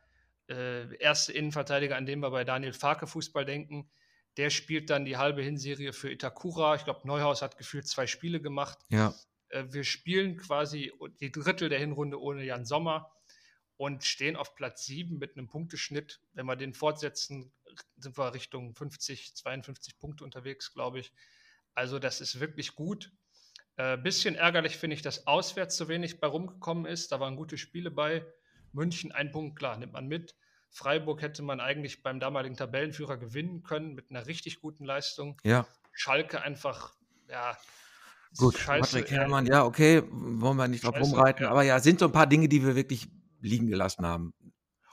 äh, 0.50 0.96
erste 0.98 1.32
Innenverteidiger, 1.34 1.96
an 1.96 2.06
den 2.06 2.20
wir 2.20 2.30
bei 2.32 2.44
Daniel 2.44 2.74
Farke 2.74 3.08
Fußball 3.08 3.46
denken. 3.46 3.90
Der 4.38 4.50
spielt 4.50 4.90
dann 4.90 5.06
die 5.06 5.18
halbe 5.18 5.42
Hinserie 5.42 5.94
für 5.94 6.12
Itakura. 6.12 6.76
Ich 6.76 6.84
glaube, 6.84 7.08
Neuhaus 7.08 7.42
hat 7.42 7.58
gefühlt 7.58 7.88
zwei 7.88 8.06
Spiele 8.08 8.42
gemacht. 8.42 8.78
Ja, 8.90 9.14
Äh, 9.50 9.66
wir 9.70 9.84
spielen 9.84 10.38
quasi 10.38 10.92
die 11.20 11.32
Drittel 11.32 11.70
der 11.70 11.80
Hinrunde 11.80 12.20
ohne 12.20 12.44
Jan 12.44 12.66
Sommer 12.66 13.12
und 13.78 14.04
stehen 14.04 14.36
auf 14.36 14.56
Platz 14.56 14.86
7 14.86 15.18
mit 15.18 15.38
einem 15.38 15.48
Punkteschnitt. 15.48 16.20
Wenn 16.34 16.46
wir 16.48 16.56
den 16.56 16.74
fortsetzen, 16.74 17.52
sind 17.98 18.18
wir 18.18 18.34
Richtung 18.34 18.76
50, 18.76 19.36
52 19.36 19.98
Punkte 19.98 20.24
unterwegs, 20.24 20.74
glaube 20.74 21.00
ich. 21.00 21.12
Also 21.74 22.00
das 22.00 22.22
ist 22.22 22.40
wirklich 22.40 22.76
gut. 22.76 23.12
Äh, 23.78 23.98
bisschen 23.98 24.36
ärgerlich 24.36 24.78
finde 24.78 24.96
ich, 24.96 25.02
dass 25.02 25.28
auswärts 25.28 25.76
so 25.76 25.88
wenig 25.88 26.20
bei 26.20 26.28
rumgekommen 26.28 26.86
ist. 26.86 27.12
Da 27.12 27.20
waren 27.20 27.36
gute 27.36 27.58
Spiele 27.58 27.92
bei. 27.92 28.26
München 28.72 29.12
ein 29.12 29.32
Punkt, 29.32 29.58
klar, 29.58 29.78
nimmt 29.78 29.94
man 29.94 30.08
mit. 30.08 30.36
Freiburg 30.70 31.22
hätte 31.22 31.42
man 31.42 31.62
eigentlich 31.62 32.04
beim 32.04 32.20
damaligen 32.20 32.58
Tabellenführer 32.58 33.18
gewinnen 33.18 33.64
können 33.64 33.94
mit 33.94 34.10
einer 34.10 34.28
richtig 34.28 34.60
guten 34.60 34.86
Leistung. 34.86 35.40
ja. 35.44 35.68
Schalke 35.98 36.42
einfach, 36.42 36.94
ja, 37.30 37.58
Gut, 38.38 38.58
scheiße, 38.58 38.98
Patrick 38.98 39.12
ja, 39.12 39.20
Herrmann, 39.20 39.46
ja, 39.46 39.64
okay, 39.64 40.04
wollen 40.10 40.58
wir 40.58 40.68
nicht 40.68 40.84
drauf 40.84 40.96
Scheiße, 40.96 41.10
rumreiten, 41.10 41.44
ja. 41.44 41.52
aber 41.52 41.64
ja, 41.64 41.80
sind 41.80 42.00
so 42.00 42.06
ein 42.06 42.12
paar 42.12 42.28
Dinge, 42.28 42.50
die 42.50 42.66
wir 42.66 42.76
wirklich 42.76 43.08
liegen 43.40 43.68
gelassen 43.68 44.06
haben. 44.06 44.34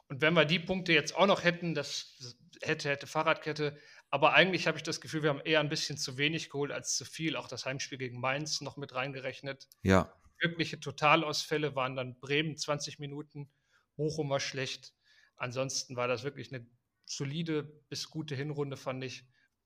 Und 0.09 0.21
wenn 0.21 0.35
wir 0.35 0.45
die 0.45 0.61
Punkte 0.61 0.93
jetzt 0.93 1.17
auch 1.17 1.27
noch 1.27 1.43
hätten, 1.43 1.75
das 1.75 2.37
hätte, 2.63 2.89
hätte 2.89 3.07
Fahrradkette. 3.07 3.79
Aber 4.11 4.35
eigentlich 4.35 4.67
habe 4.67 4.77
ich 4.77 4.83
das 4.83 5.01
Gefühl, 5.01 5.23
wir 5.23 5.31
haben 5.31 5.41
eher 5.41 5.61
ein 5.61 5.69
bisschen 5.69 5.97
zu 5.97 6.19
wenig 6.19 6.51
geholt 6.51 6.71
als 6.71 6.97
zu 6.97 7.05
viel. 7.05 7.37
Auch 7.37 7.49
das 7.49 7.65
Heimspiel 7.65 7.99
gegen 7.99 8.21
Mainz 8.21 8.61
noch 8.61 8.77
mit 8.77 8.95
reingerechnet. 8.95 9.69
Ja, 9.83 10.13
Wirkliche 10.43 10.81
Totalausfälle 10.81 11.77
waren 11.77 11.95
dann 11.95 12.19
Bremen 12.19 12.57
20 12.57 12.99
Minuten, 12.99 13.49
Bochum 13.95 14.29
war 14.29 14.41
schlecht. 14.41 14.93
Ansonsten 15.37 15.95
war 15.95 16.09
das 16.09 16.25
wirklich 16.25 16.53
eine 16.53 16.67
solide 17.05 17.63
bis 17.89 18.11
gute 18.11 18.35
Hinrunde, 18.35 18.77
fand 18.77 19.05
ich. 19.05 19.25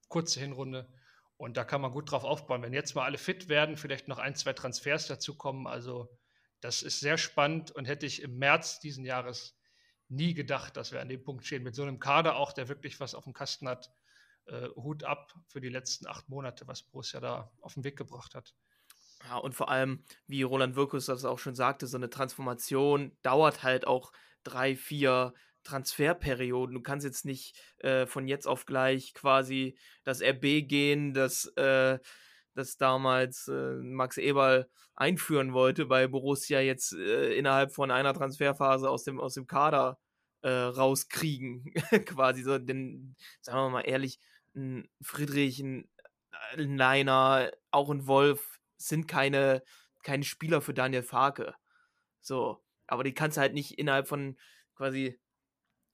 Kurze 0.09 0.39
Hinrunde. 0.39 0.93
Und 1.39 1.57
da 1.57 1.65
kann 1.65 1.81
man 1.81 1.93
gut 1.93 2.11
drauf 2.11 2.25
aufbauen. 2.25 2.63
Wenn 2.63 2.75
jetzt 2.75 2.95
mal 2.95 3.05
alle 3.05 3.17
fit 3.17 3.49
werden, 3.49 3.77
vielleicht 3.77 4.07
noch 4.07 4.19
ein, 4.19 4.35
zwei 4.35 4.53
Transfers 4.53 5.07
dazukommen. 5.07 5.67
Also, 5.67 6.15
das 6.61 6.83
ist 6.83 7.01
sehr 7.01 7.17
spannend 7.17 7.71
und 7.71 7.87
hätte 7.87 8.05
ich 8.05 8.21
im 8.21 8.37
März 8.37 8.79
diesen 8.79 9.05
Jahres 9.05 9.59
nie 10.09 10.35
gedacht, 10.35 10.77
dass 10.77 10.93
wir 10.93 11.01
an 11.01 11.09
dem 11.09 11.23
Punkt 11.23 11.47
stehen. 11.47 11.63
Mit 11.63 11.75
so 11.75 11.83
einem 11.83 11.99
Kader 11.99 12.37
auch, 12.37 12.53
der 12.53 12.69
wirklich 12.69 13.01
was 13.01 13.15
auf 13.15 13.25
dem 13.25 13.33
Kasten 13.33 13.69
hat. 13.69 13.91
Äh, 14.47 14.69
Hut 14.77 15.05
ab 15.05 15.35
für 15.49 15.61
die 15.61 15.69
letzten 15.69 16.07
acht 16.07 16.29
Monate, 16.29 16.67
was 16.69 16.83
Borussia 16.83 17.21
da 17.21 17.51
auf 17.61 17.75
den 17.75 17.85
Weg 17.85 17.97
gebracht 17.97 18.35
hat. 18.35 18.55
Ja, 19.25 19.39
und 19.39 19.55
vor 19.55 19.71
allem, 19.71 20.05
wie 20.27 20.43
Roland 20.43 20.77
Wirkus 20.77 21.07
das 21.07 21.25
auch 21.25 21.39
schon 21.39 21.55
sagte, 21.55 21.87
so 21.87 21.97
eine 21.97 22.11
Transformation 22.11 23.17
dauert 23.23 23.63
halt 23.63 23.87
auch 23.87 24.13
drei, 24.45 24.77
vier 24.77 25.35
Transferperioden. 25.65 26.75
Du 26.75 26.81
kannst 26.81 27.05
jetzt 27.05 27.25
nicht 27.25 27.59
äh, 27.79 28.07
von 28.07 28.29
jetzt 28.29 28.47
auf 28.47 28.67
gleich 28.67 29.15
quasi 29.15 29.77
das 30.05 30.23
RB 30.23 30.69
gehen, 30.69 31.13
das, 31.13 31.47
äh, 31.57 31.99
das 32.57 32.77
damals 32.77 33.49
äh, 33.49 33.75
Max 33.77 34.17
Eberl 34.17 34.69
einführen 34.95 35.53
wollte 35.53 35.87
bei 35.87 36.07
Borussia, 36.07 36.61
jetzt 36.61 36.95
äh, 36.95 37.35
innerhalb 37.35 37.73
von 37.73 37.91
einer 37.91 38.15
Transferphase 38.15 38.89
aus 38.89 39.05
dem, 39.05 39.21
aus 39.21 39.35
dem 39.35 39.47
Kader 39.47 39.99
äh, 40.43 40.51
rauskriegen. 40.51 41.73
quasi 42.07 42.43
so, 42.43 42.59
denn, 42.59 43.15
sagen 43.41 43.59
wir 43.59 43.71
mal 43.71 43.83
ehrlich, 43.83 44.19
ein 44.55 44.89
Friedrich, 45.03 45.61
ein, 45.61 45.89
ein 46.57 46.77
Leiner, 46.77 47.51
auch 47.71 47.91
ein 47.91 48.07
Wolf 48.07 48.59
sind 48.79 49.07
keine, 49.07 49.63
keine 50.03 50.25
Spieler 50.25 50.61
für 50.63 50.75
Daniel 50.75 51.03
Farke. 51.03 51.55
So, 52.21 52.63
aber 52.87 53.05
die 53.05 53.15
kannst 53.15 53.37
du 53.37 53.43
halt 53.43 53.55
nicht 53.55 53.79
innerhalb 53.79 54.09
von 54.09 54.39
quasi 54.75 55.19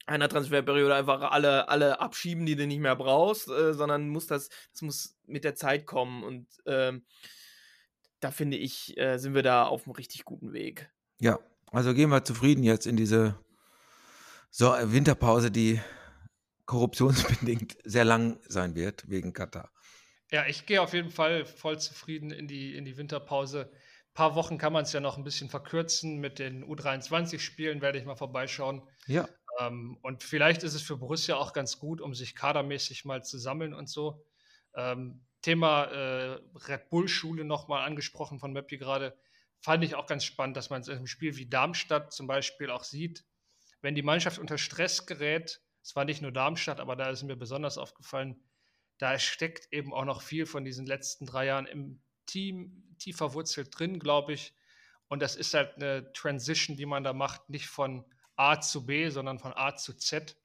einer 0.05 0.29
Transferperiode 0.29 0.95
einfach 0.95 1.31
alle, 1.31 1.69
alle 1.69 1.99
abschieben, 1.99 2.45
die 2.45 2.55
du 2.55 2.67
nicht 2.67 2.79
mehr 2.79 2.95
brauchst, 2.95 3.47
äh, 3.49 3.73
sondern 3.73 4.09
muss 4.09 4.27
das, 4.27 4.49
das 4.71 4.81
muss 4.81 5.17
mit 5.25 5.43
der 5.43 5.55
Zeit 5.55 5.85
kommen 5.85 6.23
und 6.23 6.47
ähm, 6.65 7.05
da 8.19 8.31
finde 8.31 8.57
ich, 8.57 8.97
äh, 8.97 9.17
sind 9.17 9.33
wir 9.33 9.43
da 9.43 9.65
auf 9.65 9.85
einem 9.85 9.95
richtig 9.95 10.25
guten 10.25 10.53
Weg. 10.53 10.89
ja. 11.19 11.39
Also 11.73 11.95
gehen 11.95 12.09
wir 12.11 12.23
zufrieden 12.23 12.63
jetzt 12.63 12.85
in 12.85 12.95
diese 12.95 13.35
so 14.51 14.67
Winterpause, 14.67 15.49
die 15.49 15.81
korruptionsbedingt 16.67 17.77
sehr 17.83 18.05
lang 18.05 18.39
sein 18.47 18.75
wird 18.75 19.09
wegen 19.09 19.33
Katar. 19.33 19.71
Ja, 20.31 20.45
ich 20.45 20.67
gehe 20.67 20.81
auf 20.81 20.93
jeden 20.93 21.09
Fall 21.09 21.45
voll 21.45 21.79
zufrieden 21.79 22.29
in 22.29 22.47
die, 22.47 22.75
in 22.75 22.85
die 22.85 22.95
Winterpause. 22.95 23.71
Ein 23.71 24.13
paar 24.13 24.35
Wochen 24.35 24.59
kann 24.59 24.71
man 24.71 24.83
es 24.83 24.93
ja 24.93 24.99
noch 24.99 25.17
ein 25.17 25.23
bisschen 25.23 25.49
verkürzen. 25.49 26.19
Mit 26.19 26.37
den 26.37 26.63
U23-Spielen 26.63 27.81
werde 27.81 27.97
ich 27.97 28.05
mal 28.05 28.15
vorbeischauen. 28.15 28.87
Ja, 29.07 29.27
Ähm, 29.59 29.97
und 30.01 30.23
vielleicht 30.23 30.63
ist 30.63 30.73
es 30.73 30.81
für 30.81 30.97
Borussia 30.97 31.35
auch 31.35 31.53
ganz 31.53 31.79
gut, 31.79 32.01
um 32.01 32.13
sich 32.13 32.35
kadermäßig 32.35 33.05
mal 33.05 33.23
zu 33.23 33.37
sammeln 33.37 33.73
und 33.73 33.89
so. 33.89 34.25
Ähm, 34.75 35.25
Thema 35.41 35.85
äh, 35.85 36.39
Red 36.67 36.89
Bull-Schule 36.89 37.43
nochmal 37.43 37.85
angesprochen 37.85 38.39
von 38.39 38.53
Möppi 38.53 38.77
gerade. 38.77 39.17
Fand 39.59 39.83
ich 39.83 39.95
auch 39.95 40.07
ganz 40.07 40.23
spannend, 40.23 40.57
dass 40.57 40.69
man 40.69 40.81
es 40.81 40.87
in 40.87 40.97
einem 40.97 41.07
Spiel 41.07 41.35
wie 41.37 41.47
Darmstadt 41.47 42.13
zum 42.13 42.27
Beispiel 42.27 42.69
auch 42.69 42.83
sieht, 42.83 43.25
wenn 43.81 43.95
die 43.95 44.01
Mannschaft 44.01 44.39
unter 44.39 44.57
Stress 44.57 45.05
gerät. 45.05 45.61
Es 45.81 45.95
war 45.95 46.05
nicht 46.05 46.21
nur 46.21 46.31
Darmstadt, 46.31 46.79
aber 46.79 46.95
da 46.95 47.09
ist 47.09 47.23
mir 47.23 47.35
besonders 47.35 47.77
aufgefallen, 47.77 48.41
da 48.97 49.19
steckt 49.19 49.71
eben 49.71 49.93
auch 49.93 50.05
noch 50.05 50.21
viel 50.21 50.45
von 50.45 50.63
diesen 50.63 50.85
letzten 50.85 51.25
drei 51.25 51.45
Jahren 51.47 51.65
im 51.65 52.01
Team 52.25 52.95
tief 52.99 53.17
verwurzelt 53.17 53.77
drin, 53.77 53.99
glaube 53.99 54.33
ich. 54.33 54.53
Und 55.09 55.21
das 55.21 55.35
ist 55.35 55.53
halt 55.53 55.75
eine 55.75 56.11
Transition, 56.13 56.77
die 56.77 56.85
man 56.85 57.03
da 57.03 57.11
macht, 57.11 57.49
nicht 57.49 57.67
von 57.67 58.05
A 58.35 58.59
zu 58.61 58.85
B, 58.85 59.09
sondern 59.09 59.39
von 59.39 59.53
A 59.53 59.75
zu 59.75 59.93
Z. 59.95 60.37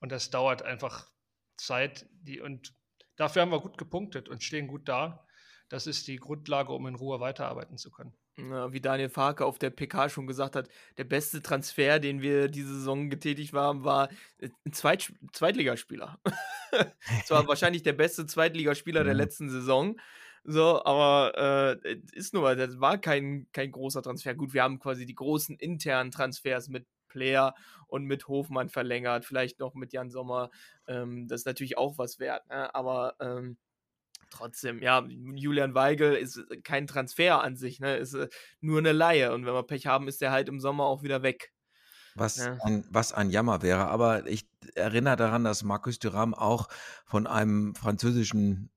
Und 0.00 0.12
das 0.12 0.30
dauert 0.30 0.62
einfach 0.62 1.10
Zeit. 1.56 2.06
Die, 2.12 2.40
und 2.40 2.74
dafür 3.16 3.42
haben 3.42 3.52
wir 3.52 3.60
gut 3.60 3.78
gepunktet 3.78 4.28
und 4.28 4.42
stehen 4.44 4.68
gut 4.68 4.88
da. 4.88 5.26
Das 5.68 5.86
ist 5.86 6.06
die 6.08 6.16
Grundlage, 6.16 6.72
um 6.72 6.86
in 6.86 6.94
Ruhe 6.94 7.20
weiterarbeiten 7.20 7.78
zu 7.78 7.90
können. 7.90 8.16
Ja, 8.38 8.70
wie 8.70 8.82
Daniel 8.82 9.08
Farke 9.08 9.46
auf 9.46 9.58
der 9.58 9.70
PK 9.70 10.10
schon 10.10 10.26
gesagt 10.26 10.56
hat, 10.56 10.68
der 10.98 11.04
beste 11.04 11.40
Transfer, 11.40 11.98
den 11.98 12.20
wir 12.20 12.48
diese 12.48 12.74
Saison 12.74 13.08
getätigt 13.08 13.54
haben, 13.54 13.82
war 13.82 14.10
äh, 14.38 14.50
ein 14.66 14.72
Zweit 14.72 15.12
Zweitligaspieler. 15.32 16.18
Es 17.24 17.30
war 17.30 17.46
wahrscheinlich 17.48 17.82
der 17.82 17.94
beste 17.94 18.26
Zweitligaspieler 18.26 19.04
der 19.04 19.14
Mhm. 19.14 19.20
letzten 19.20 19.48
Saison. 19.48 19.98
So, 20.44 20.84
aber 20.84 21.78
äh, 21.84 21.96
ist 22.12 22.34
nur, 22.34 22.54
das 22.56 22.78
war 22.80 22.98
kein, 22.98 23.46
kein 23.52 23.70
großer 23.72 24.02
Transfer. 24.02 24.34
Gut, 24.34 24.52
wir 24.52 24.62
haben 24.62 24.78
quasi 24.80 25.06
die 25.06 25.14
großen 25.14 25.56
internen 25.58 26.10
Transfers 26.10 26.68
mit 26.68 26.86
Player 27.08 27.54
und 27.88 28.04
mit 28.04 28.28
Hofmann 28.28 28.68
verlängert, 28.68 29.24
vielleicht 29.24 29.60
noch 29.60 29.74
mit 29.74 29.92
Jan 29.92 30.10
Sommer. 30.10 30.50
Ähm, 30.86 31.28
das 31.28 31.42
ist 31.42 31.46
natürlich 31.46 31.78
auch 31.78 31.98
was 31.98 32.18
wert, 32.18 32.48
ne? 32.48 32.74
aber 32.74 33.16
ähm, 33.20 33.56
trotzdem, 34.30 34.82
ja, 34.82 35.06
Julian 35.08 35.74
Weigel 35.74 36.14
ist 36.14 36.38
äh, 36.38 36.60
kein 36.62 36.86
Transfer 36.86 37.42
an 37.42 37.56
sich, 37.56 37.80
ne? 37.80 37.96
Ist 37.96 38.14
äh, 38.14 38.28
nur 38.60 38.78
eine 38.78 38.92
Laie. 38.92 39.32
Und 39.34 39.46
wenn 39.46 39.54
wir 39.54 39.62
Pech 39.64 39.86
haben, 39.86 40.08
ist 40.08 40.20
der 40.20 40.32
halt 40.32 40.48
im 40.48 40.60
Sommer 40.60 40.84
auch 40.84 41.02
wieder 41.02 41.22
weg. 41.22 41.52
was, 42.14 42.36
Ja. 42.36 42.56
ein, 42.62 42.86
was 42.90 43.12
ein 43.12 43.30
Jammer 43.30 43.62
wäre. 43.62 43.88
Aber 43.88 44.26
ich 44.26 44.48
erinnere 44.74 45.16
daran, 45.16 45.44
dass 45.44 45.62
Marcus 45.64 45.98
Thuram 45.98 46.34
auch 46.34 46.68
von 47.04 47.26
einem 47.26 47.74
französischen 47.74 48.70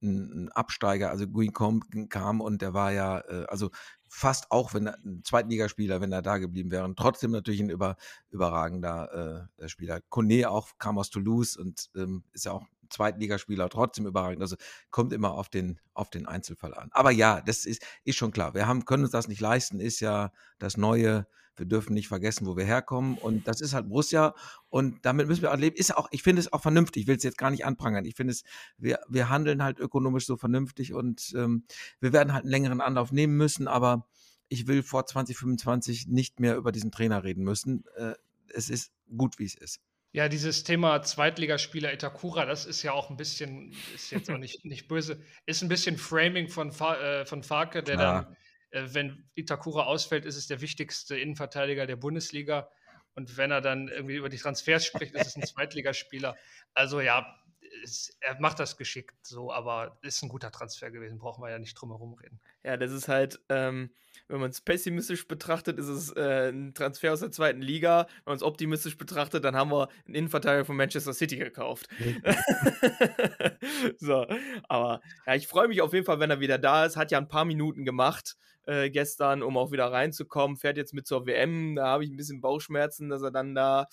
Absteiger, 0.54 1.10
also 1.10 1.28
Guincombe, 1.28 2.08
kam 2.10 2.42
und 2.42 2.62
der 2.62 2.74
war 2.74 2.92
ja, 2.92 3.20
äh, 3.22 3.46
also 3.48 3.72
fast 4.10 4.52
auch, 4.52 4.74
wenn 4.74 4.88
ein 4.88 5.22
Zweitligaspieler, 5.24 6.02
wenn 6.02 6.12
er 6.12 6.22
da 6.22 6.38
geblieben 6.38 6.72
wäre, 6.72 6.94
trotzdem 6.96 7.32
natürlich 7.32 7.62
ein 7.62 7.70
über, 7.70 7.96
überragender 8.32 9.48
äh, 9.58 9.70
Spieler. 9.70 10.02
Kone 10.10 10.50
auch 10.50 10.70
kam 10.78 10.98
aus 10.98 11.10
Toulouse 11.10 11.56
und 11.56 11.90
ähm, 11.96 12.24
ist 12.34 12.46
ja 12.46 12.54
auch 12.54 12.66
Zweitligaspieler, 12.90 13.70
trotzdem 13.70 14.06
überragend. 14.06 14.42
Also 14.42 14.56
kommt 14.92 15.14
immer 15.14 15.32
auf 15.34 15.50
den, 15.50 15.80
auf 15.94 16.10
den 16.10 16.26
Einzelfall 16.26 16.74
an. 16.74 16.90
Aber 16.92 17.12
ja, 17.12 17.42
das 17.42 17.66
ist, 17.66 17.84
ist 18.04 18.18
schon 18.18 18.32
klar. 18.32 18.54
Wir 18.54 18.68
haben, 18.68 18.86
können 18.86 19.04
uns 19.04 19.12
das 19.12 19.28
nicht 19.28 19.42
leisten, 19.42 19.80
ist 19.80 20.00
ja 20.00 20.32
das 20.58 20.78
Neue. 20.78 21.28
Wir 21.56 21.66
dürfen 21.66 21.94
nicht 21.94 22.08
vergessen, 22.08 22.48
wo 22.48 22.56
wir 22.56 22.64
herkommen. 22.64 23.18
Und 23.18 23.48
das 23.48 23.60
ist 23.60 23.74
halt 23.74 23.90
Borussia. 23.90 24.34
Und 24.70 25.06
damit 25.06 25.28
müssen 25.28 25.42
wir 25.42 25.52
auch 25.52 25.58
leben. 25.58 25.76
Ist 25.76 25.96
auch, 25.96 26.08
ich 26.12 26.24
finde 26.24 26.40
es 26.40 26.54
auch 26.54 26.62
vernünftig. 26.62 27.02
Ich 27.02 27.08
will 27.08 27.18
es 27.18 27.24
jetzt 27.24 27.38
gar 27.38 27.52
nicht 27.52 27.66
anprangern. 27.66 28.06
Ich 28.06 28.16
finde 28.16 28.32
es, 28.32 28.44
wir, 28.78 29.00
wir 29.10 29.30
handeln 29.30 29.62
halt 29.62 29.80
ökonomisch 29.80 30.26
so 30.26 30.38
vernünftig 30.38 30.94
und 30.94 31.34
ähm, 31.36 31.66
wir 32.00 32.14
werden 32.14 32.34
halt 32.34 32.44
einen 32.44 32.52
längeren 32.52 32.82
Anlauf 32.82 33.12
nehmen 33.12 33.36
müssen. 33.36 33.68
Aber 33.68 34.08
ich 34.48 34.68
will 34.68 34.84
vor 34.84 35.06
2025 35.06 36.08
nicht 36.08 36.40
mehr 36.40 36.56
über 36.56 36.72
diesen 36.72 36.92
Trainer 36.92 37.24
reden 37.24 37.44
müssen. 37.44 37.84
Äh, 37.96 38.14
es 38.54 38.70
ist 38.70 38.92
gut, 39.16 39.38
wie 39.38 39.46
es 39.46 39.56
ist. 39.56 39.82
Ja, 40.12 40.28
dieses 40.28 40.64
Thema 40.64 41.04
Zweitligaspieler 41.04 41.94
Itakura, 41.94 42.46
das 42.46 42.66
ist 42.66 42.82
ja 42.82 42.94
auch 42.94 43.12
ein 43.12 43.18
bisschen, 43.18 43.76
ist 43.94 44.12
jetzt 44.12 44.30
auch 44.32 44.40
nicht, 44.40 44.66
nicht 44.66 44.88
böse, 44.88 45.22
ist 45.46 45.62
ein 45.62 45.70
bisschen 45.70 45.98
Framing 45.98 46.50
von, 46.50 46.72
Fa 46.72 46.96
äh, 46.96 47.26
von 47.26 47.44
Farke, 47.44 47.84
der 47.84 47.96
Klar. 47.96 48.24
dann 48.24 48.38
äh, 48.72 48.94
wenn 48.94 49.30
Itakura 49.36 49.84
ausfällt, 49.84 50.26
ist 50.26 50.36
es 50.36 50.48
der 50.48 50.62
wichtigste 50.62 51.18
Innenverteidiger 51.18 51.86
der 51.86 51.96
Bundesliga. 51.96 52.70
Und 53.16 53.38
wenn 53.38 53.52
er 53.52 53.62
dann 53.62 53.88
irgendwie 53.88 54.16
über 54.16 54.30
die 54.30 54.38
Transfers 54.38 54.86
spricht, 54.86 55.16
ist 55.16 55.28
es 55.28 55.36
ein 55.36 55.46
Zweitligaspieler. 55.46 56.36
Also 56.74 57.02
ja, 57.02 57.39
es, 57.84 58.16
er 58.20 58.40
macht 58.40 58.60
das 58.60 58.78
geschickt 58.78 59.26
so, 59.26 59.52
aber 59.52 59.98
ist 60.02 60.22
ein 60.22 60.30
guter 60.30 60.52
Transfer 60.52 60.92
gewesen, 60.92 61.20
brauchen 61.20 61.44
wir 61.44 61.50
ja 61.50 61.60
nicht 61.60 61.76
drum 61.76 61.90
herum 61.90 62.14
reden. 62.14 62.40
Ja, 62.64 62.78
das 62.78 62.92
ist 62.92 63.08
halt, 63.08 63.40
ähm, 63.50 63.92
wenn 64.28 64.40
man 64.40 64.52
es 64.52 64.62
pessimistisch 64.62 65.28
betrachtet, 65.28 65.80
ist 65.80 65.88
es 65.88 66.16
äh, 66.16 66.50
ein 66.50 66.74
Transfer 66.74 67.14
aus 67.14 67.22
der 67.22 67.32
zweiten 67.32 67.62
Liga. 67.62 68.06
Wenn 68.24 68.32
man 68.32 68.38
es 68.38 68.44
optimistisch 68.44 68.98
betrachtet, 68.98 69.44
dann 69.44 69.56
haben 69.56 69.72
wir 69.72 69.90
einen 70.06 70.16
Innenverteidiger 70.16 70.66
von 70.66 70.78
Manchester 70.78 71.14
City 71.14 71.38
gekauft. 71.38 71.88
so, 73.98 74.28
aber 74.68 75.02
ja, 75.26 75.36
ich 75.36 75.48
freue 75.48 75.68
mich 75.68 75.82
auf 75.82 75.94
jeden 75.94 76.06
Fall, 76.06 76.20
wenn 76.20 76.30
er 76.30 76.40
wieder 76.40 76.60
da 76.60 76.86
ist. 76.86 76.96
Hat 76.96 77.12
ja 77.12 77.18
ein 77.18 77.28
paar 77.28 77.46
Minuten 77.46 77.86
gemacht 77.86 78.38
äh, 78.68 78.92
gestern, 78.92 79.42
um 79.42 79.58
auch 79.58 79.72
wieder 79.72 79.92
reinzukommen. 79.92 80.58
Fährt 80.58 80.78
jetzt 80.78 80.94
mit 80.94 81.08
zur 81.08 81.26
WM. 81.26 81.76
Da 81.76 81.88
habe 81.88 82.04
ich 82.04 82.12
ein 82.12 82.18
bisschen 82.18 82.40
Bauchschmerzen, 82.40 83.10
dass 83.10 83.24
er 83.24 83.32
dann 83.32 83.56
da, 83.56 83.88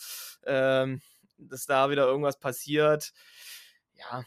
ähm, 0.44 1.00
dass 1.38 1.64
da 1.64 1.90
wieder 1.90 2.06
irgendwas 2.06 2.38
passiert. 2.38 3.14
Ja, 3.96 4.24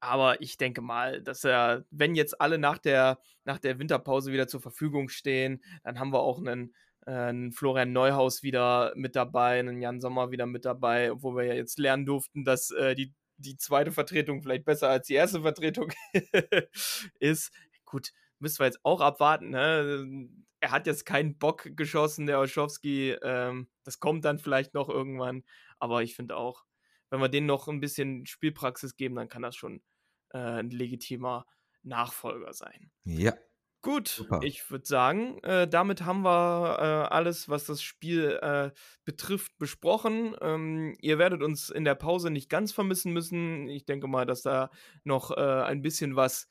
aber 0.00 0.40
ich 0.40 0.56
denke 0.56 0.82
mal, 0.82 1.22
dass 1.22 1.44
er, 1.44 1.84
wenn 1.90 2.14
jetzt 2.14 2.40
alle 2.40 2.58
nach 2.58 2.78
der, 2.78 3.18
nach 3.44 3.58
der 3.58 3.78
Winterpause 3.78 4.32
wieder 4.32 4.46
zur 4.46 4.60
Verfügung 4.60 5.08
stehen, 5.08 5.62
dann 5.84 5.98
haben 5.98 6.12
wir 6.12 6.20
auch 6.20 6.38
einen, 6.38 6.74
äh, 7.06 7.10
einen 7.10 7.52
Florian 7.52 7.92
Neuhaus 7.92 8.42
wieder 8.42 8.92
mit 8.94 9.16
dabei, 9.16 9.58
einen 9.58 9.80
Jan 9.80 10.00
Sommer 10.00 10.30
wieder 10.30 10.46
mit 10.46 10.64
dabei, 10.64 11.12
obwohl 11.12 11.36
wir 11.36 11.44
ja 11.44 11.54
jetzt 11.54 11.78
lernen 11.78 12.06
durften, 12.06 12.44
dass 12.44 12.70
äh, 12.70 12.94
die, 12.94 13.14
die 13.38 13.56
zweite 13.56 13.90
Vertretung 13.92 14.42
vielleicht 14.42 14.64
besser 14.64 14.90
als 14.90 15.06
die 15.06 15.14
erste 15.14 15.42
Vertretung 15.42 15.92
ist. 17.18 17.52
Gut, 17.84 18.12
müssen 18.38 18.60
wir 18.60 18.66
jetzt 18.66 18.84
auch 18.84 19.00
abwarten. 19.00 19.50
Ne? 19.50 20.28
Er 20.60 20.70
hat 20.70 20.86
jetzt 20.86 21.04
keinen 21.06 21.38
Bock 21.38 21.76
geschossen, 21.76 22.26
der 22.26 22.40
Oschowski. 22.40 23.16
Ähm, 23.22 23.68
das 23.84 23.98
kommt 24.00 24.24
dann 24.24 24.38
vielleicht 24.38 24.74
noch 24.74 24.88
irgendwann. 24.88 25.42
Aber 25.78 26.02
ich 26.02 26.14
finde 26.14 26.36
auch, 26.36 26.64
wenn 27.10 27.20
wir 27.20 27.28
denen 27.28 27.46
noch 27.46 27.68
ein 27.68 27.80
bisschen 27.80 28.26
Spielpraxis 28.26 28.96
geben, 28.96 29.16
dann 29.16 29.28
kann 29.28 29.42
das 29.42 29.56
schon 29.56 29.82
äh, 30.30 30.38
ein 30.38 30.70
legitimer 30.70 31.46
Nachfolger 31.82 32.52
sein. 32.52 32.90
Ja. 33.04 33.34
Gut, 33.82 34.08
Super. 34.08 34.40
ich 34.42 34.68
würde 34.68 34.84
sagen, 34.84 35.38
äh, 35.44 35.68
damit 35.68 36.04
haben 36.04 36.22
wir 36.22 36.78
äh, 36.80 37.14
alles, 37.14 37.48
was 37.48 37.66
das 37.66 37.82
Spiel 37.82 38.36
äh, 38.42 38.72
betrifft, 39.04 39.56
besprochen. 39.58 40.34
Ähm, 40.40 40.96
ihr 41.00 41.18
werdet 41.18 41.40
uns 41.40 41.70
in 41.70 41.84
der 41.84 41.94
Pause 41.94 42.30
nicht 42.30 42.50
ganz 42.50 42.72
vermissen 42.72 43.12
müssen. 43.12 43.68
Ich 43.68 43.84
denke 43.84 44.08
mal, 44.08 44.26
dass 44.26 44.42
da 44.42 44.70
noch 45.04 45.30
äh, 45.30 45.62
ein 45.62 45.82
bisschen 45.82 46.16
was 46.16 46.48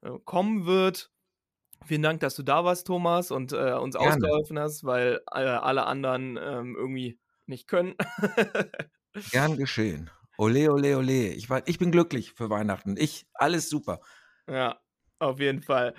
äh, 0.00 0.12
kommen 0.24 0.64
wird. 0.64 1.12
Vielen 1.84 2.02
Dank, 2.02 2.20
dass 2.20 2.36
du 2.36 2.42
da 2.42 2.64
warst, 2.64 2.86
Thomas, 2.86 3.30
und 3.30 3.52
äh, 3.52 3.74
uns 3.74 3.94
Gerne. 3.94 4.14
ausgeholfen 4.14 4.58
hast, 4.58 4.84
weil 4.84 5.20
alle 5.26 5.84
anderen 5.84 6.38
ähm, 6.40 6.74
irgendwie 6.74 7.18
nicht 7.46 7.68
können. 7.68 7.96
Gern 9.30 9.56
geschehen. 9.56 10.10
Ole, 10.36 10.72
ole, 10.72 10.96
ole. 10.96 11.32
Ich, 11.34 11.50
war, 11.50 11.66
ich 11.66 11.78
bin 11.78 11.90
glücklich 11.90 12.32
für 12.32 12.48
Weihnachten. 12.48 12.96
Ich, 12.96 13.26
alles 13.34 13.68
super. 13.68 14.00
Ja, 14.48 14.80
auf 15.18 15.40
jeden 15.40 15.62
Fall. 15.62 15.94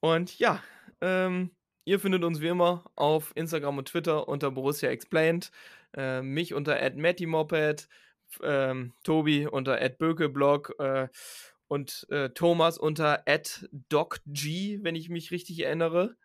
Und 0.00 0.38
ja, 0.38 0.62
ähm, 1.00 1.50
ihr 1.84 1.98
findet 1.98 2.24
uns 2.24 2.40
wie 2.40 2.48
immer 2.48 2.84
auf 2.94 3.32
Instagram 3.34 3.78
und 3.78 3.88
Twitter 3.88 4.28
unter 4.28 4.50
Borussia 4.50 4.90
Explained, 4.90 5.50
äh, 5.96 6.22
mich 6.22 6.54
unter 6.54 6.78
@mattymoped, 6.94 7.88
ähm, 8.42 8.92
Tobi 9.02 9.46
unter 9.46 9.76
@bökeblog 9.88 10.74
äh, 10.78 11.08
und 11.68 12.06
äh, 12.10 12.30
Thomas 12.30 12.78
unter 12.78 13.24
@docg, 13.88 14.82
wenn 14.82 14.94
ich 14.94 15.08
mich 15.08 15.30
richtig 15.30 15.60
erinnere. 15.60 16.16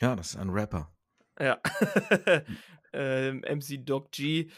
Ja, 0.00 0.14
das 0.14 0.30
ist 0.30 0.36
ein 0.36 0.50
Rapper. 0.50 0.92
Ja, 1.38 1.60
ähm, 2.92 3.40
MC 3.40 3.84
Doc 3.84 4.12
G. 4.12 4.50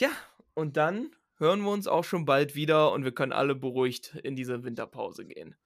Ja, 0.00 0.08
und 0.54 0.78
dann 0.78 1.10
hören 1.36 1.60
wir 1.60 1.70
uns 1.70 1.86
auch 1.86 2.04
schon 2.04 2.24
bald 2.24 2.54
wieder 2.54 2.92
und 2.92 3.04
wir 3.04 3.12
können 3.12 3.32
alle 3.32 3.54
beruhigt 3.54 4.14
in 4.22 4.34
diese 4.34 4.64
Winterpause 4.64 5.26
gehen. 5.26 5.56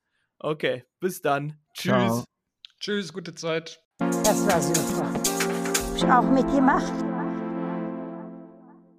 Okay, 0.41 0.85
bis 0.99 1.23
dann. 1.23 1.61
Tschüss. 1.73 1.93
Ciao. 1.93 2.25
Tschüss, 2.81 3.13
gute 3.13 3.37
Zeit. 3.37 3.81
Das 4.01 4.45
war 4.49 4.61
super. 4.61 5.13
Hab 5.13 5.97
ich 5.97 6.05
auch 6.05 6.29
mitgemacht. 6.29 7.14